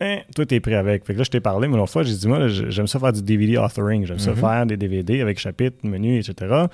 hein, 0.00 0.18
toi, 0.34 0.46
t'es 0.46 0.60
pris 0.60 0.74
avec. 0.74 1.04
Fait 1.04 1.12
que 1.14 1.18
là, 1.18 1.24
je 1.24 1.30
t'ai 1.30 1.40
parlé, 1.40 1.68
mais 1.68 1.76
l'autre 1.76 1.92
fois, 1.92 2.02
j'ai 2.02 2.14
dit, 2.14 2.28
moi, 2.28 2.48
j'aime 2.48 2.86
ça 2.86 2.98
faire 2.98 3.12
du 3.12 3.22
DVD 3.22 3.56
authoring. 3.58 4.06
J'aime 4.06 4.18
ça 4.18 4.34
faire 4.34 4.66
des 4.66 4.76
DVD 4.76 5.20
avec 5.20 5.38
chapitres, 5.38 5.78
menus, 5.84 6.28
etc. 6.28 6.64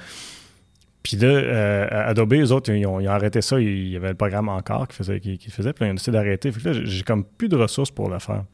Puis 1.02 1.16
là, 1.18 1.28
euh, 1.28 2.08
Adobe, 2.10 2.32
eux 2.34 2.50
autres, 2.52 2.72
ils 2.72 2.84
ont, 2.86 2.98
ils 2.98 3.06
ont 3.08 3.12
arrêté 3.12 3.40
ça. 3.40 3.60
Il 3.60 3.88
y 3.88 3.96
avait 3.96 4.08
le 4.08 4.14
programme 4.14 4.48
encore 4.48 4.88
qui 4.88 4.96
faisait, 4.96 5.20
qui, 5.20 5.38
qui 5.38 5.50
faisait, 5.50 5.72
puis 5.72 5.84
là, 5.84 5.88
ils 5.88 5.90
ont 5.92 5.94
décidé 5.94 6.16
d'arrêter. 6.16 6.50
Fait 6.50 6.60
que 6.60 6.68
là, 6.68 6.80
j'ai- 6.84 7.02
comme 7.04 7.24
plus 7.24 7.48
de 7.48 7.56
ressources 7.56 7.92
pour 7.92 8.08
le 8.10 8.18
faire. 8.18 8.44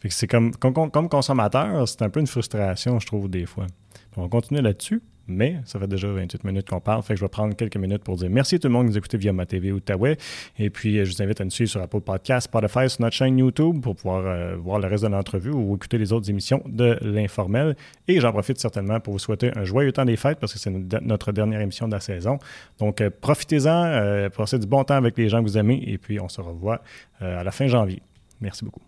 Fait 0.00 0.08
que 0.08 0.14
c'est 0.14 0.28
comme, 0.28 0.54
comme, 0.54 0.90
comme 0.92 1.08
consommateur, 1.08 1.88
c'est 1.88 2.02
un 2.02 2.08
peu 2.10 2.20
une 2.20 2.28
frustration, 2.28 3.00
je 3.00 3.06
trouve, 3.06 3.28
des 3.28 3.46
fois. 3.46 3.66
Puis 3.92 4.12
on 4.18 4.22
va 4.22 4.28
continuer 4.28 4.62
là-dessus, 4.62 5.02
mais 5.28 5.56
ça 5.64 5.78
fait 5.78 5.86
déjà 5.86 6.08
28 6.08 6.44
minutes 6.44 6.68
qu'on 6.68 6.80
parle, 6.80 7.02
fait 7.02 7.14
que 7.14 7.20
je 7.20 7.24
vais 7.24 7.28
prendre 7.28 7.54
quelques 7.54 7.76
minutes 7.76 8.02
pour 8.02 8.16
dire 8.16 8.30
merci 8.30 8.56
à 8.56 8.58
tout 8.58 8.68
le 8.68 8.72
monde 8.72 8.86
qui 8.86 8.92
nous 8.92 8.98
écoutez 8.98 9.18
via 9.18 9.32
ma 9.32 9.46
TV 9.46 9.72
Outaouais. 9.72 10.16
Et 10.58 10.70
puis, 10.70 10.98
euh, 10.98 11.04
je 11.04 11.14
vous 11.14 11.22
invite 11.22 11.40
à 11.40 11.44
nous 11.44 11.50
suivre 11.50 11.70
sur 11.70 11.82
Apple 11.82 12.00
Podcast, 12.00 12.46
Spotify, 12.46 12.88
sur 12.88 13.02
notre 13.02 13.14
chaîne 13.14 13.38
YouTube 13.38 13.80
pour 13.82 13.94
pouvoir 13.96 14.24
euh, 14.26 14.56
voir 14.56 14.78
le 14.78 14.88
reste 14.88 15.04
de 15.04 15.08
l'entrevue 15.08 15.50
ou 15.50 15.76
écouter 15.76 15.98
les 15.98 16.12
autres 16.12 16.28
émissions 16.30 16.62
de 16.66 16.98
l'informel. 17.02 17.76
Et 18.08 18.20
j'en 18.20 18.32
profite 18.32 18.58
certainement 18.58 19.00
pour 19.00 19.12
vous 19.12 19.18
souhaiter 19.18 19.50
un 19.56 19.64
joyeux 19.64 19.92
temps 19.92 20.04
des 20.04 20.16
fêtes 20.16 20.38
parce 20.40 20.52
que 20.52 20.58
c'est 20.58 20.70
notre 20.70 21.32
dernière 21.32 21.60
émission 21.60 21.86
de 21.86 21.92
la 21.92 22.00
saison. 22.00 22.38
Donc, 22.78 23.00
euh, 23.00 23.10
profitez-en, 23.20 24.28
passez 24.36 24.58
du 24.58 24.66
bon 24.66 24.84
temps 24.84 24.94
avec 24.94 25.16
les 25.18 25.28
gens 25.28 25.42
que 25.42 25.48
vous 25.48 25.58
aimez 25.58 25.82
et 25.86 25.98
puis 25.98 26.20
on 26.20 26.28
se 26.28 26.40
revoit 26.40 26.80
à 27.20 27.42
la 27.42 27.50
fin 27.50 27.66
janvier. 27.66 28.02
Merci 28.40 28.64
beaucoup. 28.64 28.87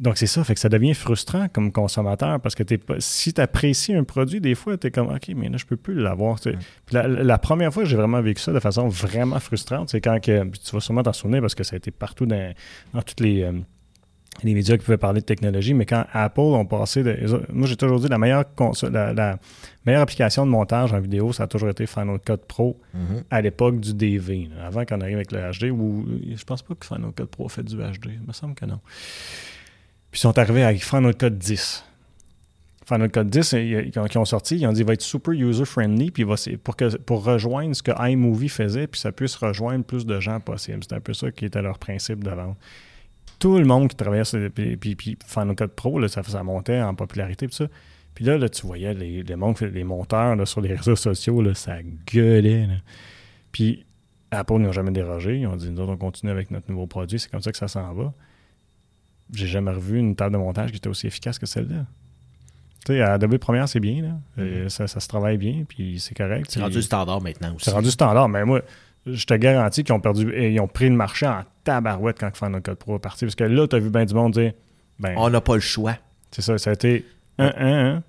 Donc, 0.00 0.16
c'est 0.16 0.26
ça, 0.26 0.42
fait 0.44 0.54
que 0.54 0.60
ça 0.60 0.70
devient 0.70 0.94
frustrant 0.94 1.48
comme 1.48 1.72
consommateur 1.72 2.40
parce 2.40 2.54
que 2.54 2.62
t'es 2.62 2.78
pas, 2.78 2.94
si 2.98 3.34
tu 3.34 3.40
apprécies 3.40 3.94
un 3.94 4.02
produit, 4.04 4.40
des 4.40 4.54
fois, 4.54 4.78
tu 4.78 4.86
es 4.86 4.90
comme 4.90 5.08
OK, 5.08 5.28
mais 5.36 5.50
là, 5.50 5.58
je 5.58 5.66
peux 5.66 5.76
plus 5.76 5.94
l'avoir. 5.94 6.38
La, 6.90 7.06
la 7.06 7.38
première 7.38 7.72
fois 7.72 7.82
que 7.82 7.88
j'ai 7.88 7.96
vraiment 7.96 8.22
vécu 8.22 8.40
ça 8.40 8.52
de 8.52 8.60
façon 8.60 8.88
vraiment 8.88 9.38
frustrante, 9.38 9.90
c'est 9.90 10.00
quand 10.00 10.18
que, 10.18 10.44
tu 10.44 10.72
vas 10.72 10.80
sûrement 10.80 11.02
t'en 11.02 11.12
souvenir 11.12 11.42
parce 11.42 11.54
que 11.54 11.64
ça 11.64 11.74
a 11.74 11.76
été 11.76 11.90
partout 11.90 12.24
dans, 12.24 12.54
dans 12.94 13.02
toutes 13.02 13.20
les, 13.20 13.42
euh, 13.42 13.52
les 14.42 14.54
médias 14.54 14.78
qui 14.78 14.84
pouvaient 14.84 14.96
parler 14.96 15.20
de 15.20 15.26
technologie, 15.26 15.74
mais 15.74 15.84
quand 15.84 16.06
Apple 16.14 16.40
ont 16.40 16.64
passé. 16.64 17.02
De, 17.02 17.44
moi, 17.52 17.68
j'ai 17.68 17.76
toujours 17.76 18.00
dit 18.00 18.08
la 18.08 18.16
meilleure, 18.16 18.54
console, 18.54 18.92
la, 18.92 19.12
la 19.12 19.38
meilleure 19.84 20.02
application 20.02 20.46
de 20.46 20.50
montage 20.50 20.94
en 20.94 21.00
vidéo, 21.00 21.34
ça 21.34 21.42
a 21.42 21.46
toujours 21.46 21.68
été 21.68 21.86
Final 21.86 22.18
Cut 22.20 22.38
Pro 22.48 22.80
à 23.30 23.42
l'époque 23.42 23.80
du 23.80 23.92
DV, 23.92 24.48
là, 24.56 24.66
avant 24.66 24.86
qu'on 24.86 25.02
arrive 25.02 25.16
avec 25.16 25.32
le 25.32 25.40
HD, 25.40 25.70
ou 25.70 26.06
je 26.34 26.44
pense 26.44 26.62
pas 26.62 26.74
que 26.74 26.86
Final 26.86 27.12
Cut 27.12 27.26
Pro 27.26 27.48
fait 27.50 27.64
du 27.64 27.76
HD, 27.76 28.06
il 28.06 28.26
me 28.26 28.32
semble 28.32 28.54
que 28.54 28.64
non. 28.64 28.80
Puis 30.10 30.18
ils 30.18 30.22
sont 30.22 30.38
arrivés 30.38 30.62
avec 30.62 30.84
Final 30.84 31.14
Cut 31.14 31.30
10. 31.30 31.84
Final 32.86 33.10
Cut 33.10 33.24
10, 33.24 33.52
ils, 33.52 33.92
ils 33.94 34.18
ont, 34.18 34.24
sorti, 34.24 34.56
ils 34.56 34.66
ont 34.66 34.72
dit 34.72 34.80
il 34.80 34.86
va 34.86 34.94
être 34.94 35.02
super 35.02 35.32
user-friendly, 35.32 36.10
puis 36.10 36.24
c'est 36.36 36.56
pour, 36.56 36.76
que, 36.76 36.96
pour 36.96 37.24
rejoindre 37.24 37.74
ce 37.76 37.82
que 37.82 37.92
iMovie 38.10 38.48
faisait, 38.48 38.88
puis 38.88 39.00
ça 39.00 39.12
puisse 39.12 39.36
rejoindre 39.36 39.84
plus 39.84 40.04
de 40.04 40.18
gens 40.18 40.40
possible. 40.40 40.82
C'était 40.82 40.96
un 40.96 41.00
peu 41.00 41.14
ça 41.14 41.30
qui 41.30 41.44
était 41.44 41.62
leur 41.62 41.78
principe 41.78 42.24
de 42.24 42.30
vente. 42.30 42.56
Tout 43.38 43.58
le 43.58 43.64
monde 43.64 43.88
qui 43.88 43.96
travaillait 43.96 44.24
sur 44.24 44.40
puis, 44.50 44.76
puis, 44.76 45.16
Final 45.24 45.54
Cut 45.54 45.68
Pro, 45.68 46.00
là, 46.00 46.08
ça, 46.08 46.22
ça 46.24 46.42
montait 46.42 46.80
en 46.80 46.94
popularité, 46.94 47.46
puis 47.46 47.56
ça. 47.56 47.66
Puis 48.14 48.24
là, 48.24 48.36
là, 48.36 48.48
tu 48.48 48.66
voyais 48.66 48.92
les, 48.92 49.22
les, 49.22 49.36
les 49.70 49.84
monteurs 49.84 50.34
là, 50.34 50.44
sur 50.44 50.60
les 50.60 50.74
réseaux 50.74 50.96
sociaux, 50.96 51.40
là, 51.42 51.54
ça 51.54 51.76
gueulait. 52.12 52.66
Puis 53.52 53.86
Apple 54.30 54.58
n'ont 54.58 54.72
jamais 54.72 54.90
dérogé. 54.90 55.38
Ils 55.38 55.46
ont 55.46 55.56
dit, 55.56 55.70
nous 55.70 55.80
autres, 55.80 55.92
on 55.92 55.96
continue 55.96 56.32
avec 56.32 56.50
notre 56.50 56.70
nouveau 56.70 56.86
produit. 56.86 57.18
C'est 57.18 57.30
comme 57.30 57.40
ça 57.40 57.52
que 57.52 57.58
ça 57.58 57.68
s'en 57.68 57.92
va. 57.94 58.12
J'ai 59.32 59.46
jamais 59.46 59.70
revu 59.70 59.98
une 59.98 60.16
table 60.16 60.32
de 60.32 60.38
montage 60.38 60.70
qui 60.70 60.76
était 60.76 60.88
aussi 60.88 61.06
efficace 61.06 61.38
que 61.38 61.46
celle-là. 61.46 61.86
Tu 62.86 62.94
sais, 62.94 63.00
Adobe 63.02 63.36
Premiere, 63.38 63.68
c'est 63.68 63.80
bien. 63.80 64.02
Là. 64.02 64.08
Euh, 64.38 64.68
ça, 64.68 64.86
ça 64.86 65.00
se 65.00 65.08
travaille 65.08 65.36
bien, 65.36 65.64
puis 65.68 66.00
c'est 66.00 66.14
correct. 66.14 66.46
C'est 66.48 66.60
rendu 66.60 66.80
standard 66.80 67.20
maintenant 67.20 67.54
aussi. 67.54 67.66
c'est 67.66 67.72
rendu 67.72 67.90
standard. 67.90 68.28
Mais 68.28 68.44
moi, 68.44 68.62
je 69.06 69.24
te 69.26 69.34
garantis 69.34 69.84
qu'ils 69.84 69.94
ont 69.94 70.00
perdu, 70.00 70.32
et 70.32 70.52
ils 70.52 70.60
ont 70.60 70.68
pris 70.68 70.88
le 70.88 70.94
marché 70.94 71.26
en 71.26 71.42
tabarouette 71.64 72.18
quand 72.18 72.34
Final 72.34 72.62
Cut 72.62 72.74
Pro 72.76 72.96
est 72.96 73.00
parti. 73.00 73.26
Parce 73.26 73.34
que 73.34 73.44
là, 73.44 73.68
tu 73.68 73.76
as 73.76 73.78
vu 73.78 73.90
bien 73.90 74.04
du 74.04 74.14
monde 74.14 74.32
dire, 74.32 74.52
ben, 74.98 75.14
On 75.16 75.28
n'a 75.28 75.40
pas 75.40 75.54
le 75.54 75.60
choix. 75.60 75.96
c'est 76.30 76.42
ça, 76.42 76.56
ça 76.58 76.70
a 76.70 76.72
été 76.72 77.04
un, 77.38 77.52
un, 77.56 77.96
un. 77.96 78.02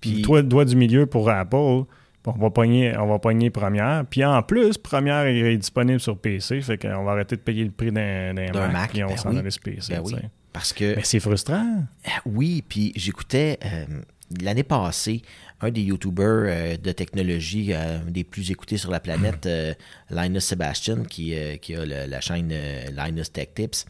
Puis- 0.00 0.22
toi, 0.22 0.40
le 0.40 0.46
doigt 0.46 0.64
du 0.64 0.76
milieu 0.76 1.06
pour 1.06 1.28
Apple. 1.30 1.84
On 2.28 2.32
va 2.32 2.50
pogner, 2.50 2.96
on 2.98 3.06
va 3.06 3.20
pogner 3.20 3.50
Première. 3.50 4.04
Puis 4.04 4.24
en 4.24 4.42
plus, 4.42 4.76
Première 4.78 5.26
est, 5.26 5.56
disponible 5.56 6.00
sur 6.00 6.18
PC. 6.18 6.60
Fait 6.60 6.76
qu'on 6.76 7.04
va 7.04 7.12
arrêter 7.12 7.36
de 7.36 7.40
payer 7.40 7.64
le 7.64 7.70
prix 7.70 7.92
d'un 7.92 8.32
Mac, 8.32 8.72
Mac, 8.72 8.90
Puis 8.90 9.04
on 9.04 9.08
ben 9.08 9.16
s'en 9.16 9.30
oui. 9.30 9.42
PC. 9.62 9.94
Ben 9.94 10.02
oui. 10.04 10.14
Parce 10.56 10.72
que 10.72 10.96
Mais 10.96 11.04
c'est 11.04 11.20
frustrant. 11.20 11.84
Ah, 12.06 12.20
Oui, 12.24 12.62
puis 12.66 12.92
j'écoutais 12.96 13.58
euh, 13.64 13.84
l'année 14.42 14.62
passée 14.62 15.20
un 15.60 15.70
des 15.70 15.82
YouTubers 15.82 16.44
euh, 16.48 16.76
de 16.78 16.92
technologie 16.92 17.74
euh, 17.74 17.98
des 18.08 18.24
plus 18.24 18.50
écoutés 18.50 18.78
sur 18.78 18.90
la 18.90 19.00
planète, 19.00 19.44
euh, 19.44 19.74
Linus 20.10 20.44
Sebastian, 20.46 21.04
qui, 21.04 21.34
euh, 21.34 21.56
qui 21.58 21.74
a 21.74 21.84
le- 21.84 22.06
la 22.06 22.20
chaîne 22.22 22.48
euh, 22.52 22.86
Linus 22.90 23.30
Tech 23.32 23.48
Tips, 23.54 23.84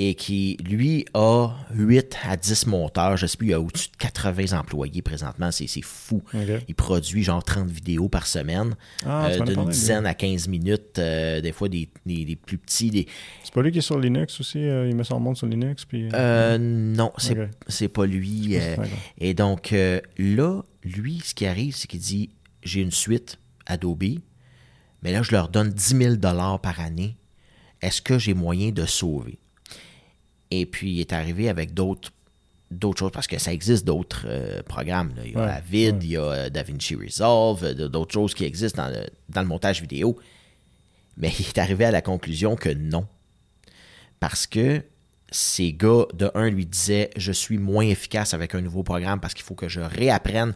et 0.00 0.14
qui, 0.14 0.56
lui, 0.64 1.04
a 1.14 1.48
8 1.74 2.16
à 2.28 2.36
10 2.36 2.66
monteurs. 2.66 3.16
Je 3.16 3.26
sais 3.26 3.36
plus, 3.36 3.48
il 3.48 3.54
a 3.54 3.60
au-dessus 3.60 3.88
de 3.90 3.96
80 3.96 4.56
employés 4.56 5.02
présentement. 5.02 5.50
C'est 5.50 5.66
fou. 5.82 6.22
Il 6.68 6.74
produit 6.76 7.24
genre 7.24 7.42
30 7.42 7.68
vidéos 7.68 8.08
par 8.08 8.26
semaine, 8.28 8.76
Ah, 9.04 9.26
euh, 9.26 9.40
d'une 9.40 9.68
dizaine 9.68 10.06
à 10.06 10.14
15 10.14 10.46
minutes, 10.46 10.98
euh, 10.98 11.40
des 11.40 11.50
fois 11.50 11.68
des, 11.68 11.88
des- 12.06 12.24
des 12.24 12.36
plus 12.36 12.58
petits, 12.58 12.90
des, 12.90 13.06
C'est 13.42 13.52
pas 13.52 13.62
lui 13.62 13.72
qui 13.72 13.78
est 13.78 13.82
sur 13.82 13.98
Linux 13.98 14.38
aussi. 14.40 14.58
euh, 14.58 14.88
il 14.88 14.94
met 14.94 15.02
son 15.04 15.18
monde 15.18 15.36
sur 15.36 15.46
Linux. 15.48 15.84
Puis, 15.84 16.08
Euh, 16.14 16.58
non, 16.58 17.12
c'est 17.18 17.38
Ok. 17.38 17.48
c'est 17.66 17.88
pas 17.88 18.06
lui. 18.06 18.56
et 19.18 19.34
donc, 19.34 19.74
là, 20.18 20.62
lui, 20.84 21.20
ce 21.24 21.34
qui 21.34 21.44
arrive, 21.46 21.74
c'est 21.74 21.88
qu'il 21.88 22.00
dit 22.00 22.30
J'ai 22.62 22.82
une 22.82 22.90
suite 22.92 23.38
Adobe, 23.66 24.04
mais 25.02 25.12
là, 25.12 25.22
je 25.22 25.32
leur 25.32 25.48
donne 25.48 25.70
10 25.70 25.96
000 25.96 26.16
par 26.62 26.80
année. 26.80 27.16
Est-ce 27.82 28.00
que 28.02 28.18
j'ai 28.18 28.34
moyen 28.34 28.70
de 28.70 28.84
sauver? 28.86 29.38
Et 30.50 30.66
puis, 30.66 30.92
il 30.92 31.00
est 31.00 31.12
arrivé 31.12 31.48
avec 31.48 31.74
d'autres 31.74 32.10
d'autres 32.70 32.98
choses, 32.98 33.12
parce 33.12 33.26
que 33.26 33.38
ça 33.38 33.52
existe 33.52 33.86
d'autres 33.86 34.26
euh, 34.26 34.62
programmes. 34.62 35.14
là. 35.16 35.22
Il 35.24 35.32
y 35.32 35.36
a 35.36 35.54
Avid, 35.54 36.02
il 36.02 36.10
y 36.10 36.16
a 36.16 36.22
euh, 36.22 36.50
DaVinci 36.50 36.94
Resolve, 36.96 37.64
euh, 37.64 37.88
d'autres 37.88 38.12
choses 38.12 38.34
qui 38.34 38.44
existent 38.44 38.82
dans 38.82 38.90
le, 38.90 39.06
dans 39.30 39.40
le 39.40 39.46
montage 39.48 39.80
vidéo. 39.80 40.18
Mais 41.16 41.32
il 41.38 41.46
est 41.46 41.58
arrivé 41.58 41.84
à 41.86 41.90
la 41.90 42.02
conclusion 42.02 42.56
que 42.56 42.68
non. 42.68 43.06
Parce 44.20 44.46
que 44.46 44.82
ces 45.30 45.72
gars, 45.72 46.06
de 46.14 46.30
un, 46.34 46.50
lui 46.50 46.66
disaient 46.66 47.10
Je 47.16 47.32
suis 47.32 47.58
moins 47.58 47.84
efficace 47.84 48.34
avec 48.34 48.54
un 48.54 48.60
nouveau 48.60 48.82
programme 48.82 49.20
parce 49.20 49.34
qu'il 49.34 49.44
faut 49.44 49.54
que 49.54 49.68
je 49.68 49.80
réapprenne 49.80 50.54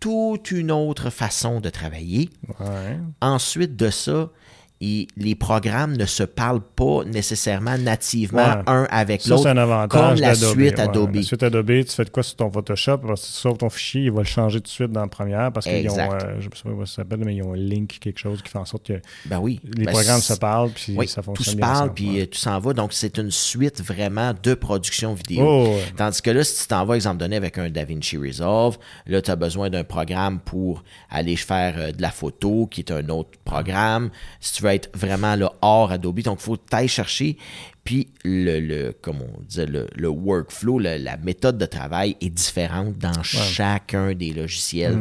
toute 0.00 0.50
une 0.50 0.70
autre 0.70 1.10
façon 1.10 1.60
de 1.60 1.70
travailler. 1.70 2.30
Ouais. 2.60 2.98
Ensuite 3.20 3.76
de 3.76 3.90
ça, 3.90 4.30
et 4.80 5.06
les 5.16 5.34
programmes 5.34 5.96
ne 5.96 6.04
se 6.04 6.24
parlent 6.24 6.60
pas 6.74 7.04
nécessairement 7.06 7.78
nativement 7.78 8.42
Ouais. 8.44 8.62
un 8.66 8.86
avec 8.90 9.24
l'autre. 9.26 9.44
c'est 9.44 9.48
un 9.50 9.56
avantage. 9.56 9.88
Comme 10.10 10.20
la 10.20 10.34
suite 10.34 10.56
ouais. 10.76 10.80
Adobe. 10.80 11.14
La 11.14 11.22
suite 11.22 11.42
Adobe, 11.42 11.66
tu 11.84 11.92
fais 11.92 12.04
de 12.04 12.10
quoi 12.10 12.22
sur 12.22 12.36
ton 12.36 12.50
Photoshop? 12.50 12.98
Parce 12.98 13.22
que 13.22 13.26
tu 13.26 13.32
sauves 13.32 13.56
ton 13.58 13.70
fichier, 13.70 14.02
il 14.02 14.10
va 14.12 14.20
le 14.20 14.26
changer 14.26 14.58
tout 14.58 14.64
de 14.64 14.68
suite 14.68 14.90
dans 14.92 15.06
Premiere 15.08 15.52
parce 15.52 15.66
qu'ils 15.66 15.88
ont, 15.88 15.98
euh, 15.98 16.18
je 16.20 16.36
ne 16.36 16.42
sais 16.42 16.48
pas 16.62 16.70
comment 16.70 16.86
ça 16.86 16.96
s'appelle, 16.96 17.20
mais 17.24 17.36
ils 17.36 17.42
ont 17.42 17.54
un 17.54 17.56
link, 17.56 17.98
quelque 18.00 18.18
chose 18.18 18.42
qui 18.42 18.50
fait 18.50 18.58
en 18.58 18.64
sorte 18.64 18.86
que 18.86 19.00
Ben 19.26 19.38
oui. 19.38 19.60
les 19.64 19.84
Ben, 19.84 19.92
programmes 19.92 20.20
se 20.20 20.34
parlent 20.34 20.70
puis 20.70 20.94
Oui, 20.96 21.06
ça 21.08 21.22
tout 21.22 21.26
fonctionne 21.26 21.52
se 21.52 21.56
bien 21.56 21.66
parle, 21.66 21.76
ensemble. 21.76 21.94
puis 21.94 22.10
Ouais. 22.10 22.22
euh, 22.22 22.26
tout 22.26 22.38
s'en 22.38 22.58
va. 22.58 22.72
Donc, 22.74 22.92
c'est 22.92 23.16
une 23.18 23.30
suite 23.30 23.80
vraiment 23.82 24.32
de 24.42 24.54
production 24.54 25.14
vidéo. 25.14 25.44
Oh. 25.46 25.76
Tandis 25.96 26.20
que 26.20 26.30
là, 26.30 26.42
si 26.44 26.62
tu 26.62 26.68
t'en 26.68 26.84
vas, 26.84 26.96
exemple 26.96 27.18
donné, 27.18 27.36
avec 27.36 27.56
un 27.58 27.70
DaVinci 27.70 28.16
Resolve, 28.18 28.76
là, 29.06 29.22
tu 29.22 29.30
as 29.30 29.36
besoin 29.36 29.70
d'un 29.70 29.84
programme 29.84 30.40
pour 30.40 30.82
aller 31.10 31.36
faire 31.36 31.74
euh, 31.78 31.92
de 31.92 32.02
la 32.02 32.10
photo, 32.10 32.66
qui 32.70 32.80
est 32.80 32.90
un 32.90 33.08
autre 33.08 33.30
programme. 33.44 34.10
Si 34.40 34.52
tu 34.54 34.62
veux 34.64 34.70
être 34.72 34.90
vraiment 34.96 35.36
là, 35.36 35.52
hors 35.62 35.92
Adobe, 35.92 36.20
donc 36.20 36.38
il 36.40 36.44
faut 36.44 36.56
t'aller 36.56 36.88
chercher. 36.88 37.36
Puis, 37.84 38.08
le, 38.24 38.60
le, 38.60 38.92
comme 39.02 39.18
on 39.20 39.42
disait, 39.42 39.66
le, 39.66 39.86
le 39.94 40.08
workflow, 40.08 40.78
le- 40.78 40.96
la 40.96 41.18
méthode 41.18 41.58
de 41.58 41.66
travail 41.66 42.16
est 42.22 42.30
différente 42.30 42.96
dans 42.96 43.22
chacun 43.22 44.14
des 44.14 44.32
logiciels. 44.32 44.94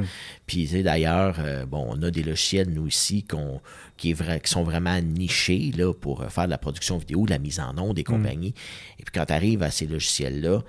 Puis, 0.48 0.64
tu 0.66 0.68
sais, 0.76 0.84
d'ailleurs, 0.84 1.38
euh, 1.40 1.66
bon, 1.66 1.86
on 1.90 2.04
a 2.04 2.12
des 2.12 2.24
logiciels, 2.24 2.70
nous 2.70 2.88
ici, 2.88 3.24
qu'on, 3.24 3.62
qui, 3.96 4.10
est 4.12 4.14
vrai, 4.14 4.42
qui 4.42 4.52
sont 4.52 4.64
vraiment 4.64 5.00
nichés 5.02 5.72
là, 5.78 5.94
pour 5.94 6.22
euh, 6.24 6.28
faire 6.28 6.44
de 6.46 6.50
la 6.50 6.58
production 6.58 6.98
vidéo, 6.98 7.26
de 7.26 7.32
la 7.32 7.40
mise 7.40 7.62
en 7.62 7.78
onde 7.78 7.96
des 7.96 8.04
compagnies. 8.04 8.54
Et 9.00 9.04
puis, 9.04 9.14
quand 9.14 9.28
tu 9.28 9.34
arrives 9.34 9.64
à 9.64 9.72
ces 9.72 9.88
logiciels-là, 9.88 10.62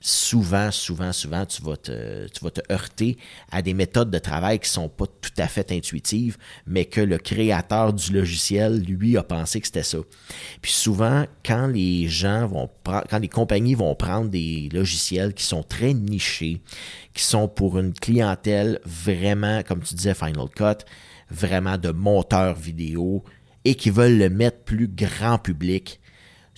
souvent, 0.00 0.70
souvent, 0.70 1.12
souvent, 1.12 1.44
tu 1.44 1.62
vas, 1.62 1.76
te, 1.76 2.28
tu 2.28 2.44
heurter 2.70 3.16
à 3.50 3.62
des 3.62 3.74
méthodes 3.74 4.10
de 4.10 4.18
travail 4.18 4.58
qui 4.60 4.68
sont 4.68 4.88
pas 4.88 5.06
tout 5.06 5.32
à 5.38 5.48
fait 5.48 5.72
intuitives, 5.72 6.36
mais 6.66 6.84
que 6.84 7.00
le 7.00 7.18
créateur 7.18 7.92
du 7.92 8.12
logiciel, 8.12 8.80
lui, 8.82 9.16
a 9.16 9.22
pensé 9.22 9.60
que 9.60 9.66
c'était 9.66 9.82
ça. 9.82 9.98
Puis 10.62 10.72
souvent, 10.72 11.26
quand 11.44 11.66
les 11.66 12.08
gens 12.08 12.46
vont 12.46 12.70
prendre, 12.84 13.06
quand 13.10 13.18
les 13.18 13.28
compagnies 13.28 13.74
vont 13.74 13.94
prendre 13.94 14.30
des 14.30 14.68
logiciels 14.72 15.34
qui 15.34 15.44
sont 15.44 15.62
très 15.62 15.94
nichés, 15.94 16.60
qui 17.14 17.22
sont 17.22 17.48
pour 17.48 17.78
une 17.78 17.92
clientèle 17.92 18.80
vraiment, 18.84 19.62
comme 19.62 19.82
tu 19.82 19.94
disais, 19.94 20.14
Final 20.14 20.48
Cut, 20.54 20.84
vraiment 21.30 21.76
de 21.76 21.90
monteurs 21.90 22.54
vidéo, 22.54 23.24
et 23.64 23.74
qui 23.74 23.90
veulent 23.90 24.18
le 24.18 24.30
mettre 24.30 24.60
plus 24.60 24.88
grand 24.88 25.38
public, 25.38 26.00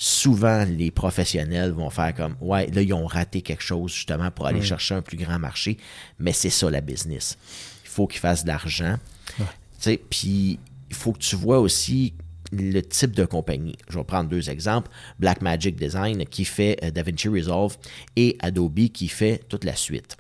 souvent 0.02 0.64
les 0.64 0.90
professionnels 0.90 1.72
vont 1.72 1.90
faire 1.90 2.14
comme 2.14 2.34
ouais 2.40 2.66
là 2.68 2.80
ils 2.80 2.94
ont 2.94 3.04
raté 3.04 3.42
quelque 3.42 3.62
chose 3.62 3.92
justement 3.92 4.30
pour 4.30 4.46
aller 4.46 4.62
chercher 4.62 4.94
un 4.94 5.02
plus 5.02 5.18
grand 5.18 5.38
marché 5.38 5.76
mais 6.18 6.32
c'est 6.32 6.48
ça 6.48 6.70
la 6.70 6.80
business 6.80 7.36
il 7.84 7.90
faut 7.90 8.06
qu'ils 8.06 8.20
fassent 8.20 8.44
de 8.44 8.48
l'argent 8.48 8.96
Tu 9.38 9.44
sais, 9.78 10.00
puis 10.08 10.58
il 10.88 10.96
faut 10.96 11.12
que 11.12 11.18
tu 11.18 11.36
vois 11.36 11.60
aussi 11.60 12.14
le 12.50 12.80
type 12.80 13.12
de 13.12 13.24
compagnie. 13.24 13.76
Je 13.88 13.98
vais 13.98 14.04
prendre 14.04 14.28
deux 14.28 14.48
exemples. 14.50 14.90
Blackmagic 15.18 15.76
Design 15.76 16.24
qui 16.24 16.44
fait 16.44 16.78
euh, 16.82 16.90
DaVinci 16.90 17.28
Resolve 17.28 17.76
et 18.16 18.36
Adobe 18.40 18.88
qui 18.88 19.08
fait 19.08 19.42
toute 19.48 19.64
la 19.64 19.76
suite. 19.76 20.16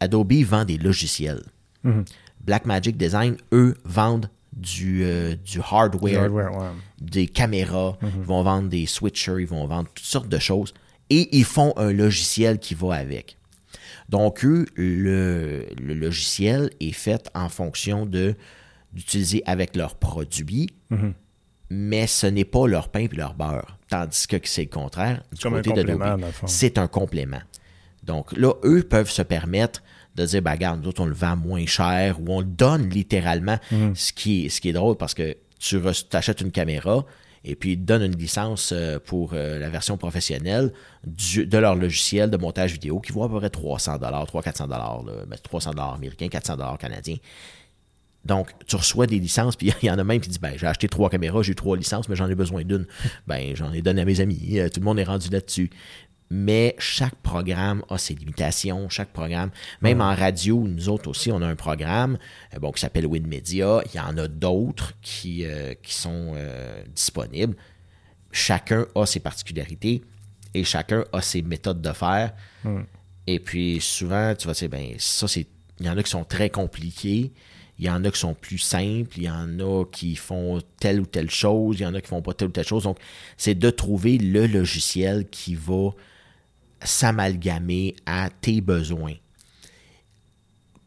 Adobe 0.00 0.32
vend 0.44 0.64
des 0.64 0.78
logiciels. 0.78 1.42
Blackmagic 2.40 2.96
Design, 2.96 3.36
eux, 3.52 3.76
vendent 3.84 4.30
du, 4.56 5.02
euh, 5.04 5.34
du 5.36 5.60
hardware, 5.60 6.12
Du 6.12 6.16
hardware, 6.38 6.56
ouais. 6.56 6.68
des 7.00 7.26
caméras, 7.26 7.98
Mhm. 8.00 8.10
ils 8.16 8.22
vont 8.22 8.42
vendre 8.42 8.68
des 8.68 8.86
switchers, 8.86 9.36
ils 9.40 9.46
vont 9.46 9.66
vendre 9.66 9.88
toutes 9.94 10.04
sortes 10.06 10.28
de 10.28 10.38
choses. 10.38 10.72
Et 11.10 11.36
ils 11.36 11.44
font 11.44 11.72
un 11.76 11.92
logiciel 11.92 12.58
qui 12.58 12.74
va 12.74 12.94
avec. 12.94 13.36
Donc, 14.08 14.44
eux, 14.44 14.66
le, 14.76 15.66
le 15.80 15.94
logiciel 15.94 16.70
est 16.80 16.92
fait 16.92 17.28
en 17.34 17.48
fonction 17.48 18.06
de 18.06 18.34
d'utiliser 18.92 19.42
avec 19.44 19.74
leurs 19.74 19.96
produits, 19.96 20.68
Mhm. 20.90 21.14
mais 21.70 22.06
ce 22.06 22.28
n'est 22.28 22.44
pas 22.44 22.68
leur 22.68 22.88
pain 22.90 23.00
et 23.00 23.08
leur 23.08 23.34
beurre. 23.34 23.76
Tandis 23.88 24.26
que 24.28 24.36
c'est 24.44 24.62
le 24.62 24.68
contraire. 24.70 25.22
Du 25.32 25.40
Comme 25.42 25.54
côté 25.54 25.70
fond. 26.32 26.46
c'est 26.46 26.78
un 26.78 26.86
complément. 26.86 27.40
Donc 28.04 28.36
là, 28.36 28.52
eux 28.62 28.84
peuvent 28.84 29.10
se 29.10 29.22
permettre 29.22 29.82
de 30.14 30.24
dire, 30.26 30.42
ben, 30.42 30.52
regarde, 30.52 30.80
nous 30.82 30.88
autres, 30.88 31.02
on 31.02 31.06
le 31.06 31.14
vend 31.14 31.36
moins 31.36 31.66
cher 31.66 32.20
ou 32.20 32.24
on 32.28 32.40
le 32.40 32.46
donne 32.46 32.88
littéralement. 32.88 33.58
Mhm. 33.70 33.94
Ce, 33.94 34.12
qui 34.12 34.46
est, 34.46 34.48
ce 34.48 34.60
qui 34.60 34.68
est 34.68 34.72
drôle 34.72 34.96
parce 34.96 35.14
que 35.14 35.36
tu 35.58 35.80
achètes 36.12 36.40
une 36.40 36.50
caméra 36.52 37.04
et 37.46 37.56
puis 37.56 37.72
ils 37.72 37.78
te 37.78 37.82
donnent 37.82 38.02
une 38.04 38.16
licence 38.16 38.70
euh, 38.72 38.98
pour 39.04 39.32
euh, 39.34 39.58
la 39.58 39.68
version 39.68 39.96
professionnelle 39.98 40.72
du- 41.06 41.46
de 41.46 41.58
leur 41.58 41.74
logiciel 41.74 42.30
de 42.30 42.36
montage 42.36 42.72
vidéo 42.72 43.00
qui 43.00 43.12
vaut 43.12 43.24
à 43.24 43.28
peu 43.28 43.38
près 43.38 43.50
300 43.50 43.96
300-400 43.98 44.66
ben, 45.26 45.36
300 45.42 45.72
américains, 45.94 46.28
400 46.28 46.76
canadiens. 46.78 47.16
Donc, 48.24 48.52
tu 48.66 48.76
reçois 48.76 49.06
des 49.06 49.18
licences, 49.18 49.54
puis 49.56 49.70
il 49.82 49.86
y 49.86 49.90
en 49.90 49.98
a 49.98 50.04
même 50.04 50.18
qui 50.20 50.30
dit 50.30 50.38
ben, 50.38 50.54
j'ai 50.56 50.66
acheté 50.66 50.88
trois 50.88 51.10
caméras, 51.10 51.42
j'ai 51.42 51.52
eu 51.52 51.54
trois 51.54 51.76
licences, 51.76 52.08
mais 52.08 52.16
j'en 52.16 52.28
ai 52.28 52.34
besoin 52.34 52.62
d'une. 52.64 52.86
Ben, 53.26 53.54
j'en 53.54 53.70
ai 53.72 53.82
donné 53.82 54.00
à 54.02 54.04
mes 54.06 54.20
amis. 54.20 54.58
Euh, 54.58 54.68
Tout 54.70 54.80
le 54.80 54.84
monde 54.86 54.98
est 54.98 55.04
rendu 55.04 55.28
là-dessus. 55.28 55.68
Mais 56.30 56.74
chaque 56.78 57.14
programme 57.16 57.84
a 57.90 57.98
ses 57.98 58.14
limitations, 58.14 58.88
chaque 58.88 59.12
programme. 59.12 59.50
Même 59.82 60.00
en 60.00 60.14
radio, 60.14 60.66
nous 60.66 60.88
autres 60.88 61.08
aussi, 61.08 61.30
on 61.30 61.42
a 61.42 61.46
un 61.46 61.56
programme 61.56 62.18
euh, 62.54 62.58
bon, 62.58 62.72
qui 62.72 62.80
s'appelle 62.80 63.06
WinMedia. 63.06 63.82
Il 63.92 63.96
y 63.96 64.00
en 64.00 64.16
a 64.16 64.26
d'autres 64.26 64.94
qui, 65.02 65.44
euh, 65.44 65.74
qui 65.82 65.94
sont 65.94 66.32
euh, 66.34 66.82
disponibles. 66.94 67.56
Chacun 68.32 68.86
a 68.94 69.06
ses 69.06 69.20
particularités 69.20 70.02
et 70.54 70.64
chacun 70.64 71.04
a 71.12 71.20
ses 71.20 71.42
méthodes 71.42 71.82
de 71.82 71.92
faire. 71.92 72.32
Et 73.26 73.38
puis 73.38 73.80
souvent, 73.80 74.34
tu 74.34 74.46
vas 74.46 74.54
dire, 74.54 74.68
ben, 74.68 74.94
ça, 74.98 75.28
c'est. 75.28 75.46
Il 75.80 75.86
y 75.86 75.90
en 75.90 75.98
a 75.98 76.02
qui 76.02 76.10
sont 76.10 76.24
très 76.24 76.50
compliqués. 76.50 77.32
Il 77.78 77.84
y 77.84 77.90
en 77.90 78.04
a 78.04 78.10
qui 78.10 78.20
sont 78.20 78.34
plus 78.34 78.58
simples, 78.58 79.10
il 79.16 79.24
y 79.24 79.30
en 79.30 79.58
a 79.58 79.84
qui 79.84 80.14
font 80.14 80.62
telle 80.78 81.00
ou 81.00 81.06
telle 81.06 81.30
chose, 81.30 81.80
il 81.80 81.82
y 81.82 81.86
en 81.86 81.94
a 81.94 82.00
qui 82.00 82.06
font 82.06 82.22
pas 82.22 82.32
telle 82.32 82.48
ou 82.48 82.52
telle 82.52 82.66
chose. 82.66 82.84
Donc, 82.84 82.98
c'est 83.36 83.56
de 83.56 83.68
trouver 83.70 84.16
le 84.16 84.46
logiciel 84.46 85.28
qui 85.28 85.56
va 85.56 85.90
s'amalgamer 86.84 87.96
à 88.06 88.28
tes 88.40 88.60
besoins 88.60 89.14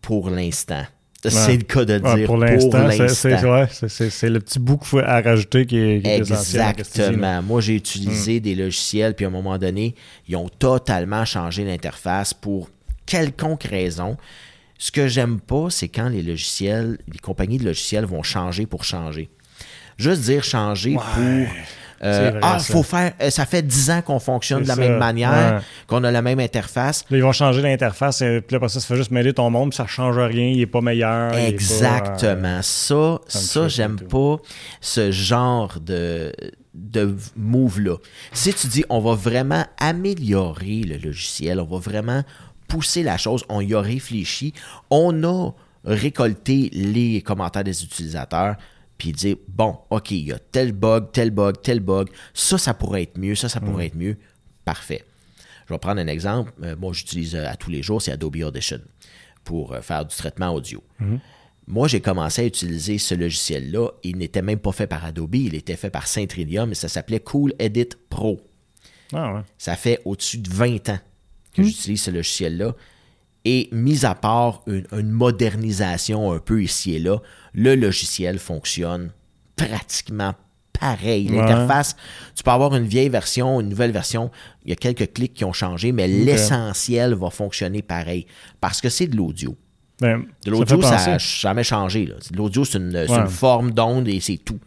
pour 0.02 0.30
l'instant. 0.30 0.84
C'est 1.24 1.58
le 1.58 1.64
cas 1.64 1.84
de 1.84 2.00
Ouais, 2.00 2.16
dire 2.16 2.26
pour 2.28 2.38
l'instant, 2.38 2.88
c'est- 3.10 3.44
ouais, 3.44 4.30
le 4.30 4.40
petit 4.40 4.60
bout 4.60 4.78
qu'il 4.78 4.88
faut 4.88 5.00
à 5.00 5.20
rajouter 5.20 5.66
qui 5.66 5.78
est, 5.78 6.02
qui 6.02 6.08
est. 6.08 6.18
Exactement. 6.20 7.42
Moi, 7.42 7.60
j'ai 7.60 7.76
utilisé 7.76 8.40
des 8.40 8.56
logiciels, 8.56 9.14
puis 9.14 9.26
à 9.26 9.28
un 9.28 9.32
moment 9.32 9.58
donné, 9.58 9.96
ils 10.28 10.36
ont 10.38 10.48
totalement 10.48 11.26
changé 11.26 11.66
l'interface 11.66 12.34
pour 12.34 12.70
quelconque 13.06 13.64
raison. 13.64 14.16
Ce 14.78 14.92
que 14.92 15.08
j'aime 15.08 15.42
pas, 15.42 15.70
c'est 15.70 15.88
quand 15.90 16.08
les 16.08 16.22
logiciels, 16.22 17.00
les 17.12 17.20
compagnies 17.20 17.58
de 17.58 17.66
logiciels 17.66 18.06
vont 18.06 18.24
changer 18.24 18.66
pour 18.68 18.84
changer. 18.86 19.30
Juste 19.98 20.22
dire 20.22 20.44
changer 20.44 20.94
pour. 20.94 21.48
Euh, 22.04 22.30
vrai, 22.32 22.40
ah, 22.44 22.60
ça. 22.60 22.74
faut 22.74 22.84
faire. 22.84 23.14
euh, 23.22 23.30
Ça 23.30 23.46
fait 23.46 23.62
10 23.62 23.90
ans 23.92 24.02
qu'on 24.02 24.20
fonctionne 24.20 24.64
de 24.64 24.68
la 24.68 24.76
ça, 24.76 24.80
même 24.82 24.98
manière, 24.98 25.56
ouais. 25.56 25.62
qu'on 25.88 26.04
a 26.04 26.12
la 26.12 26.22
même 26.22 26.40
interface. 26.40 27.04
Là, 27.10 27.18
ils 27.18 27.24
vont 27.24 27.32
changer 27.32 27.62
l'interface, 27.62 28.22
et 28.22 28.42
puis 28.42 28.54
là, 28.54 28.58
après 28.58 28.70
ça, 28.70 28.80
ça 28.80 28.88
fait 28.88 28.96
juste 28.96 29.12
mêler 29.12 29.34
ton 29.34 29.50
monde, 29.50 29.70
puis 29.72 29.78
ça 29.78 29.88
change 29.88 30.18
rien, 30.18 30.48
il 30.48 30.62
est 30.62 30.66
pas 30.68 30.82
meilleur. 30.82 31.32
pas, 31.32 31.38
euh, 31.38 31.48
Exactement. 31.48 32.60
Ça, 32.62 33.20
ça, 33.28 33.68
j'aime 33.68 34.00
pas 34.00 34.38
ce 34.82 35.12
genre 35.12 35.80
de, 35.80 36.32
de 36.74 37.16
move-là. 37.36 37.96
Si 38.34 38.54
tu 38.54 38.68
dis, 38.68 38.84
on 38.90 39.00
va 39.00 39.16
vraiment 39.16 39.66
améliorer 39.80 40.84
le 40.84 40.98
logiciel, 40.98 41.60
on 41.60 41.66
va 41.66 41.80
vraiment 41.80 42.24
pousser 42.68 43.02
la 43.04 43.18
chose, 43.18 43.44
on 43.50 43.62
y 43.62 43.74
a 43.74 43.82
réfléchi, 43.82 44.54
on 44.90 45.24
a 45.24 45.52
récolté 45.86 46.70
les 46.74 47.22
commentaires 47.22 47.64
des 47.64 47.84
utilisateurs, 47.84 48.56
puis 48.98 49.12
dire, 49.12 49.36
bon, 49.48 49.78
OK, 49.90 50.12
il 50.12 50.28
y 50.28 50.34
a 50.34 50.40
tel 50.40 50.72
bug, 50.72 51.12
tel 51.12 51.32
bug, 51.32 51.62
tel 51.62 51.80
bug, 51.80 52.10
ça, 52.34 52.58
ça 52.58 52.74
pourrait 52.74 53.04
être 53.04 53.18
mieux, 53.18 53.36
ça, 53.36 53.50
ça 53.50 53.60
pourrait 53.60 53.88
être 53.88 53.96
mieux, 53.96 54.18
parfait. 54.66 55.04
Je 55.68 55.74
vais 55.74 55.80
prendre 55.80 56.00
un 56.00 56.08
exemple. 56.08 56.54
Euh, 56.64 56.76
moi, 56.78 56.94
j'utilise 56.94 57.36
euh, 57.36 57.48
à 57.48 57.56
tous 57.56 57.70
les 57.70 57.84
jours, 57.84 58.02
c'est 58.02 58.12
Adobe 58.12 58.38
Audition 58.38 58.80
pour 59.44 59.74
euh, 59.74 59.82
faire 59.82 60.06
du 60.06 60.16
traitement 60.16 60.54
audio. 60.54 60.82
Moi, 61.70 61.90
j'ai 61.90 62.00
commencé 62.00 62.44
à 62.44 62.46
utiliser 62.46 62.98
ce 62.98 63.14
logiciel-là. 63.14 63.90
Il 64.04 64.18
n'était 64.18 64.42
même 64.42 64.60
pas 64.60 64.72
fait 64.72 64.88
par 64.88 65.04
Adobe, 65.04 65.36
il 65.36 65.54
était 65.54 65.76
fait 65.76 65.90
par 65.90 66.08
Saint-Trillium 66.08 66.72
et 66.72 66.76
ça 66.76 66.88
s'appelait 66.88 67.20
Cool 67.20 67.54
Edit 67.60 67.90
Pro. 68.10 68.40
Ah 69.12 69.34
ouais. 69.34 69.42
Ça 69.58 69.76
fait 69.76 70.02
au-dessus 70.06 70.38
de 70.38 70.50
20 70.50 70.90
ans 70.90 71.00
que 71.54 71.64
j'utilise 71.64 72.02
ce 72.02 72.12
logiciel-là. 72.12 72.74
Et 73.44 73.70
mis 73.72 74.06
à 74.06 74.16
part 74.16 74.62
une, 74.68 74.88
une 74.92 75.10
modernisation 75.10 76.32
un 76.32 76.40
peu 76.40 76.62
ici 76.64 76.96
et 76.96 77.00
là, 77.00 77.22
le 77.58 77.76
logiciel 77.76 78.38
fonctionne 78.40 79.12
pratiquement 79.56 80.34
pareil. 80.80 81.30
Ouais. 81.30 81.38
L'interface, 81.38 81.96
tu 82.36 82.44
peux 82.44 82.52
avoir 82.52 82.76
une 82.76 82.86
vieille 82.86 83.10
version, 83.10 83.60
une 83.60 83.70
nouvelle 83.70 83.92
version. 83.92 84.30
Il 84.64 84.70
y 84.70 84.74
a 84.74 84.76
quelques 84.76 85.12
clics 85.12 85.34
qui 85.34 85.44
ont 85.44 85.54
changé, 85.54 85.92
mais 85.92 86.08
l'essentiel 86.08 87.16
va 87.16 87.32
fonctionner 87.32 87.82
pareil. 87.82 88.28
Parce 88.62 88.80
que 88.80 88.90
c'est 88.90 89.08
de 89.08 89.18
l'audio. 89.18 89.56
Ben, 90.00 90.24
De 90.46 90.52
l'audio, 90.52 90.80
ça 90.84 90.98
n'a 91.08 91.18
jamais 91.18 91.64
changé. 91.64 92.08
L'audio, 92.36 92.64
c'est 92.64 92.78
une, 92.78 92.92
c'est 92.92 93.12
Ouais. 93.12 93.18
une 93.22 93.28
forme 93.28 93.72
d'onde 93.72 94.08
et 94.08 94.20
c'est 94.20 94.38
tout. 94.38 94.60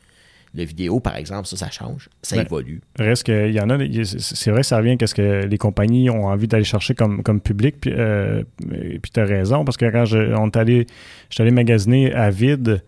Le 0.53 0.65
vidéo, 0.65 0.99
par 0.99 1.17
exemple, 1.17 1.47
ça, 1.47 1.57
ça 1.57 1.71
change. 1.71 2.09
Ça 2.23 2.35
Ben, 2.37 2.43
évolue. 2.45 2.81
Reste 2.99 3.23
qu'il 3.23 3.53
y 3.53 3.61
en 3.61 3.71
a, 3.71 3.79
c'est- 4.05 4.51
vrai, 4.51 4.65
ça 4.65 4.79
revient 4.79 4.97
qu'est-ce 4.99 5.15
que 5.15 5.47
les 5.47 5.59
compagnies 5.59 6.11
ont 6.11 6.27
envie 6.27 6.49
d'aller 6.49 6.65
chercher 6.65 6.95
comme, 6.95 7.23
comme 7.23 7.41
public. 7.41 7.77
Puis, 7.81 7.93
euh, 7.95 8.43
puis 8.59 9.11
tu 9.15 9.21
as 9.21 9.25
raison, 9.25 9.65
parce 9.65 9.77
que 9.77 9.87
quand 9.91 10.05
je, 10.07 10.19
on 10.35 10.47
est 10.49 10.57
allé, 10.57 10.87
j'étais 11.31 11.43
allé 11.43 11.53
magasiner 11.53 12.13
à 12.13 12.31
vide, 12.31 12.83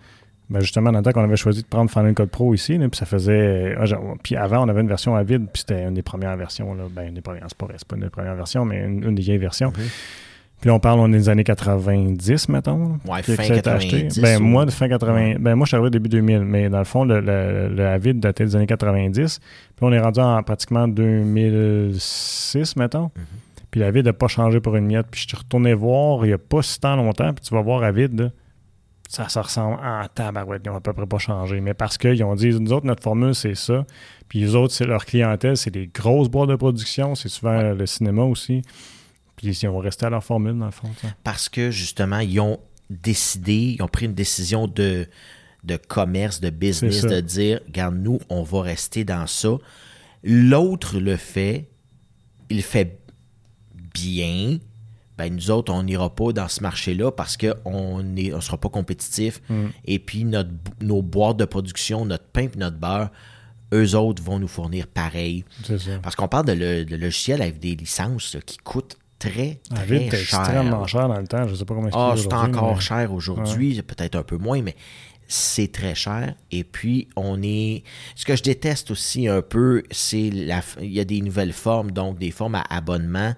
ben 0.50 0.58
justement, 0.60 0.90
dans 0.90 0.98
le 0.98 1.04
temps 1.04 1.12
qu'on 1.12 1.22
avait 1.22 1.36
choisi 1.36 1.62
de 1.62 1.66
prendre 1.68 1.88
Final 1.88 2.14
Cut 2.14 2.26
Pro 2.26 2.52
ici, 2.52 2.76
là, 2.78 2.88
puis 2.88 2.98
ça 2.98 3.06
faisait. 3.06 3.74
ah, 3.78 3.86
genre, 3.86 4.16
puis 4.24 4.34
avant, 4.36 4.64
on 4.66 4.68
avait 4.68 4.80
une 4.80 4.88
version 4.88 5.14
à 5.14 5.22
vide, 5.22 5.46
puis 5.52 5.60
c'était 5.60 5.84
une 5.84 5.94
des 5.94 6.02
premières 6.02 6.36
versions. 6.36 6.74
Là, 6.74 6.84
ben, 6.90 7.08
une 7.08 7.14
des 7.14 7.20
premières, 7.20 7.44
c'est 7.48 7.56
pas 7.56 7.66
pas 7.68 7.96
une 7.96 8.02
des 8.02 8.10
premières 8.10 8.34
versions, 8.34 8.64
mais 8.64 8.80
une, 8.84 9.04
une 9.04 9.14
des 9.14 9.22
vieilles 9.22 9.38
versions. 9.38 9.68
Mhm. 9.70 9.84
Puis 10.62 10.68
là, 10.68 10.74
on 10.74 10.78
parle, 10.78 11.00
on 11.00 11.08
est 11.12 11.16
des 11.18 11.28
années 11.28 11.42
90, 11.42 12.48
mettons. 12.48 13.00
Ouais, 13.04 13.20
fin 13.20 13.34
ça 13.34 13.42
a 13.52 13.56
été 13.56 13.68
acheté. 13.68 14.02
90 14.04 14.20
Ben, 14.20 14.40
ou- 14.40 14.44
moi, 14.44 14.64
de 14.64 14.70
fin 14.70 14.88
80. 14.88 15.34
Ben, 15.40 15.56
moi, 15.56 15.64
je 15.64 15.70
suis 15.70 15.74
arrivé 15.76 15.90
début 15.90 16.08
2000, 16.08 16.44
mais 16.44 16.68
dans 16.70 16.78
le 16.78 16.84
fond, 16.84 17.04
le, 17.04 17.18
le, 17.20 17.66
le 17.68 17.84
Avid 17.88 18.20
datait 18.20 18.44
des 18.44 18.54
années 18.54 18.68
90. 18.68 19.40
Puis 19.40 19.46
on 19.80 19.92
est 19.92 19.98
rendu 19.98 20.20
en 20.20 20.40
pratiquement 20.44 20.86
2006, 20.86 22.76
mettons. 22.76 23.10
Mhm. 23.16 23.24
Puis 23.72 23.80
l'Avid 23.80 24.04
n'a 24.04 24.12
pas 24.12 24.28
changé 24.28 24.60
pour 24.60 24.76
une 24.76 24.86
miette. 24.86 25.06
Puis 25.10 25.22
je 25.22 25.28
suis 25.28 25.36
retourné 25.36 25.74
voir 25.74 26.24
il 26.24 26.28
n'y 26.28 26.34
a 26.34 26.38
pas 26.38 26.62
si 26.62 26.78
tant 26.78 26.94
longtemps. 26.94 27.32
Puis 27.34 27.44
tu 27.44 27.52
vas 27.54 27.62
voir 27.62 27.82
Avid, 27.82 28.30
ça, 29.08 29.28
ça 29.28 29.42
ressemble 29.42 29.78
en 29.84 30.06
tabarouette. 30.14 30.62
Ils 30.64 30.68
n'ont 30.70 30.76
à 30.76 30.80
peu 30.80 30.92
près 30.92 31.06
pas 31.06 31.18
changé. 31.18 31.60
Mais 31.60 31.74
parce 31.74 31.98
qu'ils 31.98 32.22
ont 32.22 32.34
dit, 32.36 32.50
nous 32.50 32.72
autres, 32.72 32.86
notre 32.86 33.02
formule, 33.02 33.34
c'est 33.34 33.56
ça. 33.56 33.84
Puis 34.28 34.38
les 34.38 34.54
autres, 34.54 34.72
c'est 34.74 34.86
leur 34.86 35.04
clientèle, 35.06 35.56
c'est 35.56 35.70
des 35.72 35.90
grosses 35.92 36.28
boîtes 36.28 36.50
de 36.50 36.54
production. 36.56 37.16
C'est 37.16 37.28
souvent 37.28 37.72
le 37.72 37.86
cinéma 37.86 38.22
aussi. 38.22 38.62
Puis 39.36 39.48
ils 39.48 39.68
vont 39.68 39.78
rester 39.78 40.06
à 40.06 40.10
leur 40.10 40.22
formule, 40.24 40.58
dans 40.58 40.66
le 40.66 40.70
fond. 40.72 40.88
ça. 41.00 41.08
Parce 41.24 41.48
que, 41.48 41.70
justement, 41.70 42.20
ils 42.20 42.40
ont 42.40 42.60
décidé, 42.90 43.76
ils 43.78 43.82
ont 43.82 43.88
pris 43.88 44.06
une 44.06 44.14
décision 44.14 44.66
de, 44.66 45.06
de 45.64 45.76
commerce, 45.76 46.40
de 46.40 46.50
business, 46.50 47.02
de 47.02 47.20
dire, 47.20 47.60
regarde, 47.66 47.96
nous, 47.96 48.20
on 48.28 48.42
va 48.42 48.62
rester 48.62 49.04
dans 49.04 49.26
ça. 49.26 49.56
L'autre 50.22 50.98
le 50.98 51.16
fait, 51.16 51.68
il 52.50 52.62
fait 52.62 52.98
bien. 53.94 54.58
Ben, 55.18 55.34
nous 55.34 55.50
autres, 55.50 55.72
on 55.72 55.82
n'ira 55.82 56.14
pas 56.14 56.32
dans 56.32 56.48
ce 56.48 56.62
marché-là 56.62 57.12
parce 57.12 57.36
qu'on 57.36 58.02
ne 58.02 58.34
on 58.34 58.40
sera 58.40 58.58
pas 58.58 58.68
compétitif. 58.68 59.40
Mm. 59.48 59.66
Et 59.84 59.98
puis, 59.98 60.24
notre, 60.24 60.50
nos 60.80 61.02
boîtes 61.02 61.36
de 61.36 61.44
production, 61.44 62.04
notre 62.04 62.24
pain 62.24 62.42
et 62.42 62.58
notre 62.58 62.78
beurre, 62.78 63.10
eux 63.74 63.94
autres 63.94 64.22
vont 64.22 64.38
nous 64.38 64.48
fournir 64.48 64.86
pareil. 64.86 65.44
Ça. 65.64 65.74
Parce 66.02 66.16
qu'on 66.16 66.28
parle 66.28 66.46
de, 66.46 66.52
le, 66.52 66.84
de 66.84 66.96
logiciels 66.96 67.40
avec 67.42 67.58
des 67.58 67.74
licences 67.74 68.34
là, 68.34 68.40
qui 68.40 68.58
coûtent 68.58 68.96
très, 69.30 69.60
très 69.70 69.80
Avid 69.80 70.02
était 70.02 70.16
cher. 70.16 70.40
extrêmement 70.40 70.86
cher 70.86 71.08
dans 71.08 71.18
le 71.18 71.26
temps. 71.26 71.46
Je 71.48 71.54
sais 71.54 71.64
pas 71.64 71.74
comment 71.74 71.88
Ah, 71.92 72.14
c'est 72.16 72.32
encore 72.32 72.74
mais- 72.74 72.80
cher 72.80 73.12
aujourd'hui, 73.12 73.80
peut-être 73.82 74.16
un 74.16 74.22
peu 74.22 74.36
moins, 74.36 74.62
mais 74.62 74.74
c'est 75.28 75.72
très 75.72 75.94
cher. 75.94 76.34
Et 76.50 76.64
puis, 76.64 77.08
on 77.16 77.40
est. 77.42 77.84
Ce 78.16 78.24
que 78.24 78.36
je 78.36 78.42
déteste 78.42 78.90
aussi 78.90 79.28
un 79.28 79.40
peu, 79.42 79.82
c'est 79.90 80.30
la. 80.30 80.60
Il 80.80 80.92
y 80.92 81.00
a 81.00 81.04
des 81.04 81.20
nouvelles 81.20 81.52
formes, 81.54 81.90
donc 81.90 82.18
des 82.18 82.30
formes 82.30 82.54
à 82.56 82.64
abonnement 82.68 83.34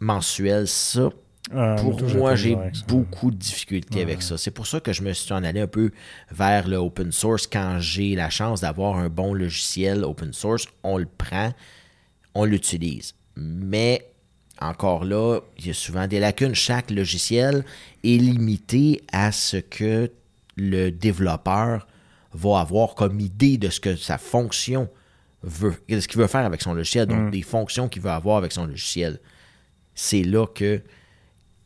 mensuel. 0.00 0.66
Ça, 0.68 1.10
Ah, 1.54 1.76
pour 1.78 2.00
moi, 2.14 2.34
j'ai 2.36 2.56
beaucoup 2.88 3.30
de 3.30 3.36
difficultés 3.36 4.00
avec 4.00 4.22
ça. 4.22 4.38
C'est 4.38 4.50
pour 4.50 4.66
ça 4.66 4.80
que 4.80 4.94
je 4.94 5.02
me 5.02 5.12
suis 5.12 5.30
en 5.34 5.44
allé 5.44 5.60
un 5.60 5.66
peu 5.66 5.90
vers 6.30 6.66
le 6.68 6.76
open 6.76 7.12
source. 7.12 7.46
Quand 7.46 7.76
j'ai 7.80 8.14
la 8.14 8.30
chance 8.30 8.62
d'avoir 8.62 8.96
un 8.96 9.10
bon 9.10 9.34
logiciel 9.34 10.04
open 10.04 10.32
source, 10.32 10.66
on 10.82 10.96
le 10.96 11.04
prend, 11.06 11.52
on 12.34 12.46
l'utilise. 12.46 13.14
Mais 13.36 14.06
encore 14.60 15.04
là, 15.04 15.40
il 15.58 15.66
y 15.66 15.70
a 15.70 15.74
souvent 15.74 16.06
des 16.06 16.20
lacunes. 16.20 16.54
Chaque 16.54 16.90
logiciel 16.90 17.64
est 18.02 18.18
limité 18.18 19.02
à 19.12 19.32
ce 19.32 19.56
que 19.56 20.10
le 20.56 20.90
développeur 20.90 21.86
va 22.32 22.60
avoir 22.60 22.94
comme 22.94 23.20
idée 23.20 23.58
de 23.58 23.68
ce 23.68 23.80
que 23.80 23.96
sa 23.96 24.18
fonction 24.18 24.88
veut, 25.42 25.74
de 25.88 26.00
ce 26.00 26.08
qu'il 26.08 26.20
veut 26.20 26.26
faire 26.26 26.44
avec 26.44 26.62
son 26.62 26.74
logiciel, 26.74 27.06
donc 27.06 27.30
des 27.30 27.42
fonctions 27.42 27.88
qu'il 27.88 28.02
veut 28.02 28.10
avoir 28.10 28.38
avec 28.38 28.52
son 28.52 28.66
logiciel. 28.66 29.20
C'est 29.94 30.22
là 30.22 30.46
que 30.46 30.82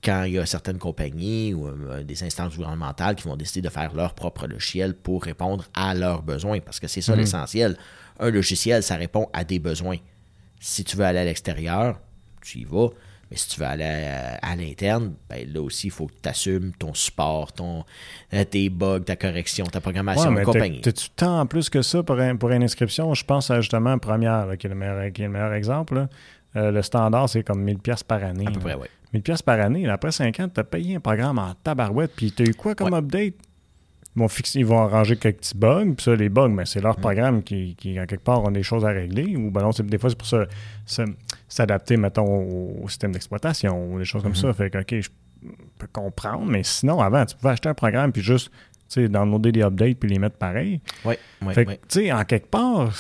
quand 0.02 0.24
il 0.24 0.34
y 0.34 0.38
a 0.38 0.46
certaines 0.46 0.78
compagnies 0.78 1.54
ou 1.54 1.66
euh, 1.66 2.04
des 2.04 2.22
instances 2.22 2.56
gouvernementales 2.56 3.16
qui 3.16 3.24
vont 3.24 3.36
décider 3.36 3.62
de 3.62 3.72
faire 3.72 3.94
leur 3.94 4.14
propre 4.14 4.46
logiciel 4.46 4.94
pour 4.94 5.24
répondre 5.24 5.64
à 5.74 5.94
leurs 5.94 6.22
besoins, 6.22 6.60
parce 6.60 6.78
que 6.78 6.86
c'est 6.86 7.00
ça 7.00 7.16
l'essentiel. 7.16 7.76
Un 8.20 8.30
logiciel, 8.30 8.82
ça 8.82 8.96
répond 8.96 9.28
à 9.32 9.44
des 9.44 9.58
besoins. 9.58 9.96
Si 10.60 10.84
tu 10.84 10.96
veux 10.96 11.04
aller 11.04 11.18
à 11.18 11.24
l'extérieur, 11.24 11.98
tu 12.42 12.58
y 12.58 12.64
vas. 12.64 12.88
Mais 13.30 13.36
si 13.36 13.48
tu 13.50 13.60
veux 13.60 13.66
aller 13.66 13.84
à, 13.84 14.38
à 14.40 14.56
l'interne, 14.56 15.12
ben 15.28 15.46
là 15.52 15.60
aussi, 15.60 15.88
il 15.88 15.90
faut 15.90 16.06
que 16.06 16.14
tu 16.22 16.28
assumes 16.30 16.72
ton 16.78 16.94
support, 16.94 17.52
ton, 17.52 17.84
euh, 18.32 18.44
tes 18.44 18.70
bugs, 18.70 19.00
ta 19.00 19.16
correction, 19.16 19.66
ta 19.66 19.82
programmation, 19.82 20.30
Ouais, 20.32 20.44
compagnie. 20.44 20.80
t'as- 20.80 20.92
tant 21.14 21.44
plus 21.44 21.68
que 21.68 21.82
ça 21.82 22.02
pour, 22.02 22.18
un- 22.18 22.36
pour 22.36 22.50
une 22.52 22.62
inscription? 22.62 23.12
Je 23.12 23.24
pense 23.24 23.50
à 23.50 23.60
justement 23.60 23.98
Première, 23.98 24.46
là, 24.46 24.56
qui, 24.56 24.66
est 24.66 24.70
le 24.70 24.76
meilleur, 24.76 25.12
qui 25.12 25.20
est 25.22 25.26
le 25.26 25.32
meilleur 25.32 25.52
exemple. 25.52 25.94
là. 25.94 26.08
Euh, 26.56 26.70
le 26.70 26.80
standard, 26.80 27.28
c'est 27.28 27.42
comme 27.42 27.62
1000$ 27.62 27.78
piastres 27.82 28.06
par 28.06 28.24
année. 28.24 28.46
À 28.46 28.50
peu 28.50 28.60
là. 28.60 28.64
près, 28.64 28.74
oui. 28.76 28.86
1000$ 29.12 29.22
piastres 29.22 29.44
par 29.44 29.60
année. 29.60 29.84
là, 29.84 29.92
après 29.92 30.10
5 30.10 30.40
ans, 30.40 30.48
tu 30.48 30.58
as 30.60 30.64
payé 30.64 30.96
un 30.96 31.00
programme 31.00 31.38
en 31.38 31.52
tabarouette. 31.62 32.12
Puis 32.16 32.32
tu 32.32 32.42
as 32.44 32.46
eu 32.46 32.54
quoi 32.54 32.74
comme 32.74 32.92
Ouais. 32.94 32.98
update? 32.98 33.34
Ils 34.16 34.20
vont, 34.20 34.28
fixer, 34.28 34.60
ils 34.60 34.66
vont 34.66 34.80
arranger 34.80 35.16
quelques 35.16 35.36
petits 35.40 35.56
bugs. 35.56 35.92
Puis 35.94 36.04
ça, 36.04 36.16
les 36.16 36.30
bugs, 36.30 36.48
mais 36.48 36.64
c'est 36.64 36.80
leur 36.80 36.96
Mm. 36.98 37.02
programme 37.02 37.42
qui, 37.42 37.76
qui, 37.78 38.00
en 38.00 38.06
quelque 38.06 38.24
part, 38.24 38.42
ont 38.42 38.50
des 38.50 38.62
choses 38.62 38.86
à 38.86 38.88
régler. 38.88 39.36
Ou 39.36 39.50
ben 39.50 39.60
non, 39.60 39.70
des 39.78 39.98
fois, 39.98 40.08
c'est 40.08 40.16
pour 40.18 40.26
ça- 40.26 40.46
s'adapter, 41.48 41.96
mettons, 41.96 42.24
au, 42.82 42.88
système 42.88 43.12
d'exploitation 43.12 43.92
ou 43.92 43.98
des 43.98 44.04
choses 44.04 44.22
comme 44.22 44.34
ça. 44.34 44.52
Fait 44.52 44.70
que, 44.70 44.78
OK, 44.78 44.94
je 45.00 45.08
peux 45.78 45.86
comprendre. 45.92 46.44
Mais 46.46 46.62
sinon, 46.62 47.00
avant, 47.00 47.24
tu 47.24 47.36
pouvais 47.36 47.52
acheter 47.52 47.68
un 47.68 47.74
programme 47.74 48.12
puis 48.12 48.22
juste 48.22 48.50
tu 48.90 49.02
sais, 49.02 49.08
downloader 49.08 49.52
des 49.52 49.62
updates 49.62 49.98
puis 49.98 50.08
les 50.08 50.18
mettre 50.18 50.36
pareil. 50.36 50.80
Oui, 51.04 51.14
oui, 51.42 51.54
Fait 51.54 51.64
que, 51.66 51.70
oui. 51.70 51.76
tu 51.88 52.00
sais, 52.00 52.12
en 52.12 52.24
quelque 52.24 52.48
part, 52.48 52.90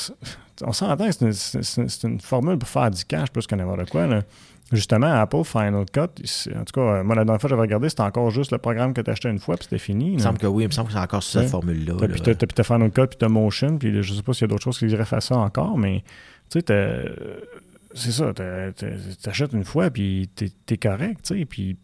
on 0.62 0.72
s'entend 0.72 1.06
que 1.08 1.32
c'est 1.32 1.80
une, 1.80 2.12
une 2.12 2.20
formule 2.20 2.58
pour 2.58 2.68
faire 2.68 2.90
du 2.90 3.04
cash 3.04 3.30
plus 3.30 3.46
que 3.46 3.54
n'importe 3.54 3.88
quoi. 3.90 4.06
là. 4.06 4.22
Justement, 4.70 5.06
Apple 5.06 5.44
Final 5.44 5.86
Cut, 5.90 6.00
en 6.54 6.64
tout 6.64 6.72
cas, 6.74 6.80
euh, 6.80 7.02
moi, 7.04 7.16
la 7.16 7.24
dernière 7.24 7.40
fois 7.40 7.48
que 7.48 7.56
j'avais 7.56 7.62
regardé, 7.62 7.88
c'était 7.88 8.02
encore 8.02 8.30
juste 8.30 8.52
le 8.52 8.58
programme 8.58 8.92
que 8.92 9.00
tu 9.00 9.10
achetais 9.10 9.30
une 9.30 9.38
fois, 9.38 9.56
puis 9.56 9.64
c'était 9.64 9.78
fini. 9.78 10.08
Il 10.08 10.14
me 10.16 10.18
semble 10.18 10.36
que 10.36 10.46
oui, 10.46 10.64
il 10.64 10.66
me 10.66 10.72
semble 10.72 10.88
que 10.88 10.92
c'est 10.92 11.00
encore 11.00 11.22
cette 11.22 11.44
Ouais. 11.44 11.48
formule-là. 11.48 11.94
Puis 12.06 12.20
puis 12.20 12.36
t'as 12.54 12.62
Final 12.64 12.90
Cut, 12.90 13.06
puis 13.06 13.16
t'as 13.18 13.28
Motion, 13.28 13.78
puis 13.78 14.02
je 14.02 14.12
sais 14.12 14.22
pas 14.22 14.34
s'il 14.34 14.42
y 14.42 14.44
a 14.44 14.48
d'autres 14.48 14.64
choses 14.64 14.78
qui 14.78 14.86
iraient 14.88 15.06
faire 15.06 15.22
ça 15.22 15.38
encore, 15.38 15.78
mais 15.78 16.04
tu 16.50 16.60
sais, 16.60 16.62
c'est 17.98 18.12
ça, 18.12 18.32
t'achètes 19.22 19.52
une 19.52 19.64
fois, 19.64 19.90
puis 19.90 20.30
t'es 20.34 20.50
es 20.70 20.76
correct, 20.76 21.20
tu 21.24 21.38
sais, 21.38 21.44
puis 21.44 21.76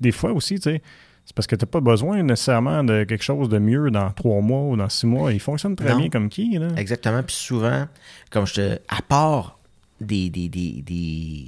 des 0.00 0.12
fois 0.12 0.32
aussi, 0.32 0.56
tu 0.56 0.62
sais, 0.62 0.82
c'est 1.24 1.34
parce 1.36 1.46
que 1.46 1.54
t'as 1.54 1.66
pas 1.66 1.80
besoin 1.80 2.22
nécessairement 2.22 2.82
de 2.82 3.04
quelque 3.04 3.22
chose 3.22 3.48
de 3.48 3.58
mieux 3.58 3.90
dans 3.90 4.10
trois 4.10 4.40
mois 4.40 4.62
ou 4.62 4.76
dans 4.76 4.88
six 4.88 5.06
mois. 5.06 5.32
Il 5.32 5.38
fonctionne 5.38 5.76
très 5.76 5.90
Non. 5.90 5.98
bien 5.98 6.08
comme 6.10 6.28
qui, 6.28 6.58
là. 6.58 6.68
Exactement. 6.76 7.22
Puis 7.22 7.36
souvent, 7.36 7.86
comme 8.30 8.44
je 8.46 8.54
te. 8.54 8.78
À 8.88 9.02
part 9.02 9.60
des, 10.00 10.30
des, 10.30 10.48
des, 10.48 10.82
des 10.82 11.46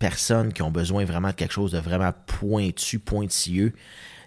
personnes 0.00 0.52
qui 0.52 0.62
ont 0.62 0.72
besoin 0.72 1.04
vraiment 1.04 1.28
de 1.28 1.34
quelque 1.34 1.52
chose 1.52 1.70
de 1.70 1.78
vraiment 1.78 2.10
pointu, 2.26 2.98
pointilleux, 2.98 3.70
tu 3.70 3.78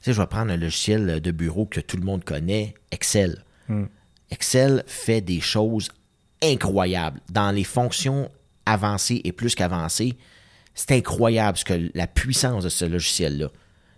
sais, 0.01 0.13
je 0.13 0.21
vais 0.21 0.27
prendre 0.27 0.51
un 0.53 0.57
logiciel 0.57 1.19
de 1.19 1.31
bureau 1.31 1.65
que 1.65 1.81
tout 1.81 1.97
le 1.97 2.03
monde 2.03 2.23
connaît, 2.23 2.73
Excel. 2.91 3.43
Hmm. 3.67 3.85
Excel 4.31 4.83
fait 4.87 5.19
des 5.19 5.41
choses 5.41 5.89
incroyables. 6.41 7.19
Dans 7.31 7.51
les 7.51 7.65
fonctions 7.65 8.29
avancées 8.65 9.21
et 9.23 9.31
plus 9.31 9.55
qu'avancées, 9.55 10.13
c'est 10.73 10.91
incroyable 10.91 11.57
ce 11.57 11.65
que 11.65 11.89
la 11.93 12.07
puissance 12.07 12.63
de 12.63 12.69
ce 12.69 12.85
logiciel-là. 12.85 13.47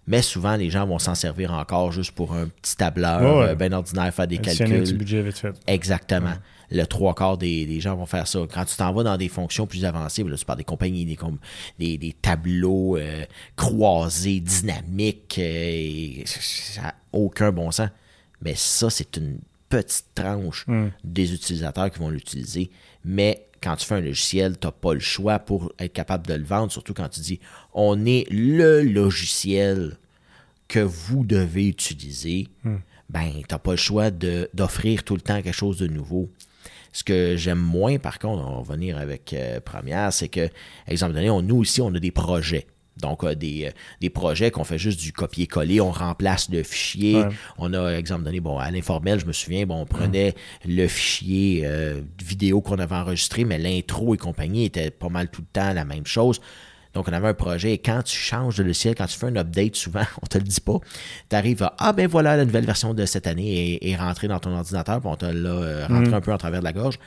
Mais 0.09 0.21
souvent, 0.21 0.55
les 0.55 0.69
gens 0.69 0.87
vont 0.87 0.99
s'en 0.99 1.15
servir 1.15 1.51
encore 1.51 1.91
juste 1.91 2.11
pour 2.11 2.33
un 2.33 2.47
petit 2.47 2.77
tableur 2.77 3.21
Ouais, 3.21 3.39
ouais. 3.45 3.49
euh, 3.51 3.55
bien 3.55 3.73
ordinaire, 3.73 4.13
faire 4.13 4.27
des 4.27 4.37
calculs. 4.37 4.95
budget 4.97 5.21
vite 5.21 5.37
fait. 5.37 5.53
Exactement. 5.67 6.33
Le 6.71 6.83
trois 6.85 7.13
quarts 7.13 7.37
des, 7.37 7.65
des 7.65 7.79
gens 7.81 7.95
vont 7.95 8.05
faire 8.05 8.25
ça. 8.27 8.39
Quand 8.53 8.63
tu 8.63 8.75
t'en 8.77 8.93
vas 8.93 9.03
dans 9.03 9.17
des 9.17 9.27
fonctions 9.27 9.67
plus 9.67 9.83
avancées, 9.83 10.23
là, 10.23 10.37
tu 10.37 10.45
parles 10.45 10.59
des 10.59 10.63
compagnies, 10.63 11.05
des, 11.05 11.17
des, 11.79 11.97
des 11.97 12.13
tableaux 12.13 12.95
euh, 12.97 13.25
croisés, 13.57 14.39
dynamiques, 14.39 15.35
euh, 15.39 15.41
et 15.43 16.23
ça 16.25 16.81
n'a 16.83 16.95
aucun 17.11 17.51
bon 17.51 17.71
sens. 17.71 17.89
Mais 18.41 18.53
ça, 18.55 18.89
c'est 18.89 19.17
une 19.17 19.39
petite 19.67 20.05
tranche 20.15 20.65
des 21.03 21.33
utilisateurs 21.33 21.91
qui 21.91 21.99
vont 21.99 22.09
l'utiliser. 22.09 22.69
Mais 23.03 23.46
quand 23.61 23.75
tu 23.75 23.85
fais 23.85 23.95
un 23.95 24.01
logiciel, 24.01 24.57
tu 24.59 24.67
n'as 24.67 24.71
pas 24.71 24.93
le 24.93 24.99
choix 24.99 25.39
pour 25.39 25.71
être 25.79 25.93
capable 25.93 26.27
de 26.27 26.33
le 26.33 26.43
vendre, 26.43 26.71
surtout 26.71 26.93
quand 26.93 27.09
tu 27.09 27.19
dis 27.21 27.39
on 27.73 28.05
est 28.05 28.25
le 28.29 28.81
logiciel 28.83 29.97
que 30.67 30.79
vous 30.79 31.23
devez 31.23 31.67
utiliser, 31.67 32.47
ben, 33.09 33.31
tu 33.33 33.45
n'as 33.49 33.59
pas 33.59 33.71
le 33.71 33.77
choix 33.77 34.11
d'offrir 34.11 35.03
tout 35.03 35.15
le 35.15 35.21
temps 35.21 35.41
quelque 35.41 35.55
chose 35.55 35.77
de 35.77 35.87
nouveau. 35.87 36.29
Ce 36.91 37.03
que 37.03 37.35
j'aime 37.37 37.59
moins, 37.59 37.99
par 37.99 38.19
contre, 38.19 38.43
on 38.43 38.51
va 38.51 38.57
revenir 38.57 38.97
avec 38.97 39.33
euh, 39.33 39.59
Première, 39.59 40.11
c'est 40.11 40.29
que, 40.29 40.49
exemple 40.87 41.13
donné, 41.13 41.29
on, 41.29 41.41
nous 41.41 41.57
aussi, 41.57 41.79
on 41.81 41.93
a 41.93 41.99
des 41.99 42.11
projets. 42.11 42.65
Donc, 43.01 43.23
euh, 43.23 43.35
des, 43.35 43.65
euh, 43.65 43.71
des 44.01 44.09
projets 44.09 44.51
qu'on 44.51 44.63
fait 44.63 44.77
juste 44.77 44.99
du 44.99 45.13
copier-coller, 45.13 45.81
on 45.81 45.91
remplace 45.91 46.49
le 46.49 46.63
fichier. 46.63 47.15
Ouais. 47.15 47.29
On 47.57 47.73
a, 47.73 47.91
exemple 47.91 48.23
donné, 48.23 48.39
bon, 48.39 48.57
à 48.57 48.71
l'informel, 48.71 49.19
je 49.19 49.25
me 49.25 49.33
souviens, 49.33 49.65
bon, 49.65 49.81
on 49.81 49.85
prenait 49.85 50.35
le 50.65 50.87
fichier 50.87 51.61
euh, 51.65 52.01
vidéo 52.23 52.61
qu'on 52.61 52.79
avait 52.79 52.95
enregistré, 52.95 53.45
mais 53.45 53.57
l'intro 53.57 54.15
et 54.15 54.17
compagnie 54.17 54.65
était 54.65 54.91
pas 54.91 55.09
mal 55.09 55.29
tout 55.29 55.41
le 55.41 55.47
temps 55.51 55.73
la 55.73 55.85
même 55.85 56.05
chose. 56.05 56.41
Donc, 56.93 57.07
on 57.09 57.13
avait 57.13 57.27
un 57.27 57.33
projet 57.33 57.73
et 57.73 57.77
quand 57.77 58.01
tu 58.01 58.17
changes 58.17 58.57
de 58.57 58.63
logiciel, 58.63 58.95
quand 58.95 59.05
tu 59.05 59.17
fais 59.19 59.27
un 59.27 59.35
update, 59.35 59.75
souvent, 59.75 60.03
on 60.23 60.25
te 60.25 60.37
le 60.37 60.43
dit 60.45 60.61
pas, 60.61 60.79
tu 61.29 61.35
arrives 61.35 61.61
à 61.63 61.75
Ah, 61.77 61.93
ben 61.93 62.07
voilà, 62.07 62.35
la 62.35 62.45
nouvelle 62.45 62.65
version 62.65 62.93
de 62.93 63.05
cette 63.05 63.27
année 63.27 63.75
est, 63.83 63.91
est 63.91 63.95
rentrée 63.95 64.27
dans 64.27 64.39
ton 64.39 64.55
ordinateur, 64.55 64.99
puis 64.99 65.09
on 65.09 65.15
te 65.15 65.25
l'a 65.25 65.87
rentré 65.87 66.13
un 66.13 66.21
peu 66.21 66.33
en 66.33 66.37
travers 66.37 66.59
de 66.59 66.65
la 66.65 66.73
gorge. 66.73 66.97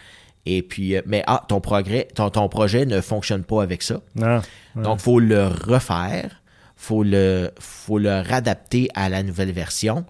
Et 0.46 0.62
puis, 0.62 0.96
euh, 0.96 1.02
mais 1.06 1.22
ah, 1.26 1.44
ton 1.48 1.60
progrès, 1.60 2.08
ton, 2.14 2.30
ton 2.30 2.48
projet 2.48 2.86
ne 2.86 3.00
fonctionne 3.00 3.44
pas 3.44 3.62
avec 3.62 3.82
ça. 3.82 4.00
Non. 4.14 4.40
Donc, 4.74 4.98
il 5.00 5.02
faut 5.02 5.20
le 5.20 5.46
refaire, 5.46 6.42
faut 6.76 7.02
le, 7.02 7.50
faut 7.58 7.98
le 7.98 8.20
radapter 8.20 8.88
à 8.94 9.08
la 9.08 9.22
nouvelle 9.22 9.52
version. 9.52 10.04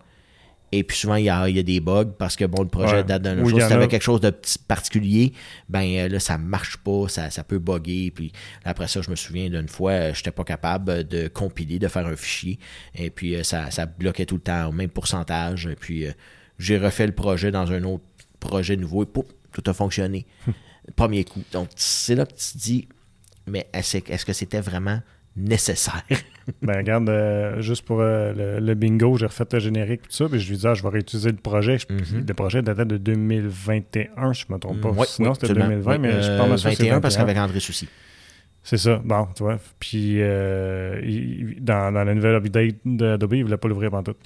Et 0.73 0.85
puis 0.85 0.97
souvent, 0.97 1.17
il 1.17 1.25
y 1.25 1.29
a, 1.31 1.49
il 1.49 1.57
y 1.57 1.59
a 1.59 1.65
des 1.65 1.81
bugs 1.81 2.13
parce 2.17 2.37
que 2.37 2.45
bon, 2.45 2.63
le 2.63 2.69
projet 2.69 2.99
Ouais. 2.99 3.03
date 3.05 3.23
d'un 3.23 3.41
autre 3.41 3.51
chose. 3.51 3.63
Si 3.65 3.69
t'avais 3.69 3.89
quelque 3.89 4.05
chose 4.05 4.21
de 4.21 4.33
particulier, 4.69 5.33
ben 5.69 5.83
euh, 5.97 6.09
là, 6.09 6.21
ça 6.21 6.39
marche 6.39 6.77
pas, 6.77 7.09
ça, 7.09 7.29
ça 7.31 7.43
peut 7.43 7.59
bugger. 7.59 8.13
Puis 8.13 8.31
après 8.65 8.87
ça, 8.87 9.01
je 9.03 9.11
me 9.11 9.17
souviens 9.17 9.51
d'une 9.51 9.67
fois, 9.67 9.91
euh, 9.91 10.15
j'étais 10.15 10.31
pas 10.31 10.45
capable 10.45 11.03
de 11.09 11.27
compiler, 11.27 11.81
de 11.81 11.89
faire 11.89 12.07
un 12.07 12.15
fichier. 12.15 12.61
Et 12.95 13.11
puis 13.11 13.35
ça, 13.45 13.73
ça 13.73 13.87
bloquait 13.87 14.27
tout 14.27 14.37
le 14.37 14.43
temps 14.43 14.69
au 14.69 14.73
même 14.73 14.91
pourcentage. 14.91 15.67
Et 15.67 15.75
puis 15.75 16.07
j'ai 16.61 16.79
refait 16.79 17.07
le 17.09 17.15
projet 17.15 17.51
dans 17.51 17.73
un 17.73 17.83
autre 17.83 18.05
projet 18.39 18.77
nouveau 18.77 19.03
et 19.03 19.07
pouf, 19.07 19.25
tout 19.53 19.63
a 19.71 19.73
fonctionné. 19.73 20.27
Premier 20.97 21.25
coup. 21.25 21.43
Donc, 21.53 21.69
c'est 21.77 22.15
là 22.15 22.27
que 22.27 22.33
tu 22.33 22.53
te 22.53 22.59
dis, 22.59 22.89
mais 23.47 23.67
est-ce 23.73 23.99
est-ce 23.99 24.25
que 24.25 24.33
c'était 24.33 24.61
vraiment 24.61 25.01
nécessaire? 25.37 26.03
Ben, 26.63 26.79
regarde, 26.79 27.09
euh, 27.09 27.61
juste 27.61 27.85
pour 27.85 28.01
euh, 28.01 28.33
le, 28.59 28.67
le 28.67 28.75
bingo, 28.75 29.17
j'ai 29.17 29.27
refait 29.27 29.45
le 29.53 29.59
générique, 29.61 30.03
tout 30.03 30.11
ça, 30.11 30.29
puis 30.29 30.41
je 30.41 30.51
lui 30.51 30.57
dis, 30.57 30.67
ah, 30.67 30.75
je 30.75 30.83
vais 30.83 30.89
réutiliser 30.89 31.31
le 31.31 31.37
projet. 31.37 31.79
Je- 31.79 31.87
Mhm. 31.95 32.25
Le 32.27 32.35
projet 32.35 32.61
datait 32.61 32.87
de 32.87 32.97
2021, 32.97 34.33
je 34.33 34.45
me 34.49 34.59
trompe 34.59 34.81
pas. 34.81 34.91
Sinon, 35.05 35.31
oui, 35.31 35.35
c'était 35.35 35.47
absolument. 35.47 35.69
2020, 35.69 35.99
mais 35.99 36.09
Oui, 36.09 36.23
je 36.23 36.31
euh, 36.31 36.39
pense 36.39 36.49
que 36.65 36.71
c'est 36.71 36.83
21 36.85 37.01
parce 37.01 37.15
21. 37.15 37.27
qu'avec 37.27 37.39
André 37.39 37.61
Souci. 37.61 37.89
C'est 38.65 38.79
ça, 38.79 39.01
bon, 39.05 39.29
tu 39.37 39.43
vois. 39.45 39.59
Puis, 39.79 40.17
euh, 40.21 41.01
il- 41.05 41.57
dans, 41.63 41.93
dans 41.93 42.03
la 42.05 42.15
nouvelle 42.15 42.35
update 42.37 42.77
d'Adobe, 42.85 43.35
il 43.35 43.45
voulait 43.45 43.57
pas 43.57 43.69
l'ouvrir 43.69 43.91
pendant 43.91 44.03
tout. 44.13 44.17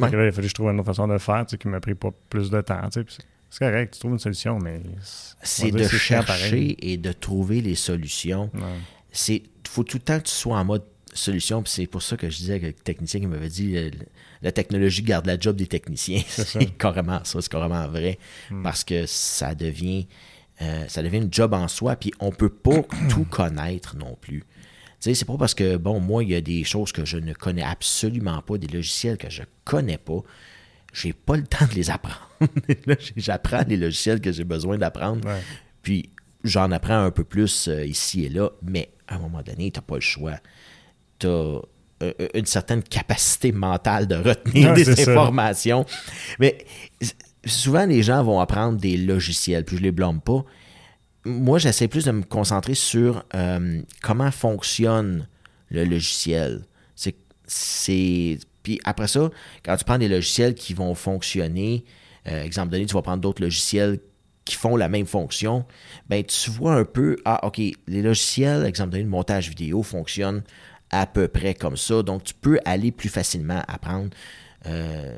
Ouais. 0.00 0.08
il 0.10 0.14
a 0.16 0.32
fallu 0.32 0.42
que 0.46 0.48
je 0.48 0.54
trouve 0.54 0.70
une 0.70 0.76
autre 0.80 0.86
façon 0.86 1.06
de 1.08 1.12
le 1.14 1.18
faire, 1.18 1.44
tu 1.46 1.52
sais, 1.52 1.58
qui 1.58 1.68
m'a 1.68 1.80
pris 1.80 1.94
pas 1.94 2.10
plus 2.30 2.50
de 2.50 2.60
temps, 2.62 2.80
tu 2.84 3.00
sais. 3.00 3.04
puis 3.04 3.16
c'est- 3.58 3.64
correct, 3.70 3.94
tu 3.94 4.00
trouves 4.00 4.12
une 4.12 4.18
solution, 4.18 4.58
mais... 4.58 4.80
C'est 5.42 5.70
de 5.70 5.78
chercher 5.88 6.76
et 6.92 6.96
de 6.96 7.12
trouver 7.12 7.60
les 7.60 7.74
solutions. 7.74 8.50
C'est 9.12 9.42
faut 9.68 9.84
tout 9.84 9.96
le 9.98 10.02
temps 10.02 10.18
que 10.18 10.24
tu 10.24 10.32
sois 10.32 10.58
en 10.58 10.64
mode 10.64 10.84
solution. 11.12 11.62
Puis 11.62 11.72
c'est 11.72 11.86
pour 11.86 12.02
ça 12.02 12.16
que 12.16 12.28
je 12.30 12.36
disais 12.36 12.60
que 12.60 12.66
le 12.66 12.72
technicien 12.72 13.20
qui 13.20 13.26
m'avait 13.26 13.48
dit 13.48 13.72
le- 13.72 13.90
la 14.42 14.52
technologie 14.52 15.02
garde 15.02 15.26
la 15.26 15.38
job 15.38 15.56
des 15.56 15.66
techniciens. 15.66 16.22
C'est 16.28 16.76
carrément 16.78 17.20
ça, 17.24 17.40
c'est 17.40 17.50
carrément 17.50 17.86
vrai. 17.88 18.18
Hmm. 18.50 18.62
Parce 18.62 18.84
que 18.84 19.06
ça 19.06 19.54
devient 19.54 20.06
euh, 20.62 20.84
ça 20.88 21.02
devient 21.02 21.18
une 21.18 21.32
job 21.32 21.52
en 21.54 21.68
soi. 21.68 21.96
Puis 21.96 22.12
on 22.20 22.30
peut 22.32 22.48
pas 22.50 22.82
tout 23.10 23.24
connaître 23.24 23.96
non 23.96 24.16
plus. 24.20 24.40
Tu 24.40 25.10
sais, 25.10 25.14
c'est 25.14 25.24
pas 25.26 25.36
parce 25.36 25.52
que, 25.54 25.76
bon, 25.76 26.00
moi, 26.00 26.22
il 26.24 26.30
y 26.30 26.34
a 26.34 26.40
des 26.40 26.64
choses 26.64 26.90
que 26.92 27.04
je 27.04 27.18
ne 27.18 27.34
connais 27.34 27.62
absolument 27.62 28.40
pas, 28.40 28.56
des 28.56 28.66
logiciels 28.66 29.18
que 29.18 29.28
je 29.28 29.42
connais 29.64 29.98
pas. 29.98 30.20
J'ai 30.96 31.12
pas 31.12 31.36
le 31.36 31.44
temps 31.44 31.66
de 31.66 31.74
les 31.74 31.90
apprendre. 31.90 32.28
J'apprends 33.16 33.64
les 33.68 33.76
logiciels 33.76 34.20
que 34.20 34.32
j'ai 34.32 34.44
besoin 34.44 34.78
d'apprendre. 34.78 35.26
Ouais. 35.28 35.40
Puis 35.82 36.10
j'en 36.42 36.70
apprends 36.70 37.02
un 37.02 37.10
peu 37.10 37.24
plus 37.24 37.68
euh, 37.68 37.84
ici 37.84 38.24
et 38.24 38.28
là, 38.30 38.50
mais 38.62 38.90
à 39.06 39.16
un 39.16 39.18
moment 39.18 39.42
donné, 39.42 39.70
tu 39.70 39.78
n'as 39.78 39.82
pas 39.82 39.96
le 39.96 40.00
choix. 40.00 40.36
Tu 41.18 41.26
as 41.26 41.60
une 42.34 42.46
certaine 42.46 42.82
capacité 42.82 43.52
mentale 43.52 44.06
de 44.06 44.16
retenir 44.16 44.74
des 44.74 44.84
ça. 44.84 45.10
informations. 45.12 45.84
Mais 46.38 46.64
souvent, 47.44 47.86
les 47.86 48.02
gens 48.02 48.22
vont 48.22 48.40
apprendre 48.40 48.78
des 48.78 48.96
logiciels, 48.96 49.64
puis 49.64 49.76
je 49.76 49.82
les 49.82 49.92
blâme 49.92 50.20
pas. 50.20 50.44
Moi, 51.24 51.58
j'essaie 51.58 51.88
plus 51.88 52.04
de 52.04 52.12
me 52.12 52.22
concentrer 52.22 52.74
sur 52.74 53.24
euh, 53.34 53.82
comment 54.02 54.30
fonctionne 54.30 55.28
le 55.70 55.84
logiciel. 55.84 56.64
C'est, 57.48 58.38
puis 58.66 58.80
après 58.82 59.06
ça, 59.06 59.30
quand 59.64 59.76
tu 59.76 59.84
prends 59.84 59.96
des 59.96 60.08
logiciels 60.08 60.56
qui 60.56 60.74
vont 60.74 60.96
fonctionner, 60.96 61.84
euh, 62.26 62.42
exemple 62.42 62.72
donné, 62.72 62.84
tu 62.84 62.94
vas 62.94 63.02
prendre 63.02 63.20
d'autres 63.20 63.40
logiciels 63.40 64.00
qui 64.44 64.56
font 64.56 64.74
la 64.74 64.88
même 64.88 65.06
fonction, 65.06 65.64
ben 66.08 66.24
tu 66.24 66.50
vois 66.50 66.74
un 66.74 66.84
peu, 66.84 67.16
ah 67.24 67.46
ok, 67.46 67.58
les 67.58 68.02
logiciels, 68.02 68.66
exemple 68.66 68.90
donné, 68.90 69.04
le 69.04 69.08
montage 69.08 69.50
vidéo 69.50 69.84
fonctionne 69.84 70.42
à 70.90 71.06
peu 71.06 71.28
près 71.28 71.54
comme 71.54 71.76
ça, 71.76 72.02
donc 72.02 72.24
tu 72.24 72.34
peux 72.34 72.58
aller 72.64 72.90
plus 72.90 73.08
facilement 73.08 73.62
apprendre. 73.68 74.10
Euh, 74.66 75.16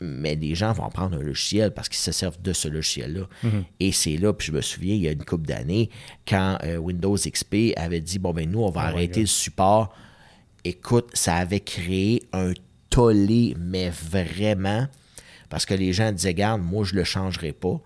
mais 0.00 0.34
les 0.34 0.56
gens 0.56 0.72
vont 0.72 0.88
prendre 0.88 1.16
un 1.16 1.22
logiciel 1.22 1.72
parce 1.72 1.88
qu'ils 1.88 2.00
se 2.00 2.10
servent 2.10 2.42
de 2.42 2.52
ce 2.52 2.66
logiciel-là. 2.66 3.28
Et 3.78 3.92
c'est 3.92 4.16
là, 4.16 4.32
puis 4.32 4.48
je 4.48 4.52
me 4.52 4.60
souviens, 4.60 4.96
il 4.96 5.02
y 5.02 5.06
a 5.06 5.12
une 5.12 5.24
couple 5.24 5.46
d'années, 5.46 5.88
quand 6.26 6.58
euh, 6.64 6.78
Windows 6.78 7.14
XP 7.14 7.74
avait 7.76 8.00
dit, 8.00 8.18
bon, 8.18 8.32
ben 8.32 8.50
nous, 8.50 8.64
on 8.64 8.70
va 8.70 8.86
Oh 8.86 8.88
arrêter 8.88 9.20
le 9.20 9.26
support. 9.26 9.94
Écoute, 10.64 11.10
ça 11.14 11.36
avait 11.36 11.60
créé 11.60 12.24
un 12.32 12.52
tollé, 12.90 13.56
mais 13.58 13.90
vraiment, 13.90 14.86
parce 15.48 15.66
que 15.66 15.74
les 15.74 15.92
gens 15.92 16.12
disaient, 16.12 16.34
garde, 16.34 16.62
moi, 16.62 16.84
je 16.84 16.94
le 16.94 17.04
changerai 17.04 17.52
pas. 17.52 17.80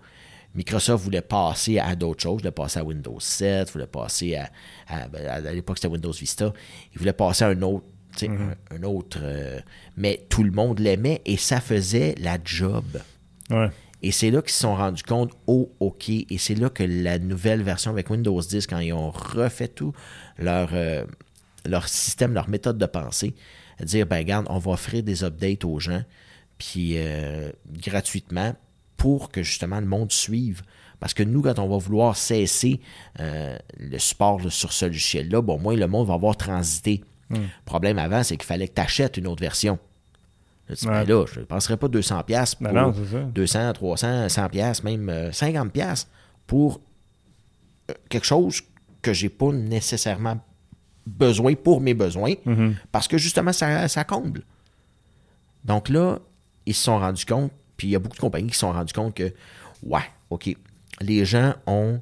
Microsoft 0.55 1.03
voulait 1.03 1.21
passer 1.21 1.79
à 1.79 1.95
d'autres 1.95 2.21
choses, 2.21 2.39
voulait 2.39 2.51
passer 2.51 2.79
à 2.79 2.83
Windows 2.83 3.19
7, 3.19 3.71
voulait 3.71 3.87
passer 3.87 4.35
à, 4.35 4.49
à, 4.87 5.05
à 5.33 5.39
l'époque 5.39 5.77
c'était 5.77 5.87
Windows 5.87 6.11
Vista, 6.11 6.53
il 6.93 6.99
voulait 6.99 7.13
passer 7.13 7.43
à 7.43 7.47
un 7.47 7.61
autre, 7.63 7.85
un, 8.21 8.53
un 8.69 8.83
autre, 8.83 9.17
euh, 9.21 9.59
mais 9.97 10.25
tout 10.29 10.43
le 10.43 10.51
monde 10.51 10.77
l'aimait 10.77 11.21
et 11.25 11.37
ça 11.37 11.59
faisait 11.59 12.13
la 12.19 12.37
job. 12.43 12.85
Ouais. 13.49 13.69
Et 14.03 14.11
c'est 14.11 14.29
là 14.29 14.41
qu'ils 14.41 14.51
se 14.51 14.59
sont 14.59 14.75
rendus 14.75 15.01
compte, 15.01 15.31
oh, 15.47 15.71
OK. 15.79 16.09
Et 16.09 16.37
c'est 16.37 16.55
là 16.55 16.69
que 16.69 16.83
la 16.83 17.19
nouvelle 17.19 17.63
version 17.63 17.89
avec 17.89 18.09
Windows 18.09 18.39
10, 18.39 18.67
quand 18.67 18.79
ils 18.79 18.91
ont 18.91 19.09
refait 19.09 19.69
tout 19.69 19.93
leur, 20.37 20.69
euh, 20.73 21.05
leur 21.65 21.87
système, 21.87 22.33
leur 22.33 22.49
méthode 22.49 22.77
de 22.77 22.85
pensée, 22.85 23.33
dire, 23.81 24.05
ben, 24.05 24.17
regarde, 24.17 24.45
on 24.49 24.57
va 24.59 24.71
offrir 24.71 25.03
des 25.03 25.23
updates 25.23 25.65
aux 25.65 25.79
gens, 25.79 26.03
puis 26.57 26.93
euh, 26.97 27.51
gratuitement, 27.81 28.55
pour 28.97 29.29
que 29.31 29.43
justement 29.43 29.79
le 29.79 29.85
monde 29.85 30.11
suive. 30.11 30.61
Parce 30.99 31.13
que 31.13 31.23
nous, 31.23 31.41
quand 31.41 31.59
on 31.59 31.67
va 31.67 31.77
vouloir 31.77 32.15
cesser 32.15 32.79
euh, 33.19 33.57
le 33.77 33.97
support 33.99 34.39
là, 34.39 34.49
sur 34.49 34.71
ce 34.71 34.85
logiciel-là, 34.85 35.41
bon, 35.41 35.55
au 35.55 35.59
moins 35.59 35.75
le 35.75 35.87
monde 35.87 36.07
va 36.07 36.13
avoir 36.13 36.37
transité. 36.37 37.03
Le 37.29 37.39
problème 37.65 37.97
avant, 37.97 38.21
c'est 38.23 38.37
qu'il 38.37 38.45
fallait 38.45 38.67
que 38.67 38.75
tu 38.75 38.81
achètes 38.81 39.17
une 39.17 39.25
autre 39.27 39.41
version. 39.41 39.79
Là, 40.69 40.75
tu 40.75 40.81
dis, 40.81 40.87
ben 40.87 40.99
Ouais. 40.99 41.05
là, 41.05 41.25
je 41.33 41.39
ne 41.39 41.45
penserais 41.45 41.77
pas 41.77 41.87
200$ 41.87 42.23
piastres 42.25 42.57
pour 42.57 42.67
Ben 42.71 42.73
non, 42.73 42.93
c'est 42.93 43.11
ça. 43.11 43.23
200, 43.23 43.73
300, 43.73 44.29
100 44.29 44.49
pièces, 44.49 44.83
même 44.83 45.09
euh, 45.09 45.31
50 45.31 45.71
pièces 45.73 46.07
pour 46.47 46.79
euh, 47.89 47.93
quelque 48.07 48.25
chose 48.25 48.61
que 49.01 49.11
j'ai 49.13 49.29
pas 49.29 49.51
nécessairement 49.51 50.39
besoin 51.05 51.53
pour 51.55 51.81
mes 51.81 51.93
besoins 51.93 52.33
Mhm. 52.45 52.75
parce 52.91 53.07
que 53.07 53.17
justement 53.17 53.53
ça, 53.53 53.87
ça 53.87 54.03
comble. 54.03 54.43
Donc 55.65 55.89
là, 55.89 56.19
ils 56.65 56.73
se 56.73 56.83
sont 56.83 56.99
rendus 56.99 57.25
compte, 57.25 57.51
puis 57.77 57.87
il 57.87 57.91
y 57.91 57.95
a 57.95 57.99
beaucoup 57.99 58.15
de 58.15 58.21
compagnies 58.21 58.47
qui 58.49 58.53
se 58.55 58.61
sont 58.61 58.71
rendus 58.71 58.93
compte 58.93 59.13
que 59.15 59.33
ouais, 59.83 60.01
OK, 60.29 60.55
les 61.01 61.25
gens 61.25 61.53
ont 61.67 62.01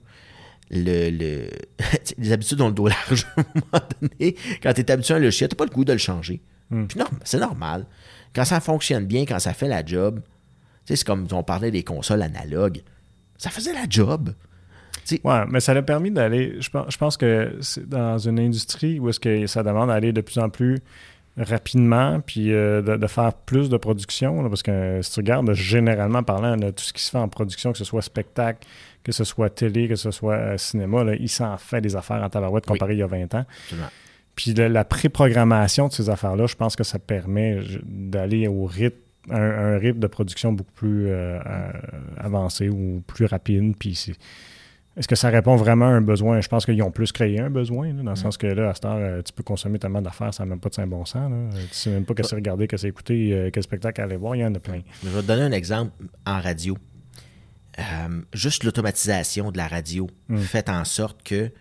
le, 0.69 1.09
le 1.09 1.49
les 2.17 2.31
habitudes 2.31 2.57
dans 2.57 2.67
le 2.67 2.73
dos 2.73 2.87
large 2.87 3.27
à 3.37 3.41
un 3.41 3.45
moment 3.55 3.85
donné. 4.01 4.35
Quand 4.63 4.73
tu 4.73 4.81
es 4.81 4.91
habitué 4.91 5.13
à 5.13 5.17
un 5.17 5.19
logiciel, 5.19 5.49
tu 5.49 5.55
pas 5.55 5.65
le 5.65 5.71
goût 5.71 5.85
de 5.85 5.93
le 5.93 5.97
changer. 5.99 6.41
Puis 6.69 6.97
norm- 6.97 7.19
c'est 7.25 7.39
normal. 7.39 7.85
Quand 8.33 8.45
ça 8.45 8.61
fonctionne 8.61 9.05
bien, 9.05 9.25
quand 9.25 9.39
ça 9.39 9.53
fait 9.53 9.67
la 9.67 9.85
job, 9.85 10.21
c'est 10.85 11.03
comme 11.03 11.27
on 11.31 11.43
parlait 11.43 11.71
des 11.71 11.83
consoles 11.83 12.21
analogues. 12.21 12.81
Ça 13.37 13.49
faisait 13.49 13.73
la 13.73 13.85
job. 13.89 14.33
Ouais, 15.23 15.43
mais 15.49 15.59
ça 15.59 15.73
l'a 15.73 15.81
permis 15.81 16.11
d'aller. 16.11 16.55
Je 16.59 16.69
pense, 16.69 16.85
je 16.89 16.97
pense 16.97 17.17
que 17.17 17.55
c'est 17.61 17.87
dans 17.87 18.17
une 18.17 18.39
industrie 18.39 18.99
où 18.99 19.09
est-ce 19.09 19.19
que 19.19 19.47
ça 19.47 19.63
demande 19.63 19.89
d'aller 19.89 20.13
de 20.13 20.21
plus 20.21 20.39
en 20.39 20.49
plus 20.49 20.79
rapidement, 21.37 22.19
puis 22.19 22.51
euh, 22.53 22.81
de, 22.81 22.97
de 22.97 23.07
faire 23.07 23.33
plus 23.33 23.69
de 23.69 23.77
production. 23.77 24.41
là, 24.41 24.49
parce 24.49 24.63
que 24.63 24.99
si 25.01 25.11
tu 25.13 25.19
regardes, 25.21 25.53
généralement 25.53 26.23
parlant, 26.23 26.55
là, 26.55 26.71
tout 26.71 26.83
ce 26.83 26.91
qui 26.93 27.01
se 27.01 27.09
fait 27.09 27.17
en 27.17 27.29
production, 27.29 27.71
que 27.71 27.77
ce 27.77 27.85
soit 27.85 28.01
spectacle, 28.01 28.67
que 29.03 29.11
ce 29.11 29.23
soit 29.23 29.49
télé, 29.49 29.87
que 29.87 29.95
ce 29.95 30.11
soit 30.11 30.35
euh, 30.35 30.57
cinéma, 30.57 31.03
là, 31.03 31.15
il 31.15 31.29
s'en 31.29 31.57
fait 31.57 31.79
des 31.81 31.95
affaires 31.95 32.21
en 32.21 32.29
tabarouette 32.29 32.65
comparé 32.65 32.93
il 32.95 32.99
y 32.99 33.03
a 33.03 33.07
20 33.07 33.33
ans. 33.35 33.45
Absolument. 33.65 33.87
Puis 34.35 34.53
la, 34.53 34.69
la 34.69 34.83
pré-programmation 34.85 35.87
de 35.87 35.93
ces 35.93 36.09
affaires-là, 36.09 36.47
je 36.47 36.55
pense 36.55 36.75
que 36.75 36.83
ça 36.83 36.99
permet 36.99 37.59
d'aller 37.85 38.47
au 38.47 38.65
rythme, 38.65 38.97
un, 39.29 39.39
un 39.41 39.77
rythme 39.77 39.99
de 39.99 40.07
production 40.07 40.51
beaucoup 40.51 40.71
plus 40.73 41.05
euh, 41.07 41.39
avancé 42.17 42.69
ou 42.69 43.03
plus 43.07 43.25
rapide. 43.25 43.73
Puis 43.79 43.95
c'est- 43.95 44.15
est-ce 44.97 45.07
que 45.07 45.15
ça 45.15 45.29
répond 45.29 45.55
vraiment 45.55 45.85
à 45.85 45.89
un 45.89 46.01
besoin? 46.01 46.41
Je 46.41 46.47
pense 46.49 46.65
qu'ils 46.65 46.81
ont 46.83 46.91
plus 46.91 47.11
créé 47.11 47.39
un 47.39 47.49
besoin, 47.49 47.93
là, 47.93 48.03
dans 48.03 48.11
le 48.11 48.15
sens 48.17 48.37
que 48.37 48.47
là, 48.47 48.69
à 48.69 48.73
cette 48.73 48.85
heure, 48.85 48.97
euh, 48.97 49.21
tu 49.21 49.31
peux 49.33 49.43
consommer 49.43 49.79
tellement 49.79 50.01
d'affaires, 50.01 50.33
ça 50.33 50.43
n'a 50.43 50.49
même 50.49 50.59
pas 50.59 50.69
de 50.69 50.73
saint 50.75 50.87
bon 50.87 51.05
sens. 51.05 51.29
Là. 51.29 51.35
Euh, 51.35 51.49
Tu 51.69 51.73
sais 51.75 51.89
même 51.91 52.05
pas 52.05 52.13
que 52.13 52.35
regarder, 52.35 52.67
qu'est-ce 52.67 52.83
que 52.83 52.87
écouter, 52.87 53.33
euh, 53.33 53.49
quel 53.53 53.63
spectacle 53.63 54.01
aller 54.01 54.17
voir, 54.17 54.35
il 54.35 54.39
y 54.41 54.45
en 54.45 54.53
a 54.53 54.59
plein. 54.59 54.81
Je 55.03 55.09
vais 55.09 55.21
te 55.21 55.27
donner 55.27 55.43
un 55.43 55.51
exemple 55.53 55.91
en 56.25 56.41
radio. 56.41 56.77
Euh, 57.79 57.83
juste 58.33 58.65
l'automatisation 58.65 59.49
de 59.51 59.57
la 59.57 59.67
radio 59.67 60.09
fait 60.37 60.67
en 60.69 60.83
sorte 60.85 61.23
que, 61.23 61.51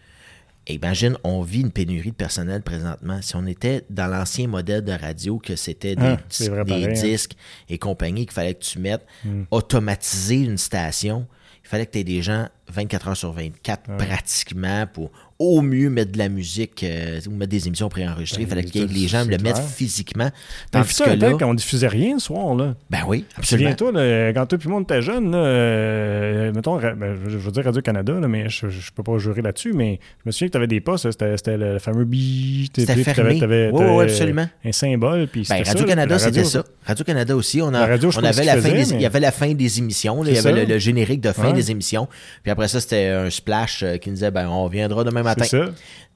Imagine, 0.69 1.17
on 1.25 1.43
vit 1.43 1.63
une 1.63 1.71
pénurie 1.73 2.11
de 2.11 2.17
personnel 2.17 2.63
présentement. 2.63 3.21
Si 3.23 3.35
on 3.35 3.47
était 3.47 3.85
dans 3.91 4.07
l'ancien 4.07 4.47
modèle 4.47 4.85
de 4.85 4.93
radio, 4.93 5.39
que 5.39 5.57
c'était 5.57 5.97
des, 5.97 6.03
Ah, 6.05 6.17
c'est 6.29 6.51
des 6.51 6.65
pareil, 6.65 6.85
hein. 6.85 6.93
disques 6.93 7.33
et 7.69 7.79
compagnie, 7.79 8.27
qu'il 8.27 8.35
fallait 8.35 8.55
que 8.55 8.63
tu 8.63 8.79
mettes, 8.79 9.05
automatiser 9.51 10.37
une 10.45 10.59
station, 10.59 11.27
fallait 11.71 11.87
que 11.87 11.93
tu 11.93 11.99
aies 12.01 12.05
des 12.05 12.21
gens 12.21 12.49
24 12.69 13.09
heures 13.09 13.17
sur 13.17 13.33
24 13.33 13.97
pratiquement 13.97 14.87
pour 14.87 15.11
au 15.41 15.61
mieux 15.63 15.91
mettre 15.91 16.13
de 16.13 16.19
la 16.19 16.29
musique 16.29 16.85
euh, 16.85 17.19
ou 17.27 17.31
mettre 17.35 17.51
des 17.51 17.67
émissions 17.67 17.89
préenregistrées. 17.89 18.43
Il 18.43 18.45
Ben, 18.47 18.51
fallait 18.51 18.65
que 18.87 18.93
les 18.93 19.09
gens 19.09 19.25
le 19.25 19.39
mettent 19.39 19.59
physiquement. 19.59 20.31
Tandis 20.71 20.95
que 21.03 21.11
là, 21.11 21.33
quand 21.39 21.49
on 21.51 21.55
diffusait 21.55 21.89
rien 21.89 22.15
le 22.15 22.21
soir, 22.21 22.55
là. 22.55 22.75
ben 22.91 23.01
oui, 23.09 23.25
absolument. 23.37 23.71
Là, 23.71 24.33
quand 24.35 24.47
toi 24.47 24.59
et 24.65 24.69
moi 24.69 24.79
on 24.79 24.83
était 24.83 25.03
jeunes, 25.03 25.33
là, 25.33 25.39
euh, 25.39 26.53
mettons, 26.53 26.77
ben, 26.79 27.17
je 27.25 27.31
je 27.31 27.37
veux 27.39 27.51
dire 27.53 27.65
Radio-Canada, 27.65 28.13
mais 28.29 28.49
je, 28.49 28.69
je 28.69 28.91
peux 28.93 29.03
pas 29.03 29.17
jurer 29.19 29.41
là-dessus, 29.43 29.73
mais 29.73 29.99
je 30.23 30.29
me 30.29 30.31
souviens 30.33 30.49
que 30.49 30.53
tu 30.53 30.59
avais 30.59 30.67
des 30.67 30.81
postes, 30.81 31.11
c'était 31.11 31.57
le, 31.57 31.79
fameux 31.79 32.05
bi. 32.05 32.71
C'était 32.77 32.95
fermé. 33.03 33.31
Oui, 33.31 33.35
oui, 33.35 33.41
t'avais 33.41 34.03
absolument. 34.03 34.47
Un 34.65 34.73
symbole, 34.73 35.27
puis 35.27 35.47
Ben, 35.49 35.63
Radio-Canada, 35.65 36.19
c'était 36.19 36.45
ça. 36.45 36.65
Radio-Canada 36.87 37.35
aussi, 37.35 37.63
on, 37.63 37.69
a, 37.69 37.81
La 37.81 37.87
radio, 37.87 38.11
je 38.11 38.19
on 38.21 38.25
avait 38.25 38.45
la 38.45 38.57
fin 38.57 38.69
des, 38.69 38.75
mais- 38.75 38.89
il 38.91 39.01
y 39.01 39.07
avait 39.07 39.21
la 39.21 39.33
fin 39.33 39.53
des 39.55 39.79
émissions, 39.79 40.23
il 40.25 40.35
y 40.35 40.39
avait 40.39 40.53
le, 40.53 40.65
le 40.65 40.79
générique 40.79 41.21
de 41.23 41.33
fin 41.33 41.49
Ouais. 41.49 41.53
des 41.55 41.71
émissions. 41.71 42.09
Puis 42.43 42.51
après 42.53 42.69
ça, 42.69 42.79
c'était 42.81 43.07
un 43.09 43.31
splash 43.31 43.83
euh, 43.83 43.97
qui 43.97 44.11
nous 44.11 44.17
disait 44.17 44.31
ben 44.31 44.47
on 44.49 44.67
viendra 44.69 45.03
demain 45.05 45.23
matin. 45.23 45.30
C'est 45.39 45.47
ça. 45.47 45.67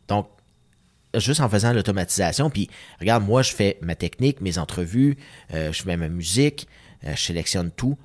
Donc, 0.09 0.29
juste 1.17 1.41
en 1.41 1.49
faisant 1.49 1.73
l'automatisation, 1.73 2.51
puis 2.51 2.69
regarde, 3.01 3.25
moi, 3.25 3.43
je 3.43 3.53
fais 3.53 3.79
ma 3.83 3.95
technique, 3.95 4.41
mes 4.41 4.59
entrevues, 4.59 5.17
euh, 5.53 5.73
je 5.73 5.83
fais 5.83 5.97
ma 5.97 6.09
musique, 6.09 6.69
euh, 7.05 7.15
je 7.15 7.21
sélectionne 7.21 7.71
tout. 7.71 7.97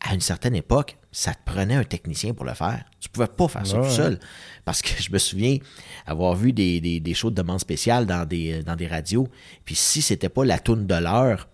À 0.00 0.14
une 0.14 0.20
certaine 0.20 0.54
époque, 0.54 0.96
ça 1.12 1.34
te 1.34 1.40
prenait 1.44 1.74
un 1.74 1.84
technicien 1.84 2.32
pour 2.32 2.46
le 2.46 2.54
faire. 2.54 2.84
Tu 3.00 3.10
pouvais 3.10 3.26
pas 3.26 3.48
faire 3.48 3.66
ça 3.66 3.78
Ouais, 3.78 3.86
tout 3.86 3.94
seul. 3.94 4.18
Parce 4.64 4.80
que 4.80 4.90
je 5.02 5.12
me 5.12 5.18
souviens 5.18 5.58
avoir 6.06 6.34
vu 6.34 6.52
des, 6.52 6.80
des, 6.80 7.00
des 7.00 7.14
shows 7.14 7.30
de 7.30 7.34
demande 7.34 7.60
spéciale 7.60 8.06
dans 8.06 8.24
des, 8.24 8.62
dans 8.62 8.76
des 8.76 8.86
radios. 8.86 9.28
Puis 9.64 9.74
si 9.74 10.00
c'était 10.00 10.30
pas 10.30 10.44
la 10.44 10.58
tourne 10.58 10.86
de 10.86 10.94
l'heure, 10.94 11.48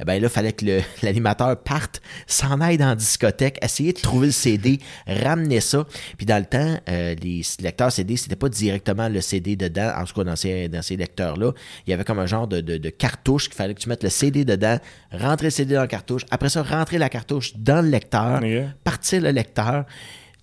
eh 0.00 0.04
ben 0.04 0.20
là, 0.20 0.28
il 0.28 0.32
fallait 0.32 0.52
que 0.52 0.64
l'animateur 1.02 1.56
parte, 1.62 2.02
s'en 2.26 2.60
aille 2.60 2.78
dans 2.78 2.88
la 2.88 2.96
discothèque, 2.96 3.58
essayer 3.62 3.92
de 3.92 4.00
trouver 4.00 4.26
le 4.26 4.32
CD, 4.32 4.80
ramener 5.06 5.60
ça. 5.60 5.86
Puis 6.16 6.26
dans 6.26 6.38
le 6.38 6.46
temps, 6.46 6.78
euh, 6.88 7.14
les 7.22 7.42
lecteurs 7.60 7.92
CD, 7.92 8.16
c'était 8.16 8.36
pas 8.36 8.48
directement 8.48 9.08
le 9.08 9.20
CD 9.20 9.56
dedans, 9.56 9.92
en 9.96 10.04
tout 10.04 10.14
cas 10.14 10.24
dans 10.24 10.36
ces, 10.36 10.68
dans 10.68 10.82
ces 10.82 10.96
lecteurs-là. 10.96 11.52
Il 11.86 11.90
y 11.90 11.92
avait 11.92 12.04
comme 12.04 12.18
un 12.18 12.26
genre 12.26 12.48
de, 12.48 12.60
de, 12.60 12.78
de 12.78 12.90
cartouche 12.90 13.44
qu'il 13.44 13.54
fallait 13.54 13.74
que 13.74 13.80
tu 13.80 13.88
mettes 13.88 14.02
le 14.02 14.10
CD 14.10 14.44
dedans, 14.44 14.78
rentrer 15.12 15.46
le 15.46 15.50
CD 15.50 15.74
dans 15.74 15.82
la 15.82 15.86
cartouche, 15.86 16.22
après 16.30 16.48
ça, 16.48 16.62
rentrer 16.62 16.98
la 16.98 17.08
cartouche 17.08 17.56
dans 17.56 17.82
le 17.82 17.90
lecteur, 17.90 18.40
partir 18.82 19.22
le 19.22 19.30
lecteur. 19.30 19.84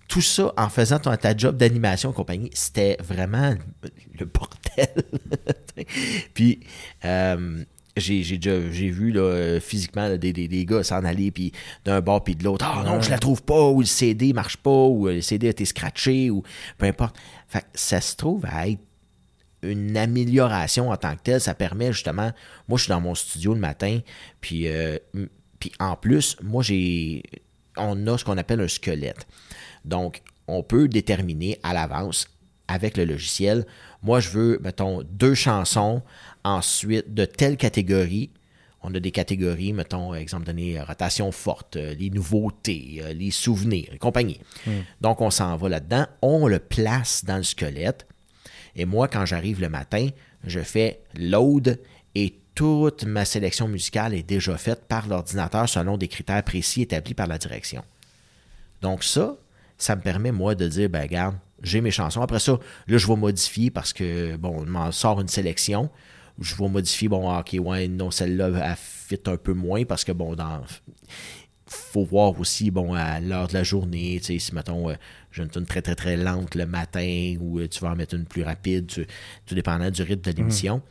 Tout 0.08 0.20
ça 0.20 0.52
en 0.58 0.68
faisant 0.68 0.98
ton, 0.98 1.16
ta 1.16 1.34
job 1.34 1.56
d'animation 1.56 2.10
et 2.10 2.14
compagnie, 2.14 2.50
c'était 2.52 2.98
vraiment 3.00 3.54
le 4.18 4.26
bordel. 4.26 5.04
puis, 6.34 6.60
euh, 7.06 7.64
j'ai 7.96 8.22
déjà 8.22 8.70
j'ai 8.70 8.88
vu 8.88 9.12
là, 9.12 9.20
euh, 9.20 9.60
physiquement 9.60 10.08
là, 10.08 10.16
des, 10.16 10.32
des, 10.32 10.48
des 10.48 10.64
gars 10.64 10.82
s'en 10.82 11.04
aller 11.04 11.30
puis 11.30 11.52
d'un 11.84 12.00
bord 12.00 12.24
puis 12.24 12.34
de 12.34 12.44
l'autre. 12.44 12.64
Ah 12.66 12.82
non 12.84 13.00
je 13.00 13.10
la 13.10 13.18
trouve 13.18 13.42
pas 13.42 13.68
ou 13.68 13.80
le 13.80 13.86
CD 13.86 14.32
marche 14.32 14.56
pas 14.56 14.70
ou 14.70 15.08
euh, 15.08 15.14
le 15.14 15.20
CD 15.20 15.48
a 15.48 15.50
été 15.50 15.64
scratché 15.64 16.30
ou 16.30 16.42
peu 16.78 16.86
importe. 16.86 17.16
Fait 17.48 17.60
que 17.60 17.66
ça 17.74 18.00
se 18.00 18.16
trouve 18.16 18.44
à 18.46 18.68
être 18.68 18.80
une 19.62 19.96
amélioration 19.96 20.90
en 20.90 20.96
tant 20.96 21.14
que 21.14 21.22
telle. 21.22 21.40
Ça 21.40 21.54
permet 21.54 21.92
justement 21.92 22.32
moi 22.68 22.78
je 22.78 22.84
suis 22.84 22.90
dans 22.90 23.00
mon 23.00 23.14
studio 23.14 23.54
le 23.54 23.60
matin 23.60 24.00
puis 24.40 24.68
euh, 24.68 24.96
puis 25.58 25.72
en 25.78 25.96
plus 25.96 26.36
moi 26.42 26.62
j'ai 26.62 27.22
on 27.76 28.06
a 28.06 28.18
ce 28.18 28.24
qu'on 28.24 28.38
appelle 28.38 28.60
un 28.60 28.68
squelette. 28.68 29.26
Donc 29.84 30.22
on 30.48 30.62
peut 30.62 30.88
déterminer 30.88 31.58
à 31.62 31.74
l'avance 31.74 32.26
avec 32.68 32.96
le 32.96 33.04
logiciel. 33.04 33.66
Moi, 34.02 34.20
je 34.20 34.30
veux, 34.30 34.58
mettons, 34.62 35.02
deux 35.02 35.34
chansons, 35.34 36.02
ensuite 36.44 37.12
de 37.14 37.24
telle 37.24 37.56
catégorie. 37.56 38.30
On 38.82 38.92
a 38.94 39.00
des 39.00 39.12
catégories, 39.12 39.72
mettons, 39.72 40.12
exemple 40.14 40.44
donné, 40.44 40.78
euh, 40.78 40.84
rotation 40.84 41.30
forte, 41.30 41.76
euh, 41.76 41.94
les 41.94 42.10
nouveautés, 42.10 43.00
euh, 43.02 43.12
les 43.12 43.30
souvenirs, 43.30 43.88
et 43.92 43.98
compagnie. 43.98 44.40
Donc, 45.00 45.20
on 45.20 45.30
s'en 45.30 45.56
va 45.56 45.68
là-dedans. 45.68 46.06
On 46.20 46.48
le 46.48 46.58
place 46.58 47.24
dans 47.24 47.36
le 47.36 47.44
squelette. 47.44 48.06
Et 48.74 48.84
moi, 48.84 49.06
quand 49.06 49.24
j'arrive 49.24 49.60
le 49.60 49.68
matin, 49.68 50.08
je 50.44 50.60
fais 50.60 51.00
load 51.14 51.78
et 52.14 52.34
toute 52.54 53.04
ma 53.04 53.24
sélection 53.24 53.68
musicale 53.68 54.14
est 54.14 54.22
déjà 54.22 54.56
faite 54.56 54.84
par 54.88 55.06
l'ordinateur 55.06 55.68
selon 55.68 55.96
des 55.96 56.08
critères 56.08 56.42
précis 56.42 56.82
établis 56.82 57.14
par 57.14 57.26
la 57.26 57.38
direction. 57.38 57.82
Donc 58.80 59.04
ça, 59.04 59.36
ça 59.78 59.96
me 59.96 60.02
permet, 60.02 60.32
moi, 60.32 60.54
de 60.54 60.68
dire, 60.68 60.90
ben 60.90 61.02
regarde, 61.02 61.36
j'ai 61.62 61.80
mes 61.80 61.90
chansons. 61.90 62.20
Après 62.20 62.40
ça, 62.40 62.58
là, 62.88 62.98
je 62.98 63.06
vais 63.06 63.16
modifier 63.16 63.70
parce 63.70 63.92
que, 63.92 64.36
bon, 64.36 64.62
on 64.62 64.66
m'en 64.66 64.92
sort 64.92 65.20
une 65.20 65.28
sélection. 65.28 65.90
Je 66.40 66.54
vais 66.56 66.68
modifier, 66.68 67.08
bon, 67.08 67.36
ok, 67.38 67.56
ouais, 67.60 67.88
non, 67.88 68.10
celle-là, 68.10 68.50
elle 68.70 68.76
fit 68.76 69.20
un 69.26 69.36
peu 69.36 69.52
moins 69.52 69.84
parce 69.84 70.04
que, 70.04 70.12
bon, 70.12 70.34
dans 70.34 70.62
faut 71.66 72.04
voir 72.04 72.38
aussi, 72.38 72.70
bon, 72.70 72.92
à 72.94 73.18
l'heure 73.20 73.48
de 73.48 73.54
la 73.54 73.62
journée, 73.62 74.18
tu 74.20 74.26
sais, 74.26 74.38
si, 74.38 74.54
mettons, 74.54 74.90
euh, 74.90 74.94
j'ai 75.30 75.42
une 75.42 75.66
très, 75.66 75.80
très, 75.80 75.94
très 75.94 76.16
lente 76.16 76.54
le 76.54 76.66
matin 76.66 77.34
ou 77.40 77.58
euh, 77.60 77.68
tu 77.68 77.80
vas 77.80 77.90
en 77.92 77.96
mettre 77.96 78.14
une 78.14 78.26
plus 78.26 78.42
rapide, 78.42 78.86
tu- 78.88 79.06
tout 79.46 79.54
dépendant 79.54 79.90
du 79.90 80.02
rythme 80.02 80.30
de 80.30 80.36
l'émission. 80.36 80.82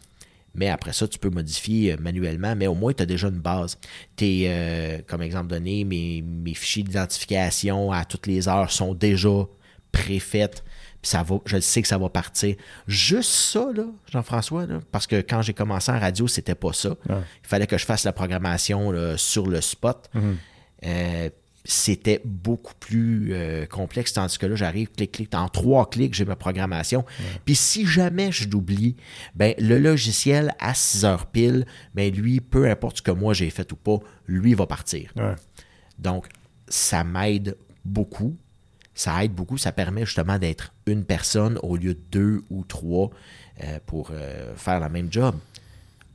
Mais 0.55 0.69
après 0.69 0.91
ça, 0.91 1.07
tu 1.07 1.19
peux 1.19 1.29
modifier 1.29 1.93
euh, 1.93 1.97
manuellement, 1.99 2.55
mais 2.55 2.65
au 2.67 2.73
moins, 2.73 2.93
tu 2.93 3.03
as 3.03 3.05
déjà 3.05 3.27
une 3.27 3.39
base. 3.39 3.77
T'es, 4.15 5.03
comme 5.07 5.21
exemple 5.21 5.47
donné, 5.49 5.83
mes, 5.83 6.21
mes 6.23 6.53
fichiers 6.55 6.83
d'identification 6.83 7.91
à 7.91 8.03
toutes 8.05 8.25
les 8.25 8.47
heures 8.47 8.71
sont 8.71 8.93
déjà 8.95 9.29
préfaites. 9.91 10.63
Puis 11.01 11.09
ça 11.09 11.23
va, 11.23 11.39
je 11.45 11.59
sais 11.59 11.81
que 11.81 11.87
ça 11.87 11.97
va 11.97 12.09
partir. 12.09 12.55
Juste 12.87 13.31
ça, 13.31 13.67
là, 13.75 13.85
Jean-François, 14.11 14.67
parce 14.91 15.07
que 15.07 15.17
quand 15.21 15.41
j'ai 15.41 15.53
commencé 15.53 15.91
en 15.91 15.99
radio, 15.99 16.27
c'était 16.27 16.55
pas 16.55 16.73
ça. 16.73 16.95
Il 17.09 17.47
fallait 17.47 17.67
que 17.67 17.77
je 17.77 17.85
fasse 17.85 18.03
la 18.03 18.13
programmation 18.13 18.91
là, 18.91 19.17
sur 19.17 19.47
le 19.47 19.61
spot. 19.61 20.09
Euh, 20.85 21.29
c'était 21.63 22.21
beaucoup 22.25 22.73
plus 22.79 23.29
euh, 23.33 23.67
complexe, 23.67 24.13
tandis 24.13 24.37
que 24.37 24.47
là, 24.47 24.55
j'arrive, 24.55 24.89
clic, 24.91 25.11
clic, 25.11 25.35
en 25.35 25.47
trois 25.47 25.89
clics, 25.89 26.13
j'ai 26.13 26.25
ma 26.25 26.35
programmation. 26.35 27.05
Puis 27.45 27.55
si 27.55 27.85
jamais 27.85 28.31
je 28.31 28.49
l'oublie, 28.49 28.95
ben, 29.35 29.53
le 29.59 29.77
logiciel 29.77 30.55
à 30.59 30.73
6 30.73 31.05
heures 31.05 31.25
pile, 31.27 31.65
ben, 31.93 32.11
lui, 32.11 32.39
peu 32.41 32.69
importe 32.69 32.97
ce 32.97 33.01
que 33.03 33.11
moi 33.11 33.33
j'ai 33.33 33.49
fait 33.51 33.71
ou 33.71 33.75
pas, 33.75 33.97
lui 34.27 34.53
va 34.55 34.65
partir. 34.65 35.11
Donc, 35.99 36.27
ça 36.67 37.03
m'aide 37.03 37.57
beaucoup. 37.85 38.35
Ça 38.93 39.23
aide 39.23 39.33
beaucoup. 39.33 39.57
Ça 39.57 39.71
permet 39.71 40.05
justement 40.05 40.37
d'être 40.37 40.73
une 40.85 41.05
personne 41.05 41.57
au 41.63 41.75
lieu 41.77 41.93
de 41.93 41.99
deux 42.11 42.41
ou 42.49 42.63
trois 42.65 43.09
euh, 43.63 43.79
pour 43.85 44.09
euh, 44.11 44.53
faire 44.55 44.79
la 44.79 44.89
même 44.89 45.11
job. 45.11 45.35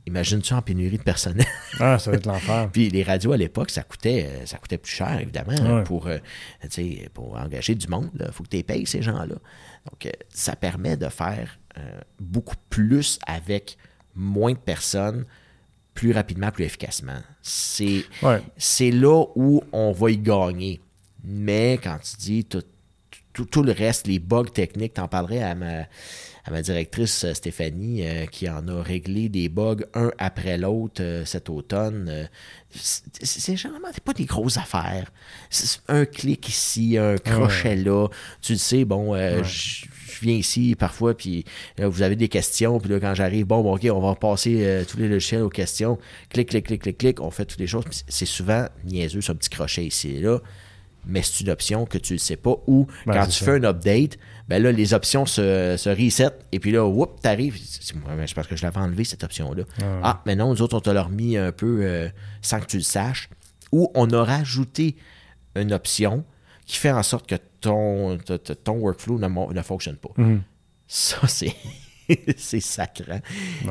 Imagine-tu 0.05 0.53
en 0.53 0.61
pénurie 0.61 0.97
de 0.97 1.03
personnel? 1.03 1.45
Ah, 1.81 1.99
ça 1.99 2.11
va 2.11 2.17
être 2.17 2.25
l'enfer. 2.27 2.69
Puis 2.73 2.89
les 2.89 3.03
radios 3.03 3.33
à 3.33 3.37
l'époque, 3.37 3.71
ça 3.71 3.83
coûtait, 3.83 4.25
euh, 4.29 4.45
ça 4.45 4.57
coûtait 4.57 4.77
plus 4.77 4.91
cher, 4.91 5.19
évidemment, 5.19 5.53
Ouais. 5.77 5.83
pour, 5.83 6.07
euh, 6.07 6.19
pour 7.13 7.35
engager 7.37 7.75
du 7.75 7.87
monde. 7.87 8.09
Il 8.17 8.31
faut 8.31 8.43
que 8.43 8.49
tu 8.49 8.63
payes 8.63 8.85
ces 8.85 9.01
gens-là. 9.01 9.35
Donc, 9.35 10.09
ça 10.29 10.55
permet 10.55 10.95
de 10.97 11.09
faire 11.09 11.59
beaucoup 12.19 12.55
plus 12.69 13.19
avec 13.27 13.77
moins 14.15 14.53
de 14.53 14.57
personnes, 14.57 15.25
plus 15.93 16.11
rapidement, 16.11 16.51
plus 16.51 16.63
efficacement. 16.65 17.19
C'est 17.41 18.03
Ouais. 18.23 18.41
c'est 18.57 18.91
là 18.91 19.25
où 19.35 19.61
on 19.71 19.91
va 19.91 20.09
y 20.11 20.17
gagner. 20.17 20.79
Mais 21.27 21.77
quand 21.83 21.97
tu 21.99 22.15
dis 22.17 22.45
tout, 22.45 22.63
tout, 23.33 23.45
tout 23.45 23.63
le 23.63 23.73
reste, 23.73 24.07
les 24.07 24.19
bugs 24.19 24.45
techniques, 24.45 24.93
t'en 24.93 25.07
parlerais 25.07 25.43
à 25.43 25.55
ma, 25.55 25.81
à 26.45 26.51
ma 26.51 26.61
directrice 26.61 27.25
euh, 27.25 27.33
Stéphanie, 27.33 28.07
euh, 28.07 28.25
qui 28.25 28.49
en 28.49 28.67
a 28.69 28.81
réglé 28.81 29.27
des 29.27 29.49
bugs 29.49 29.83
un 29.93 30.11
après 30.17 30.57
l'autre 30.57 31.01
euh, 31.03 31.25
cet 31.25 31.49
automne. 31.49 32.07
Euh, 32.09 32.25
c'est 32.71 33.57
généralement 33.57 33.89
pas 34.03 34.13
des 34.13 34.25
grosses 34.25 34.57
affaires. 34.57 35.11
C'est 35.49 35.81
un 35.89 36.05
clic 36.05 36.47
ici, 36.47 36.97
un 36.97 37.17
crochet 37.17 37.75
là. 37.75 38.07
Tu 38.41 38.53
le 38.53 38.57
sais, 38.57 38.85
bon, 38.85 39.15
je 39.15 39.85
viens 40.21 40.35
ici 40.35 40.75
parfois, 40.77 41.15
puis 41.15 41.43
là, 41.77 41.87
vous 41.87 42.01
avez 42.01 42.15
des 42.15 42.27
questions, 42.27 42.79
puis 42.79 42.89
là, 42.91 42.99
quand 42.99 43.13
j'arrive, 43.13 43.45
bon, 43.45 43.61
bon, 43.61 43.75
OK, 43.75 43.87
on 43.91 43.99
va 43.99 44.15
passer 44.15 44.83
tous 44.87 44.97
les 44.97 45.07
logiciels 45.07 45.41
aux 45.41 45.49
questions. 45.49 45.97
Clic, 46.29 46.49
clic, 46.49 46.65
clic, 46.65 46.81
clic, 46.81 46.97
clic, 46.97 47.21
on 47.21 47.31
fait 47.31 47.45
toutes 47.45 47.59
les 47.59 47.67
choses. 47.67 47.85
C'est 48.07 48.25
souvent 48.25 48.67
niaiseux, 48.83 49.21
ce 49.21 49.31
petit 49.31 49.49
crochet 49.49 49.85
ici 49.85 50.17
et 50.17 50.19
là, 50.19 50.39
mais 51.07 51.21
c'est 51.21 51.41
une 51.43 51.49
option 51.49 51.85
que 51.85 51.97
tu 51.97 52.13
ne 52.13 52.17
sais 52.17 52.35
pas. 52.35 52.55
Ou 52.67 52.87
Ben, 53.05 53.13
quand 53.13 53.25
tu 53.25 53.31
ça. 53.31 53.45
fais 53.45 53.51
un 53.51 53.63
update, 53.63 54.17
ben 54.47 54.61
là, 54.61 54.71
les 54.71 54.93
options 54.93 55.25
se, 55.25 55.75
se 55.77 55.89
reset, 55.89 56.31
et 56.51 56.59
puis 56.59 56.71
là, 56.71 56.85
whoop, 56.85 57.19
t'arrives. 57.21 57.57
C'est 57.57 57.95
parce 58.35 58.47
que 58.47 58.55
je 58.55 58.63
l'avais 58.63 58.79
enlevé, 58.79 59.03
cette 59.03 59.23
option-là. 59.23 59.63
Ah, 60.03 60.21
mais 60.25 60.35
non, 60.35 60.51
nous 60.51 60.61
autres, 60.61 60.77
on 60.77 60.81
te 60.81 60.89
l'a 60.89 61.03
remis 61.03 61.37
un 61.37 61.51
peu 61.51 61.79
euh, 61.81 62.09
sans 62.41 62.59
que 62.59 62.65
tu 62.65 62.77
le 62.77 62.83
saches. 62.83 63.29
Ou 63.71 63.91
on 63.95 64.09
a 64.11 64.23
rajouté 64.23 64.95
une 65.55 65.73
option 65.73 66.23
qui 66.65 66.77
fait 66.77 66.91
en 66.91 67.03
sorte 67.03 67.27
que 67.27 67.35
ton, 67.61 68.17
ton 68.63 68.73
workflow 68.77 69.19
ne, 69.19 69.61
fonctionne 69.61 69.97
pas. 69.97 70.09
Ça, 70.87 71.27
c'est. 71.27 71.55
c'est 72.37 72.59
sacrant. 72.59 73.19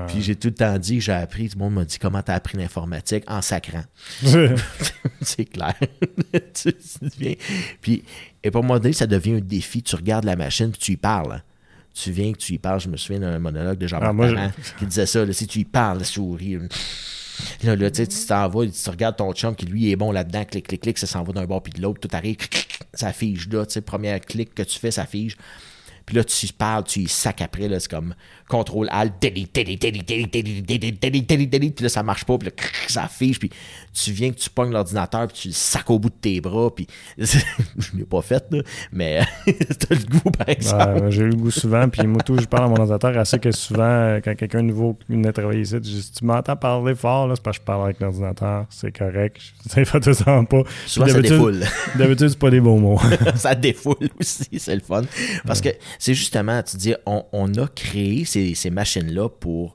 Puis 0.08 0.22
j'ai 0.22 0.36
tout 0.36 0.48
le 0.48 0.54
temps 0.54 0.78
dit, 0.78 1.00
j'ai 1.00 1.12
appris, 1.12 1.48
tout 1.48 1.58
le 1.58 1.64
monde 1.64 1.74
m'a 1.74 1.84
dit 1.84 1.98
comment 1.98 2.22
t'as 2.22 2.34
appris 2.34 2.56
l'informatique 2.58 3.24
en 3.26 3.42
sacrant. 3.42 3.84
c'est 5.22 5.44
clair. 5.46 5.74
tu, 6.54 6.72
Puis, 7.80 8.02
et 8.42 8.50
pour 8.50 8.62
moi 8.64 8.80
ça 8.92 9.06
devient 9.06 9.34
un 9.34 9.40
défi. 9.40 9.82
Tu 9.82 9.96
regardes 9.96 10.24
la 10.24 10.36
machine 10.36 10.70
puis 10.70 10.80
tu 10.80 10.92
y 10.92 10.96
parles. 10.96 11.42
tu 11.94 12.10
viens 12.10 12.32
que 12.32 12.38
tu 12.38 12.52
y 12.54 12.58
parles. 12.58 12.80
Je 12.80 12.88
me 12.88 12.96
souviens 12.96 13.20
d'un 13.20 13.38
monologue 13.38 13.78
de 13.78 13.86
Jean-Marc 13.86 14.14
Ah, 14.36 14.50
je- 14.62 14.78
qui 14.78 14.86
disait 14.86 15.06
ça. 15.06 15.24
là, 15.24 15.32
si 15.32 15.46
tu 15.46 15.60
y 15.60 15.64
parles, 15.64 16.04
souris. 16.04 16.58
Là, 17.64 17.76
là, 17.76 17.90
tu 17.90 18.06
t'en 18.26 18.48
vas, 18.48 18.66
tu 18.66 18.90
regardes 18.90 19.16
ton 19.16 19.32
chum 19.34 19.54
qui 19.54 19.66
lui 19.66 19.90
est 19.90 19.96
bon 19.96 20.10
là-dedans, 20.10 20.44
clic, 20.46 20.68
clic, 20.68 20.80
clic, 20.80 20.96
ça 20.98 21.06
s'en 21.06 21.22
va 21.22 21.32
d'un 21.34 21.44
bord 21.44 21.62
puis 21.62 21.72
de 21.72 21.82
l'autre, 21.82 22.00
tout 22.00 22.08
arrive, 22.16 22.36
clic, 22.36 22.50
clic, 22.50 22.78
ça 22.94 23.12
fige 23.12 23.48
là, 23.50 23.66
tu 23.66 23.74
sais, 23.74 23.80
première 23.82 24.20
clic 24.22 24.54
que 24.54 24.62
tu 24.62 24.78
fais, 24.78 24.90
ça 24.90 25.04
fige. 25.04 25.36
Puis 26.06 26.16
là, 26.16 26.24
tu 26.24 26.46
parles, 26.52 26.84
tu 26.84 27.00
y 27.00 27.08
sacs 27.08 27.42
après, 27.42 27.68
là, 27.68 27.80
c'est 27.80 27.90
comme 27.90 28.14
contrôle 28.48 28.88
alt, 28.90 29.14
delete, 29.20 29.54
delete, 29.54 29.80
delete, 29.80 30.08
delete, 30.08 30.32
delete, 30.32 30.66
delete, 30.66 31.02
delete, 31.02 31.28
delete, 31.28 31.50
delete, 31.50 31.74
puis 31.74 31.82
là, 31.82 31.88
ça 31.88 32.02
marche 32.02 32.24
pas, 32.24 32.38
puis 32.38 32.48
là, 32.48 32.54
ça 32.88 33.08
fige, 33.08 33.38
puis 33.38 33.50
tu 33.92 34.12
viens 34.12 34.30
que 34.30 34.38
tu 34.38 34.50
pognes 34.50 34.72
l'ordinateur, 34.72 35.26
puis 35.28 35.36
tu 35.36 35.48
le 35.48 35.54
sacs 35.54 35.90
au 35.90 35.98
bout 35.98 36.10
de 36.10 36.14
tes 36.14 36.40
bras, 36.40 36.74
puis 36.74 36.86
je 37.18 37.96
l'ai 37.96 38.04
pas 38.04 38.22
fait, 38.22 38.44
là, 38.50 38.62
mais 38.92 39.22
t'as 39.46 39.94
le 39.94 40.04
goût, 40.04 40.30
par 40.30 40.48
exemple. 40.48 41.04
Ouais, 41.04 41.10
j'ai 41.10 41.22
eu 41.22 41.30
le 41.30 41.36
goût 41.36 41.50
souvent, 41.50 41.88
puis 41.88 42.06
moi, 42.06 42.22
tout, 42.22 42.38
je 42.38 42.46
parle 42.46 42.64
à 42.64 42.68
mon 42.68 42.76
ordinateur 42.76 43.16
assez 43.18 43.38
que 43.38 43.50
souvent, 43.52 43.82
euh, 43.82 44.20
quand 44.22 44.34
quelqu'un 44.34 44.62
de 44.62 44.68
nouveau 44.68 44.98
venait 45.08 45.32
travailler 45.32 45.62
ici, 45.62 45.74
je 45.74 45.78
dis 45.78 46.02
Si 46.02 46.12
tu 46.12 46.24
m'entends 46.24 46.56
parler 46.56 46.94
fort, 46.94 47.26
là, 47.26 47.34
c'est 47.36 47.42
parce 47.42 47.58
que 47.58 47.62
je 47.62 47.66
parle 47.66 47.84
avec 47.84 48.00
l'ordinateur, 48.00 48.66
c'est 48.70 48.96
correct. 48.96 49.38
Je 49.66 49.70
sais 49.70 49.84
pas, 49.84 50.00
sens 50.12 50.46
pas. 50.48 50.62
Souvent, 50.86 51.08
ça 51.08 51.20
défoule. 51.20 51.64
D'habitude, 51.96 52.28
c'est 52.28 52.38
pas 52.38 52.50
des 52.50 52.60
bons 52.60 52.80
mots. 52.80 53.00
ça 53.34 53.54
défoule 53.54 54.08
aussi, 54.20 54.46
c'est 54.58 54.74
le 54.74 54.80
fun. 54.80 55.02
Parce 55.46 55.60
que 55.60 55.70
c'est 55.98 56.14
justement, 56.14 56.62
tu 56.62 56.76
dis, 56.76 56.94
on, 57.04 57.24
on 57.32 57.52
a 57.54 57.66
créé 57.68 58.24
ces, 58.36 58.54
ces 58.54 58.70
machines-là 58.70 59.28
pour 59.28 59.74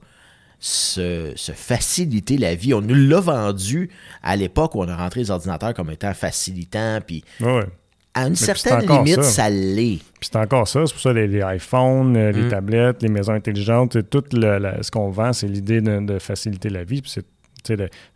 se, 0.60 1.32
se 1.36 1.52
faciliter 1.54 2.38
la 2.38 2.54
vie. 2.56 2.74
On 2.74 2.82
nous 2.82 2.94
l'a 2.96 3.20
vendu 3.20 3.90
à 4.22 4.36
l'époque 4.36 4.76
où 4.76 4.82
on 4.84 4.88
a 4.88 4.96
rentré 4.96 5.22
les 5.22 5.32
ordinateurs 5.32 5.74
comme 5.74 5.90
étant 5.90 6.14
facilitant, 6.14 7.00
puis 7.06 7.24
Ouais, 7.40 7.66
à 8.14 8.28
une 8.28 8.36
certaine 8.36 8.82
limite, 8.88 9.16
ça. 9.16 9.24
ça, 9.24 9.50
l'est. 9.50 9.98
Puis 10.20 10.30
c'est 10.32 10.36
encore 10.36 10.68
ça, 10.68 10.86
c'est 10.86 10.94
pour 10.94 11.02
ça 11.02 11.14
les, 11.14 11.28
les 11.28 11.42
iPhones, 11.56 12.16
euh, 12.16 12.32
Mm. 12.32 12.36
les 12.44 12.48
tablettes, 12.50 13.02
les 13.02 13.10
maisons 13.10 13.34
intelligentes, 13.34 14.10
tout 14.10 14.24
le- 14.34 14.60
la- 14.60 14.84
ce 14.84 14.92
qu'on 14.92 15.10
vend, 15.10 15.34
c'est 15.34 15.48
l'idée 15.48 15.82
de, 15.82 16.00
de 16.06 16.20
faciliter 16.20 16.70
la 16.70 16.84
vie. 16.84 17.02
Puis 17.02 17.12
c'est 17.12 17.26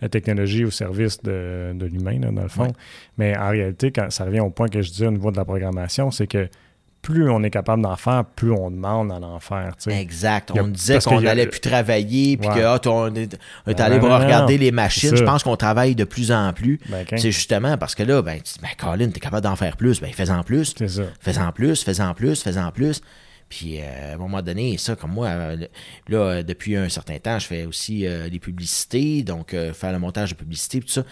la 0.01 0.09
technologie 0.09 0.65
au 0.65 0.71
service 0.71 1.21
de, 1.23 1.71
de 1.75 1.85
l'humain, 1.85 2.19
dans 2.19 2.41
le 2.41 2.47
fond. 2.47 2.63
Ouais. 2.65 2.71
Mais 3.17 3.37
en 3.37 3.49
réalité, 3.49 3.91
quand 3.91 4.11
ça 4.11 4.25
revient 4.25 4.39
au 4.41 4.49
point 4.49 4.67
que 4.67 4.81
je 4.81 4.89
disais 4.91 5.07
au 5.07 5.11
niveau 5.11 5.31
de 5.31 5.37
la 5.37 5.45
programmation, 5.45 6.09
c'est 6.11 6.27
que 6.27 6.47
plus 7.05 7.29
on 7.29 7.43
est 7.43 7.51
capable 7.51 7.83
d'en 7.83 7.95
faire, 7.95 8.25
plus 8.25 8.51
on 8.51 8.71
demande 8.71 9.09
d'en 9.09 9.21
en 9.21 9.39
faire. 9.39 9.73
Exact. 9.87 10.49
A- 10.49 10.63
On 10.63 10.67
disait 10.67 10.97
qu'on 10.99 11.19
a- 11.19 11.21
n'allait 11.21 11.45
plus 11.45 11.59
travailler, 11.59 12.35
puis 12.35 12.49
Ouais. 12.49 12.55
que 12.55 12.61
ah, 12.61 12.79
on 12.87 13.13
est, 13.13 13.37
on 13.67 13.69
est 13.71 13.79
allé 13.79 13.95
non, 13.97 14.01
voir 14.07 14.19
non, 14.19 14.25
regarder 14.25 14.55
non. 14.55 14.61
les 14.61 14.71
machines. 14.71 15.15
Je 15.15 15.23
pense 15.23 15.43
qu'on 15.43 15.55
travaille 15.55 15.93
de 15.93 16.03
plus 16.03 16.31
en 16.31 16.51
plus. 16.51 16.79
Ben, 16.89 17.05
C'est 17.11 17.31
justement 17.31 17.77
parce 17.77 17.93
que 17.93 18.01
là, 18.01 18.23
ben, 18.23 18.37
tu 18.37 18.53
dis, 18.53 18.59
ben, 18.59 18.69
Colin, 18.77 19.09
t'es 19.11 19.19
capable 19.19 19.43
d'en 19.43 19.55
faire 19.55 19.77
plus. 19.77 20.01
Ben, 20.01 20.11
fais-en 20.11 20.41
plus. 20.43 20.73
Fais-en 21.21 21.51
plus, 21.51 21.83
fais-en 21.83 22.13
plus, 22.15 22.41
fais-en 22.41 22.71
plus. 22.71 23.01
Puis, 23.47 23.79
euh, 23.79 24.11
à 24.11 24.15
un 24.15 24.17
moment 24.17 24.41
donné, 24.41 24.75
ça, 24.79 24.95
comme 24.95 25.11
moi, 25.11 25.27
euh, 25.27 25.57
là, 26.07 26.41
depuis 26.41 26.75
un 26.75 26.89
certain 26.89 27.19
temps, 27.19 27.37
je 27.37 27.45
fais 27.45 27.65
aussi 27.65 28.07
euh, 28.07 28.27
des 28.29 28.39
publicités, 28.39 29.21
donc 29.21 29.55
faire 29.73 29.91
le 29.91 29.99
montage 29.99 30.31
de 30.31 30.35
publicité, 30.35 30.79
tout 30.79 30.87
ça. 30.87 31.03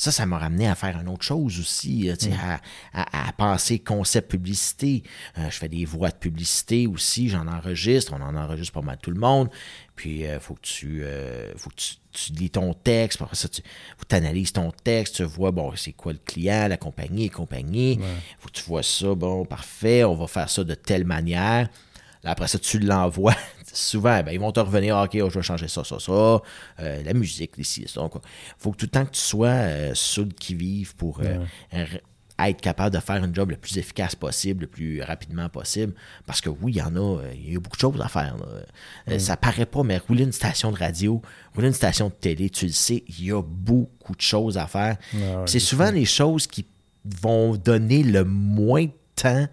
Ça, 0.00 0.10
ça 0.10 0.24
m'a 0.24 0.38
ramené 0.38 0.66
à 0.66 0.74
faire 0.74 0.98
une 0.98 1.08
autre 1.08 1.24
chose 1.24 1.60
aussi, 1.60 2.08
euh, 2.08 2.14
sais, 2.18 2.32
à, 2.32 2.60
à- 2.94 3.28
à 3.28 3.32
penser 3.32 3.78
concept 3.80 4.30
publicité. 4.30 5.02
Euh, 5.36 5.50
je 5.50 5.58
fais 5.58 5.68
des 5.68 5.84
voix 5.84 6.08
de 6.10 6.16
publicité 6.16 6.86
aussi, 6.86 7.28
j'en 7.28 7.46
enregistre, 7.46 8.14
on 8.18 8.22
en 8.22 8.34
enregistre 8.34 8.72
pas 8.72 8.80
mal 8.80 8.96
tout 9.02 9.10
le 9.10 9.20
monde. 9.20 9.50
Puis, 9.96 10.20
il 10.20 10.38
faut 10.40 10.54
que 10.54 10.62
tu 10.62 11.02
euh, 11.04 11.52
faut 11.56 11.68
que 11.68 11.74
tu, 11.76 11.94
tu 12.12 12.32
lis 12.32 12.48
ton 12.48 12.72
texte, 12.72 13.20
après 13.20 13.36
ça, 13.36 13.48
tu 13.50 13.62
analyses 14.10 14.52
ton 14.54 14.70
texte, 14.72 15.16
tu 15.16 15.24
vois, 15.24 15.50
bon, 15.50 15.72
c'est 15.76 15.92
quoi 15.92 16.12
le 16.14 16.18
client, 16.24 16.66
la 16.68 16.78
compagnie, 16.78 17.28
la 17.28 17.34
compagnie. 17.34 17.98
faut 18.38 18.48
que 18.48 18.54
tu 18.54 18.64
vois 18.64 18.82
ça, 18.82 19.14
bon, 19.14 19.44
parfait, 19.44 20.02
on 20.04 20.14
va 20.14 20.26
faire 20.26 20.48
ça 20.48 20.64
de 20.64 20.74
telle 20.74 21.04
manière. 21.04 21.68
Là, 22.22 22.30
après 22.32 22.48
ça, 22.48 22.58
tu 22.58 22.78
l'envoies. 22.78 23.34
Souvent, 23.72 24.22
ben, 24.22 24.32
ils 24.32 24.40
vont 24.40 24.52
te 24.52 24.60
revenir, 24.60 24.96
OK, 24.96 25.16
oh, 25.22 25.30
je 25.30 25.34
vais 25.38 25.42
changer 25.42 25.68
ça, 25.68 25.84
ça, 25.84 25.98
ça. 25.98 26.12
Euh, 26.12 26.40
la 26.78 27.12
musique, 27.14 27.52
ici, 27.58 27.84
ça. 27.86 28.08
quoi. 28.10 28.20
faut 28.58 28.72
que 28.72 28.76
tout 28.78 28.86
le 28.86 28.90
temps 28.90 29.04
que 29.04 29.12
tu 29.12 29.20
sois 29.20 29.48
euh, 29.48 29.94
sur 29.94 30.24
le 30.24 30.30
qui-vive 30.30 30.94
pour 30.96 31.20
euh, 31.20 31.44
être 32.48 32.60
capable 32.60 32.94
de 32.94 33.00
faire 33.00 33.22
un 33.22 33.32
job 33.32 33.50
le 33.50 33.56
plus 33.56 33.76
efficace 33.78 34.14
possible, 34.14 34.62
le 34.62 34.66
plus 34.66 35.02
rapidement 35.02 35.48
possible. 35.48 35.92
Parce 36.26 36.40
que 36.40 36.48
oui, 36.48 36.72
il 36.72 36.76
y 36.78 36.82
en 36.82 36.96
a, 36.96 37.18
euh, 37.20 37.32
il 37.34 37.52
y 37.52 37.56
a 37.56 37.60
beaucoup 37.60 37.76
de 37.76 37.80
choses 37.80 38.00
à 38.00 38.08
faire. 38.08 38.36
là. 38.38 38.46
Euh, 39.08 39.18
Ça 39.18 39.36
paraît 39.36 39.66
pas, 39.66 39.82
mais 39.82 39.98
rouler 39.98 40.24
une 40.24 40.32
station 40.32 40.72
de 40.72 40.76
radio, 40.78 41.20
rouler 41.54 41.68
une 41.68 41.74
station 41.74 42.08
de 42.08 42.14
télé, 42.14 42.50
tu 42.50 42.66
le 42.66 42.72
sais, 42.72 43.04
il 43.08 43.24
y 43.24 43.32
a 43.32 43.42
beaucoup 43.42 44.14
de 44.14 44.20
choses 44.20 44.56
à 44.58 44.66
faire. 44.66 44.96
Ouais, 45.14 45.20
ouais, 45.20 45.42
c'est 45.46 45.60
souvent 45.60 45.90
les 45.90 46.04
choses 46.06 46.46
qui 46.46 46.66
vont 47.04 47.56
donner 47.56 48.02
le 48.02 48.24
moins 48.24 48.84
de 48.84 48.92
temps 49.16 49.46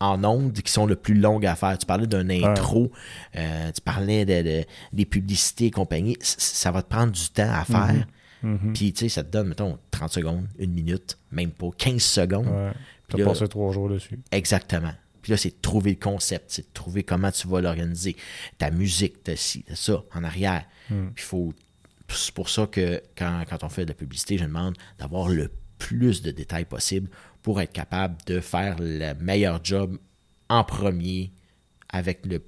en 0.00 0.22
ondes 0.24 0.52
qui 0.52 0.70
sont 0.72 0.86
le 0.86 0.96
plus 0.96 1.14
longues 1.14 1.46
à 1.46 1.54
faire. 1.56 1.76
Tu 1.78 1.86
parlais 1.86 2.06
d'un 2.06 2.28
intro, 2.30 2.92
euh, 3.36 3.72
tu 3.72 3.80
parlais 3.80 4.24
de, 4.24 4.42
de- 4.42 4.64
des 4.92 5.06
publicités 5.06 5.66
et 5.66 5.70
compagnie. 5.70 6.16
C- 6.20 6.36
Ça 6.38 6.70
va 6.70 6.82
te 6.82 6.88
prendre 6.88 7.12
du 7.12 7.28
temps 7.30 7.50
à 7.52 7.64
faire. 7.64 8.06
Mhm. 8.42 8.72
Puis, 8.74 8.92
tu 8.92 9.00
sais, 9.00 9.08
ça 9.08 9.24
te 9.24 9.30
donne, 9.30 9.48
mettons, 9.48 9.78
30 9.90 10.12
secondes, 10.12 10.46
une 10.58 10.72
minute, 10.72 11.16
même 11.32 11.50
pas, 11.50 11.68
15 11.76 12.02
secondes. 12.02 12.46
Ouais. 12.46 12.72
T'as 13.08 13.18
là- 13.18 13.24
passé 13.24 13.48
trois 13.48 13.72
jours 13.72 13.88
dessus. 13.88 14.18
Exactement. 14.32 14.92
Puis 15.22 15.32
là, 15.32 15.36
c'est 15.38 15.48
de 15.50 15.60
trouver 15.62 15.90
le 15.90 15.96
concept, 15.96 16.44
c'est 16.48 16.62
de 16.62 16.72
trouver 16.72 17.02
comment 17.02 17.30
tu 17.32 17.48
vas 17.48 17.60
l'organiser. 17.60 18.14
Ta 18.58 18.70
musique, 18.70 19.24
t'as 19.24 19.34
ci, 19.36 19.64
t'as 19.66 19.74
ça, 19.74 20.02
en 20.14 20.22
arrière. 20.24 20.64
Puis 21.14 21.24
faut. 21.24 21.52
C'est 22.08 22.32
pour 22.34 22.48
ça 22.48 22.68
que 22.68 23.02
quand, 23.18 23.42
quand 23.50 23.64
on 23.64 23.68
fait 23.68 23.84
de 23.84 23.90
la 23.90 23.94
publicité, 23.94 24.38
je 24.38 24.44
demande 24.44 24.76
d'avoir 24.98 25.28
le 25.28 25.50
plus 25.78 26.22
de 26.22 26.30
détails 26.30 26.64
possible 26.66 27.10
pour 27.46 27.60
être 27.60 27.72
capable 27.72 28.16
de 28.26 28.40
faire 28.40 28.74
le 28.80 29.14
meilleur 29.20 29.60
job 29.62 29.98
en 30.48 30.64
premier 30.64 31.30
avec 31.88 32.26
le, 32.26 32.40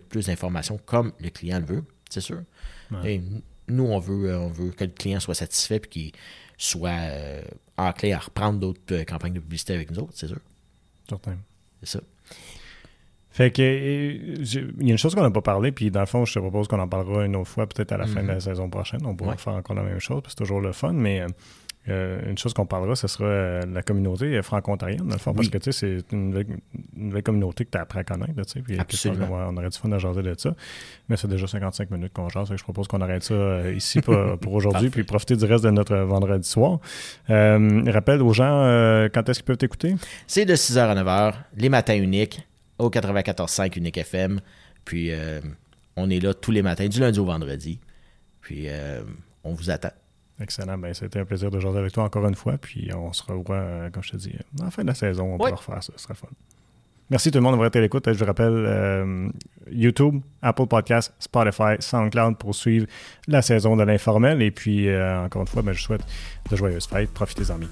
plus 0.00 0.26
d'informations 0.26 0.80
comme 0.84 1.12
le 1.20 1.30
client 1.30 1.60
le 1.60 1.64
veut, 1.64 1.84
c'est 2.10 2.20
sûr. 2.20 2.42
Et 3.04 3.20
nous, 3.68 3.84
on 3.84 4.00
veut, 4.00 4.30
euh, 4.30 4.40
on 4.40 4.48
veut 4.48 4.72
que 4.72 4.82
le 4.82 4.90
client 4.90 5.20
soit 5.20 5.36
satisfait 5.36 5.76
et 5.76 5.88
qu'il 5.88 6.12
soit 6.58 6.90
euh, 6.90 7.42
enclin 7.76 8.16
à 8.16 8.18
reprendre 8.18 8.58
d'autres 8.58 8.80
euh, 8.90 9.04
campagnes 9.04 9.34
de 9.34 9.38
publicité 9.38 9.74
avec 9.74 9.92
nous 9.92 10.00
autres, 10.00 10.12
c'est 10.16 10.26
sûr. 10.26 10.40
Certain. 11.08 11.36
C'est 11.80 11.98
ça. 11.98 12.00
Fait 13.30 13.52
que 13.52 13.62
euh, 13.62 14.44
il 14.80 14.86
y 14.86 14.90
a 14.90 14.92
une 14.94 14.98
chose 14.98 15.14
qu'on 15.14 15.22
n'a 15.22 15.30
pas 15.30 15.40
parlé, 15.40 15.70
puis 15.70 15.92
dans 15.92 16.00
le 16.00 16.06
fond, 16.06 16.24
je 16.24 16.34
te 16.34 16.40
propose 16.40 16.66
qu'on 16.66 16.80
en 16.80 16.88
parlera 16.88 17.24
une 17.26 17.36
autre 17.36 17.48
fois, 17.48 17.68
peut-être 17.68 17.92
à 17.92 17.96
la 17.96 18.08
fin 18.08 18.24
de 18.24 18.28
la 18.28 18.40
saison 18.40 18.68
prochaine. 18.68 19.06
On 19.06 19.14
pourra 19.14 19.30
Ouais. 19.30 19.38
faire 19.38 19.52
encore 19.54 19.76
la 19.76 19.84
même 19.84 20.00
chose, 20.00 20.20
parce 20.20 20.34
que 20.34 20.38
c'est 20.40 20.44
toujours 20.44 20.60
le 20.60 20.72
fun, 20.72 20.94
mais 20.94 21.24
euh, 21.88 22.20
une 22.30 22.38
chose 22.38 22.54
qu'on 22.54 22.64
parlera, 22.66 22.94
ce 22.94 23.08
sera 23.08 23.24
euh, 23.24 23.60
la 23.72 23.82
communauté 23.82 24.26
euh, 24.26 24.42
franco-ontarienne, 24.42 25.04
dans 25.04 25.14
le 25.14 25.18
fond, 25.18 25.34
parce 25.34 25.48
que 25.48 25.58
tu 25.58 25.72
sais, 25.72 26.00
c'est 26.00 26.12
une 26.12 26.28
nouvelle, 26.28 26.46
une 26.96 27.22
communauté 27.22 27.64
que 27.64 27.70
tu 27.70 27.78
apprends 27.78 27.98
à 27.98 28.04
connaître, 28.04 28.34
là, 28.36 28.44
puis 28.64 28.78
Absolument. 28.78 29.26
on, 29.32 29.54
on 29.54 29.56
aurait 29.56 29.68
du 29.68 29.76
fun 29.76 29.90
à 29.90 29.98
jaser 29.98 30.22
de 30.22 30.32
ça. 30.38 30.54
Mais 31.08 31.16
c'est 31.16 31.26
déjà 31.26 31.48
55 31.48 31.90
minutes 31.90 32.12
qu'on 32.12 32.28
jase, 32.28 32.54
je 32.54 32.62
propose 32.62 32.86
qu'on 32.86 33.00
arrête 33.00 33.24
ça 33.24 33.34
euh, 33.34 33.74
ici 33.74 34.00
pour, 34.00 34.16
pour 34.38 34.52
aujourd'hui, 34.52 34.90
puis 34.90 35.02
profiter 35.02 35.34
du 35.34 35.44
reste 35.44 35.64
de 35.64 35.70
notre 35.70 35.96
vendredi 35.96 36.48
soir. 36.48 36.78
Rappelle 37.28 38.22
aux 38.22 38.32
gens 38.32 38.62
quand 39.12 39.28
est-ce 39.28 39.40
qu'ils 39.40 39.46
peuvent 39.46 39.56
t'écouter? 39.56 39.96
C'est 40.28 40.44
de 40.44 40.54
6h 40.54 40.78
à 40.78 40.94
9h, 40.94 41.34
les 41.56 41.68
matins 41.68 41.96
uniques, 41.96 42.46
au 42.78 42.90
94.5 42.90 43.76
Unique 43.76 43.98
FM. 43.98 44.40
Puis, 44.84 45.10
on 45.96 46.10
est 46.10 46.20
là 46.20 46.32
tous 46.32 46.52
les 46.52 46.62
matins, 46.62 46.86
du 46.86 47.00
lundi 47.00 47.18
au 47.18 47.24
vendredi. 47.24 47.80
Puis, 48.40 48.68
on 49.44 49.52
vous 49.52 49.70
attend. 49.70 49.90
Excellent. 50.42 50.76
Ben, 50.78 50.92
c'était 50.92 51.20
un 51.20 51.24
plaisir 51.24 51.50
de 51.50 51.60
jaser 51.60 51.78
avec 51.78 51.92
toi 51.92 52.04
encore 52.04 52.26
une 52.26 52.34
fois. 52.34 52.58
Puis 52.58 52.90
on 52.94 53.12
se 53.12 53.22
revoit, 53.22 53.56
euh, 53.56 53.90
comme 53.90 54.02
je 54.02 54.10
te 54.12 54.16
dis, 54.16 54.34
à 54.60 54.64
la 54.64 54.70
fin 54.70 54.82
de 54.82 54.88
la 54.88 54.94
saison. 54.94 55.24
On 55.24 55.32
Oui. 55.32 55.38
pourra 55.38 55.50
refaire 55.56 55.82
ça. 55.82 55.92
Ce 55.96 56.02
sera 56.02 56.14
fun. 56.14 56.28
Merci 57.10 57.30
tout 57.30 57.38
le 57.38 57.42
monde 57.42 57.52
d'avoir 57.52 57.68
été 57.68 57.78
à 57.78 57.82
l'écoute. 57.82 58.10
Je 58.10 58.18
vous 58.18 58.24
rappelle, 58.24 58.52
euh, 58.54 59.28
YouTube, 59.70 60.20
Apple 60.40 60.66
Podcasts, 60.66 61.14
Spotify, 61.18 61.74
SoundCloud 61.78 62.38
pour 62.38 62.54
suivre 62.54 62.86
la 63.28 63.42
saison 63.42 63.76
de 63.76 63.82
l'informel. 63.82 64.40
Et 64.42 64.50
puis, 64.50 64.88
euh, 64.88 65.24
encore 65.24 65.42
une 65.42 65.48
fois, 65.48 65.62
ben, 65.62 65.72
je 65.72 65.78
vous 65.80 65.84
souhaite 65.84 66.04
de 66.50 66.56
joyeuses 66.56 66.86
fêtes. 66.86 67.10
Profitez-en 67.12 67.58
bien. 67.58 67.68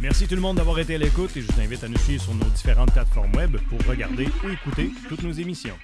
Merci 0.00 0.28
tout 0.28 0.36
le 0.36 0.40
monde 0.40 0.58
d'avoir 0.58 0.78
été 0.78 0.94
à 0.94 0.98
l'écoute 0.98 1.36
et 1.36 1.40
je 1.40 1.50
vous 1.50 1.60
invite 1.60 1.82
à 1.82 1.88
nous 1.88 1.98
suivre 1.98 2.22
sur 2.22 2.34
nos 2.34 2.44
différentes 2.44 2.92
plateformes 2.92 3.34
web 3.34 3.56
pour 3.68 3.80
regarder 3.88 4.28
ou 4.44 4.48
écouter 4.50 4.90
toutes 5.08 5.22
nos 5.24 5.32
émissions. 5.32 5.74